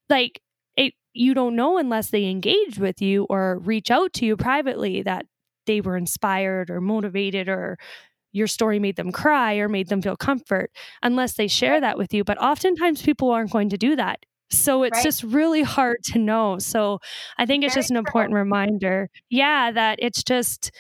like, 0.09 0.41
it, 0.77 0.95
you 1.15 1.35
don't 1.35 1.57
know 1.57 1.79
unless 1.79 2.11
they 2.11 2.27
engage 2.27 2.79
with 2.79 3.01
you 3.03 3.27
or 3.31 3.59
reach 3.61 3.91
out 3.91 4.13
to 4.15 4.27
you 4.27 4.37
privately 4.37 5.03
that 5.03 5.27
they 5.67 5.81
were 5.81 5.97
inspired 5.97 6.71
or 6.71 6.81
motivated 6.81 7.49
or 7.49 7.79
your 8.33 8.47
story 8.47 8.79
made 8.79 8.97
them 8.97 9.13
cry 9.13 9.55
or 9.57 9.69
made 9.69 9.89
them 9.89 10.03
feel 10.03 10.17
comfort 10.17 10.71
unless 11.03 11.35
they 11.35 11.49
share 11.49 11.81
that 11.81 11.99
with 11.99 12.13
you. 12.15 12.25
But 12.25 12.39
oftentimes 12.43 13.03
people 13.03 13.31
aren't 13.31 13.53
going 13.53 13.69
to 13.71 13.79
do 13.79 13.97
that. 13.97 14.21
So 14.51 14.83
it's 14.83 14.99
Right. 14.99 15.03
just 15.03 15.23
really 15.23 15.63
hard 15.63 15.99
to 16.13 16.19
know. 16.19 16.59
So 16.59 16.99
I 17.39 17.47
think 17.47 17.65
it's 17.65 17.75
Very 17.75 17.83
just 17.83 17.91
an 17.91 17.97
true. 17.97 18.01
important 18.01 18.35
reminder. 18.35 19.09
Yeah, 19.31 19.71
that 19.73 19.99
it's 20.03 20.23
just 20.23 20.71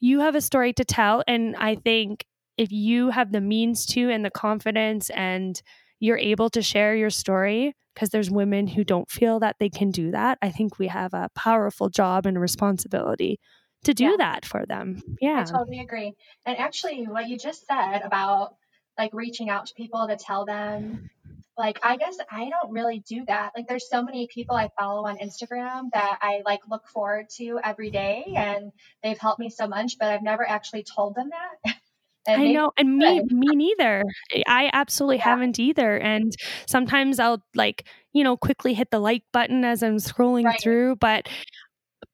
you 0.00 0.20
have 0.20 0.34
a 0.34 0.40
story 0.40 0.72
to 0.74 0.84
tell. 0.84 1.24
And 1.26 1.56
I 1.56 1.74
think 1.74 2.24
if 2.56 2.72
you 2.72 3.10
have 3.10 3.32
the 3.32 3.40
means 3.40 3.86
to 3.86 4.10
and 4.10 4.24
the 4.24 4.30
confidence 4.30 5.10
and 5.10 5.60
you're 6.00 6.18
able 6.18 6.50
to 6.50 6.62
share 6.62 6.94
your 6.94 7.10
story, 7.10 7.74
because 7.94 8.10
there's 8.10 8.30
women 8.30 8.68
who 8.68 8.84
don't 8.84 9.10
feel 9.10 9.40
that 9.40 9.56
they 9.58 9.68
can 9.68 9.90
do 9.90 10.12
that, 10.12 10.38
I 10.40 10.50
think 10.50 10.78
we 10.78 10.86
have 10.88 11.14
a 11.14 11.30
powerful 11.34 11.88
job 11.88 12.26
and 12.26 12.36
a 12.36 12.40
responsibility 12.40 13.40
to 13.84 13.94
do 13.94 14.04
Yeah. 14.04 14.16
that 14.18 14.44
for 14.44 14.64
them. 14.66 15.02
Yeah. 15.20 15.40
I 15.40 15.44
totally 15.44 15.80
agree. 15.80 16.14
And 16.46 16.56
actually, 16.58 17.04
what 17.04 17.28
you 17.28 17.38
just 17.38 17.66
said 17.66 18.00
about 18.02 18.56
like 18.98 19.10
reaching 19.14 19.48
out 19.48 19.66
to 19.66 19.74
people 19.74 20.06
to 20.08 20.16
tell 20.16 20.44
them, 20.44 21.08
like, 21.56 21.78
I 21.84 21.96
guess 21.96 22.16
I 22.30 22.50
don't 22.50 22.72
really 22.72 23.00
do 23.00 23.24
that. 23.26 23.52
Like, 23.56 23.66
there's 23.68 23.88
so 23.88 24.02
many 24.02 24.28
people 24.32 24.56
I 24.56 24.70
follow 24.78 25.06
on 25.06 25.18
Instagram 25.18 25.90
that 25.92 26.18
I 26.22 26.42
like 26.44 26.60
look 26.68 26.86
forward 26.88 27.26
to 27.36 27.60
every 27.64 27.90
day, 27.90 28.24
and 28.36 28.72
they've 29.02 29.18
helped 29.18 29.40
me 29.40 29.50
so 29.50 29.66
much, 29.68 29.98
but 29.98 30.08
I've 30.08 30.22
never 30.22 30.48
actually 30.48 30.84
told 30.84 31.14
them 31.14 31.30
that. 31.30 31.74
and 32.26 32.40
I 32.40 32.44
maybe 32.44 32.54
know, 32.54 32.72
and 32.76 32.96
me, 32.96 33.22
me 33.30 33.56
neither. 33.56 34.04
I 34.46 34.70
absolutely 34.72 35.16
Yeah. 35.18 35.24
haven't 35.24 35.58
either. 35.60 35.96
And 35.98 36.32
sometimes 36.66 37.18
I'll 37.20 37.42
like, 37.54 37.88
you 38.12 38.22
know, 38.24 38.36
quickly 38.36 38.74
hit 38.74 38.90
the 38.90 38.98
like 39.00 39.22
button 39.32 39.64
as 39.64 39.82
I'm 39.82 39.96
scrolling 39.96 40.44
Right. 40.44 40.60
through, 40.60 40.96
but, 40.96 41.28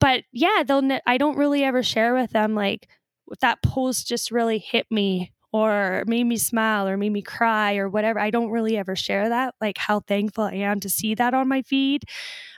but 0.01 0.25
yeah, 0.33 0.63
they'll. 0.67 0.83
Ne- 0.83 1.01
I 1.07 1.19
don't 1.19 1.37
really 1.37 1.65
ever 1.65 1.83
share 1.83 2.15
with 2.15 2.31
them 2.33 2.55
like 2.55 2.89
that 3.41 3.63
post 3.63 4.07
just 4.07 4.31
really 4.31 4.59
hit 4.59 4.87
me 4.91 5.33
or 5.53 6.03
made 6.07 6.25
me 6.25 6.37
smile 6.37 6.89
or 6.89 6.97
made 6.97 7.13
me 7.13 7.23
cry 7.23 7.77
or 7.77 7.89
whatever. 7.89 8.19
I 8.19 8.31
don't 8.31 8.51
really 8.51 8.77
ever 8.77 8.97
share 8.97 9.29
that, 9.29 9.55
like 9.61 9.79
how 9.79 10.01
thankful 10.01 10.45
I 10.45 10.55
am 10.55 10.81
to 10.81 10.89
see 10.91 11.15
that 11.15 11.33
on 11.33 11.49
my 11.49 11.63
feed. 11.63 12.03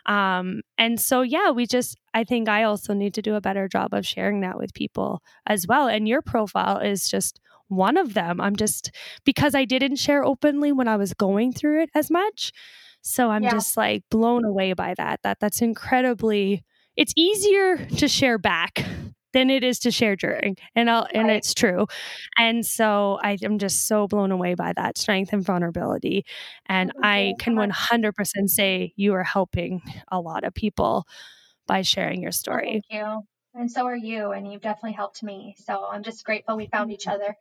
Um, 0.06 0.62
and 0.78 1.00
so, 1.00 1.22
yeah, 1.22 1.50
we 1.50 1.66
just, 1.66 1.98
I 2.14 2.24
think 2.24 2.48
I 2.48 2.62
also 2.62 2.94
need 2.94 3.12
to 3.14 3.22
do 3.22 3.34
a 3.34 3.40
better 3.40 3.68
job 3.68 3.92
of 3.92 4.06
sharing 4.06 4.40
that 4.40 4.56
with 4.58 4.72
people 4.72 5.20
as 5.46 5.66
well. 5.66 5.88
And 5.88 6.08
your 6.08 6.22
profile 6.22 6.78
is 6.78 7.08
just 7.08 7.38
one 7.68 7.96
of 7.96 8.14
them. 8.14 8.40
I'm 8.40 8.56
just, 8.56 8.90
because 9.24 9.54
I 9.54 9.64
didn't 9.64 9.96
share 9.96 10.24
openly 10.24 10.72
when 10.72 10.88
I 10.88 10.96
was 10.96 11.12
going 11.12 11.52
through 11.52 11.82
it 11.82 11.90
as 11.94 12.10
much. 12.10 12.52
So 13.02 13.30
I'm 13.30 13.42
Yeah. 13.42 13.50
just 13.50 13.76
like 13.76 14.04
blown 14.10 14.44
away 14.44 14.72
by 14.72 14.94
that. 14.96 15.20
That 15.22 15.38
that's 15.40 15.60
incredibly, 15.60 16.64
it's 16.96 17.12
easier 17.16 17.76
to 17.76 18.08
share 18.08 18.38
back 18.38 18.84
than 19.32 19.50
it 19.50 19.62
is 19.62 19.78
to 19.80 19.90
share 19.90 20.16
during. 20.16 20.56
And 20.74 20.88
I'll, 20.88 21.06
and 21.12 21.28
Right. 21.28 21.36
it's 21.36 21.52
true. 21.52 21.86
And 22.38 22.64
so 22.64 23.18
I 23.22 23.36
am 23.42 23.58
just 23.58 23.86
so 23.86 24.06
blown 24.06 24.32
away 24.32 24.54
by 24.54 24.72
that 24.76 24.96
strength 24.96 25.32
and 25.32 25.44
vulnerability. 25.44 26.24
And 26.66 26.90
Thank 27.02 27.04
I 27.04 27.34
can 27.38 27.54
100% 27.54 28.48
say 28.48 28.94
you 28.96 29.12
are 29.12 29.24
helping 29.24 29.82
a 30.10 30.20
lot 30.20 30.44
of 30.44 30.54
people 30.54 31.06
by 31.66 31.82
sharing 31.82 32.22
your 32.22 32.28
oh, 32.28 32.30
story. 32.30 32.82
thank 32.90 33.02
you. 33.02 33.20
And 33.54 33.70
so 33.70 33.86
are 33.86 33.96
you, 33.96 34.32
and 34.32 34.50
you've 34.50 34.62
definitely 34.62 34.92
helped 34.92 35.22
me. 35.22 35.54
So 35.64 35.86
I'm 35.90 36.02
just 36.02 36.24
grateful 36.24 36.56
we 36.56 36.66
found 36.66 36.90
each 36.90 37.04
mm-hmm. 37.04 37.22
other. 37.22 37.36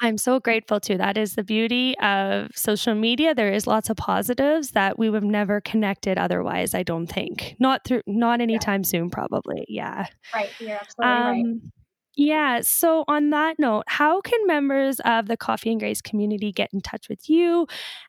I'm 0.00 0.18
so 0.18 0.40
grateful 0.40 0.80
too. 0.80 0.96
That 0.96 1.16
is 1.16 1.34
the 1.34 1.44
beauty 1.44 1.98
of 1.98 2.48
social 2.54 2.94
media. 2.94 3.34
There 3.34 3.52
is 3.52 3.66
lots 3.66 3.90
of 3.90 3.96
positives 3.96 4.70
that 4.70 4.98
we 4.98 5.10
would 5.10 5.22
have 5.22 5.30
never 5.30 5.60
connected 5.60 6.18
otherwise, 6.18 6.74
I 6.74 6.82
don't 6.82 7.06
think. 7.06 7.56
Not 7.58 7.84
through 7.84 8.02
not 8.06 8.40
anytime 8.40 8.84
soon, 8.84 9.10
probably. 9.10 9.64
Yeah. 9.68 10.06
Right. 10.34 10.50
You're 10.58 10.78
absolutely 10.78 11.06
right. 11.06 11.44
Um 11.44 11.72
yeah, 12.16 12.60
so 12.62 13.04
on 13.08 13.30
that 13.30 13.58
note, 13.58 13.84
how 13.86 14.20
can 14.20 14.46
members 14.46 15.00
of 15.04 15.26
the 15.26 15.36
Coffee 15.36 15.70
and 15.70 15.80
Grace 15.80 16.02
community 16.02 16.52
get 16.52 16.68
in 16.72 16.80
touch 16.80 17.08
with 17.08 17.30
you 17.30 17.66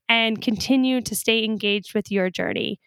and 0.10 0.42
continue 0.42 1.02
to 1.02 1.16
stay 1.16 1.46
engaged 1.46 1.94
with 1.94 2.12
your 2.12 2.30
journey? 2.30 2.80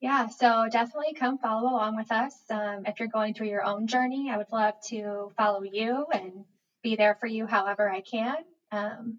Yeah, 0.00 0.28
so 0.28 0.68
definitely 0.70 1.14
come 1.14 1.38
follow 1.38 1.68
along 1.68 1.96
with 1.96 2.12
us. 2.12 2.34
Um, 2.50 2.84
if 2.86 3.00
you're 3.00 3.08
going 3.08 3.34
through 3.34 3.48
your 3.48 3.64
own 3.64 3.86
journey, 3.86 4.30
I 4.30 4.36
would 4.36 4.52
love 4.52 4.74
to 4.88 5.32
follow 5.36 5.62
you 5.62 6.06
and 6.12 6.44
be 6.82 6.96
there 6.96 7.16
for 7.20 7.26
you 7.26 7.46
however 7.46 7.90
I 7.90 8.00
can. 8.00 8.36
Um, 8.72 9.18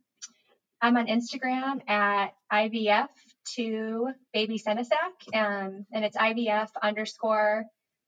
I'm 0.82 0.98
on 0.98 1.08
Instagram 1.08 1.88
at 1.88 2.34
IVF 2.52 3.10
to 3.56 4.10
baby 4.34 4.58
Senesac, 4.58 5.14
um, 5.34 5.86
and 5.92 6.04
it's 6.06 6.18
IVF 6.18 6.70
underscore 6.82 7.66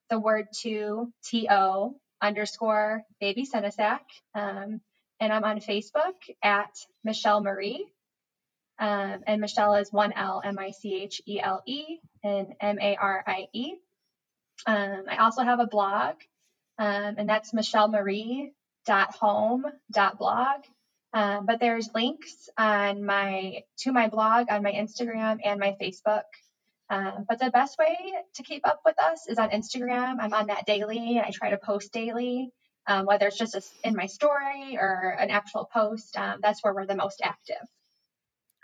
the 0.09 0.19
word 0.19 0.47
to 0.61 1.11
TO 1.29 1.95
underscore 2.21 3.03
baby 3.19 3.45
Senesac. 3.45 3.99
Um, 4.33 4.81
and 5.19 5.31
I'm 5.31 5.43
on 5.43 5.59
Facebook 5.59 6.15
at 6.43 6.75
Michele 7.03 7.41
Marie. 7.41 7.85
Um, 8.79 9.19
and 9.27 9.39
Michele 9.39 9.75
is 9.75 9.93
one 9.93 10.11
L, 10.13 10.41
M 10.43 10.57
I 10.57 10.71
C 10.71 11.01
H 11.03 11.21
E 11.27 11.39
L 11.39 11.61
E, 11.67 11.99
and 12.23 12.47
M 12.59 12.79
A 12.81 12.95
R 12.95 13.23
I 13.25 13.47
E. 13.53 13.75
Um, 14.65 15.03
also 15.19 15.43
have 15.43 15.59
a 15.59 15.67
blog, 15.67 16.15
um, 16.79 17.15
and 17.17 17.29
that's 17.29 17.53
michelemarie.home.blog. 18.87 20.63
Um, 21.13 21.45
but 21.45 21.59
there's 21.59 21.89
links 21.93 22.49
on 22.57 23.05
my 23.05 23.61
to 23.79 23.91
my 23.91 24.07
blog 24.07 24.47
on 24.49 24.63
my 24.63 24.71
Instagram 24.71 25.37
and 25.43 25.59
my 25.59 25.75
Facebook. 25.79 26.23
Um, 26.89 27.25
but 27.29 27.39
the 27.39 27.51
best 27.51 27.77
way 27.77 27.95
to 28.35 28.43
keep 28.43 28.67
up 28.67 28.81
with 28.85 28.95
us 29.01 29.27
is 29.27 29.37
on 29.37 29.51
Instagram. 29.51 30.17
I'm 30.19 30.33
on 30.33 30.47
that 30.47 30.65
daily. 30.65 31.21
I 31.23 31.29
try 31.31 31.51
to 31.51 31.57
post 31.57 31.93
daily, 31.93 32.49
um, 32.87 33.05
whether 33.05 33.27
it's 33.27 33.37
just 33.37 33.55
a, 33.55 33.61
in 33.87 33.95
my 33.95 34.07
story 34.07 34.77
or 34.79 35.15
an 35.19 35.29
actual 35.29 35.69
post. 35.71 36.17
Um, 36.17 36.39
that's 36.41 36.63
where 36.63 36.73
we're 36.73 36.87
the 36.87 36.95
most 36.95 37.21
active. 37.23 37.67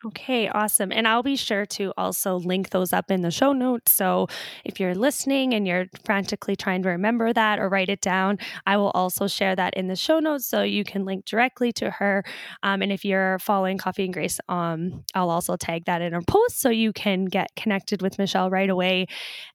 Okay, 0.06 0.48
awesome. 0.48 0.94
And 0.94 1.06
I'll 1.06 1.24
be 1.24 1.36
sure 1.36 1.66
to 1.66 1.92
also 1.98 2.38
link 2.38 2.70
those 2.70 2.94
up 2.94 3.12
in 3.12 3.22
the 3.22 3.32
show 3.32 3.52
notes. 3.52 3.92
So 3.92 4.28
if 4.64 4.80
you're 4.80 4.96
listening 4.96 5.54
and 5.54 5.68
you're 5.68 5.88
frantically 6.06 6.56
trying 6.56 6.84
to 6.84 6.90
remember 6.90 7.34
that 7.34 7.60
or 7.60 7.68
write 7.68 7.90
it 7.90 8.00
down, 8.00 8.38
I 8.66 8.78
will 8.78 8.92
also 8.92 9.28
share 9.28 9.58
that 9.58 9.74
in 9.74 9.88
the 9.88 9.98
show 9.98 10.20
notes 10.20 10.46
so 10.48 10.62
you 10.64 10.86
can 10.86 11.04
link 11.04 11.26
directly 11.26 11.74
to 11.74 11.92
her. 11.92 12.24
Um, 12.64 12.82
and 12.82 12.94
if 12.94 13.04
you're 13.04 13.40
following 13.40 13.78
Coffee 13.78 14.06
and 14.06 14.14
Grace, 14.14 14.40
um, 14.48 15.04
I'll 15.16 15.30
also 15.30 15.58
tag 15.58 15.84
that 15.86 16.02
in 16.02 16.14
our 16.14 16.22
post 16.22 16.62
so 16.62 16.70
you 16.70 16.94
can 16.94 17.26
get 17.26 17.50
connected 17.58 18.02
with 18.02 18.18
Michele 18.18 18.50
right 18.50 18.70
away. 18.70 19.08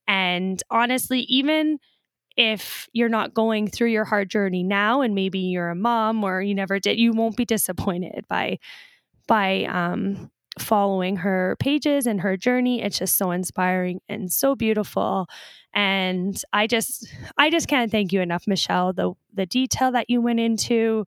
And 0.09 0.62
honestly, 0.70 1.20
even 1.22 1.78
if 2.36 2.88
you're 2.92 3.09
not 3.11 3.34
going 3.34 3.68
through 3.68 3.90
your 3.90 4.05
hard 4.05 4.30
journey 4.30 4.62
now 4.62 5.03
and 5.03 5.14
maybe 5.14 5.40
you're 5.40 5.70
a 5.70 5.76
mom 5.76 6.24
or 6.24 6.42
you 6.42 6.55
never 6.55 6.80
did, 6.80 6.99
you 6.99 7.12
won't 7.12 7.36
be 7.36 7.45
disappointed 7.45 8.24
by 8.28 8.59
by 9.28 9.64
um 9.64 10.30
following 10.59 11.16
her 11.16 11.57
pages 11.59 12.07
and 12.07 12.20
her 12.20 12.36
journey. 12.36 12.82
It's 12.82 12.98
just 12.98 13.16
so 13.18 13.30
inspiring 13.30 14.00
and 14.09 14.32
so 14.32 14.55
beautiful. 14.55 15.26
And 15.74 16.40
i 16.52 16.66
just 16.68 17.09
i 17.38 17.50
just 17.50 17.66
can't 17.68 17.90
thank 17.90 18.12
you 18.12 18.20
enough 18.20 18.44
michele. 18.46 18.92
The 18.92 19.12
the 19.32 19.46
detail 19.46 19.92
that 19.92 20.09
you 20.11 20.20
went 20.20 20.40
into 20.40 21.05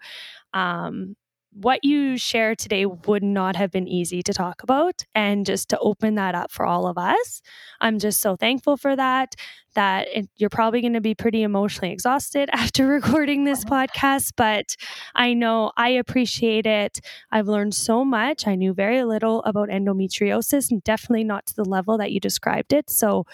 um 0.53 1.15
what 1.61 1.83
you 1.83 2.17
shared 2.17 2.59
today 2.59 2.85
would 2.85 3.23
not 3.23 3.55
have 3.55 3.71
been 3.71 3.87
easy 3.87 4.21
to 4.21 4.31
talk 4.31 4.61
about 4.61 5.03
and 5.15 5.45
just 5.45 5.69
to 5.69 5.79
open 5.79 6.13
that 6.15 6.35
up 6.35 6.51
for 6.51 6.65
all 6.65 6.85
of 6.85 6.97
us 6.97 7.41
i'm 7.81 7.97
just 7.97 8.21
so 8.21 8.35
thankful 8.35 8.77
for 8.77 8.95
that 8.95 9.33
that 9.73 10.07
it, 10.13 10.29
you're 10.37 10.49
probably 10.49 10.81
going 10.81 10.93
to 10.93 11.01
be 11.01 11.15
pretty 11.15 11.41
emotionally 11.41 11.91
exhausted 11.91 12.49
after 12.53 12.85
recording 12.85 13.43
this 13.43 13.65
podcast 13.65 14.33
but 14.35 14.75
i 15.15 15.33
know 15.33 15.71
i 15.77 15.89
appreciate 15.89 16.65
it. 16.65 16.99
I've 17.31 17.47
learned 17.47 17.73
so 17.73 18.03
much. 18.05 18.47
I 18.47 18.55
knew 18.55 18.73
very 18.73 19.03
little 19.03 19.43
about 19.43 19.69
endometriosis 19.69 20.71
and 20.71 20.83
definitely 20.83 21.23
not 21.23 21.47
to 21.47 21.55
the 21.55 21.65
level 21.65 21.97
that 21.97 22.11
you 22.11 22.19
described 22.19 22.73
it 22.73 22.89
so 22.89 23.25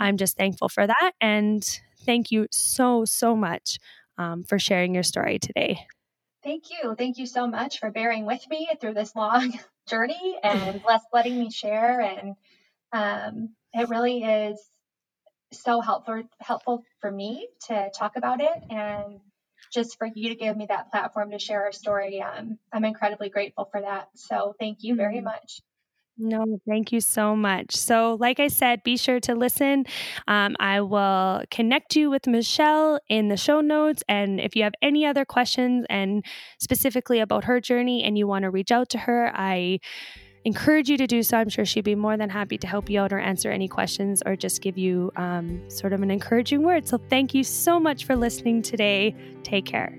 i'm 0.00 0.16
just 0.16 0.36
thankful 0.36 0.68
for 0.68 0.86
that 0.86 1.12
and 1.20 1.80
thank 2.04 2.30
you 2.30 2.46
so 2.50 3.04
so 3.04 3.36
much 3.36 3.78
um, 4.18 4.42
for 4.44 4.58
sharing 4.58 4.94
your 4.94 5.02
story 5.02 5.38
today 5.38 5.86
Thank 6.42 6.70
you. 6.70 6.94
Thank 6.96 7.18
you 7.18 7.26
so 7.26 7.46
much 7.46 7.78
for 7.78 7.90
bearing 7.90 8.26
with 8.26 8.48
me 8.50 8.68
through 8.80 8.94
this 8.94 9.14
long 9.14 9.52
journey 9.88 10.38
and 10.42 10.80
bless 10.84 11.02
letting 11.12 11.38
me 11.38 11.50
share. 11.50 12.00
And 12.00 12.34
um, 12.92 13.50
it 13.74 13.88
really 13.88 14.22
is 14.24 14.60
so 15.52 15.80
helpful 15.80 16.22
helpful 16.40 16.84
for 17.00 17.10
me 17.10 17.48
to 17.66 17.90
talk 17.96 18.16
about 18.16 18.40
it 18.40 18.58
and 18.70 19.20
just 19.72 19.98
for 19.98 20.08
you 20.14 20.30
to 20.30 20.34
give 20.36 20.56
me 20.56 20.66
that 20.68 20.90
platform 20.90 21.30
to 21.32 21.38
share 21.38 21.64
our 21.64 21.72
story. 21.72 22.22
Um, 22.22 22.58
I'm 22.72 22.84
incredibly 22.84 23.30
grateful 23.30 23.68
for 23.70 23.80
that. 23.82 24.08
So 24.16 24.54
thank 24.58 24.78
you 24.82 24.96
very 24.96 25.20
Mhm. 25.20 25.24
much. 25.24 25.60
No, 26.18 26.58
thank 26.68 26.92
you 26.92 27.00
so 27.00 27.34
much. 27.34 27.74
So, 27.74 28.16
like 28.20 28.38
I 28.38 28.48
said, 28.48 28.82
be 28.84 28.96
sure 28.96 29.18
to 29.20 29.34
listen. 29.34 29.86
Um, 30.28 30.56
I 30.60 30.80
will 30.82 31.42
connect 31.50 31.96
you 31.96 32.10
with 32.10 32.26
Michele 32.26 33.00
in 33.08 33.28
the 33.28 33.36
show 33.36 33.60
notes. 33.62 34.04
And 34.08 34.38
if 34.38 34.54
you 34.54 34.62
have 34.62 34.74
any 34.82 35.06
other 35.06 35.24
questions 35.24 35.86
and 35.88 36.24
specifically 36.60 37.18
about 37.20 37.44
her 37.44 37.60
journey 37.60 38.04
and 38.04 38.18
you 38.18 38.26
want 38.26 38.42
to 38.42 38.50
reach 38.50 38.70
out 38.70 38.90
to 38.90 38.98
her, 38.98 39.32
I 39.34 39.80
encourage 40.44 40.90
you 40.90 40.98
to 40.98 41.06
do 41.06 41.22
so. 41.22 41.38
I'm 41.38 41.48
sure 41.48 41.64
she'd 41.64 41.84
be 41.84 41.94
more 41.94 42.16
than 42.16 42.28
happy 42.28 42.58
to 42.58 42.66
help 42.66 42.90
you 42.90 43.00
out 43.00 43.12
or 43.12 43.18
answer 43.18 43.50
any 43.50 43.68
questions 43.68 44.22
or 44.26 44.36
just 44.36 44.60
give 44.60 44.76
you 44.76 45.10
um, 45.16 45.68
sort 45.70 45.94
of 45.94 46.02
an 46.02 46.10
encouraging 46.10 46.62
word. 46.62 46.86
So, 46.86 46.98
thank 47.08 47.34
you 47.34 47.42
so 47.42 47.80
much 47.80 48.04
for 48.04 48.16
listening 48.16 48.60
today. 48.60 49.16
Take 49.44 49.64
care. 49.64 49.98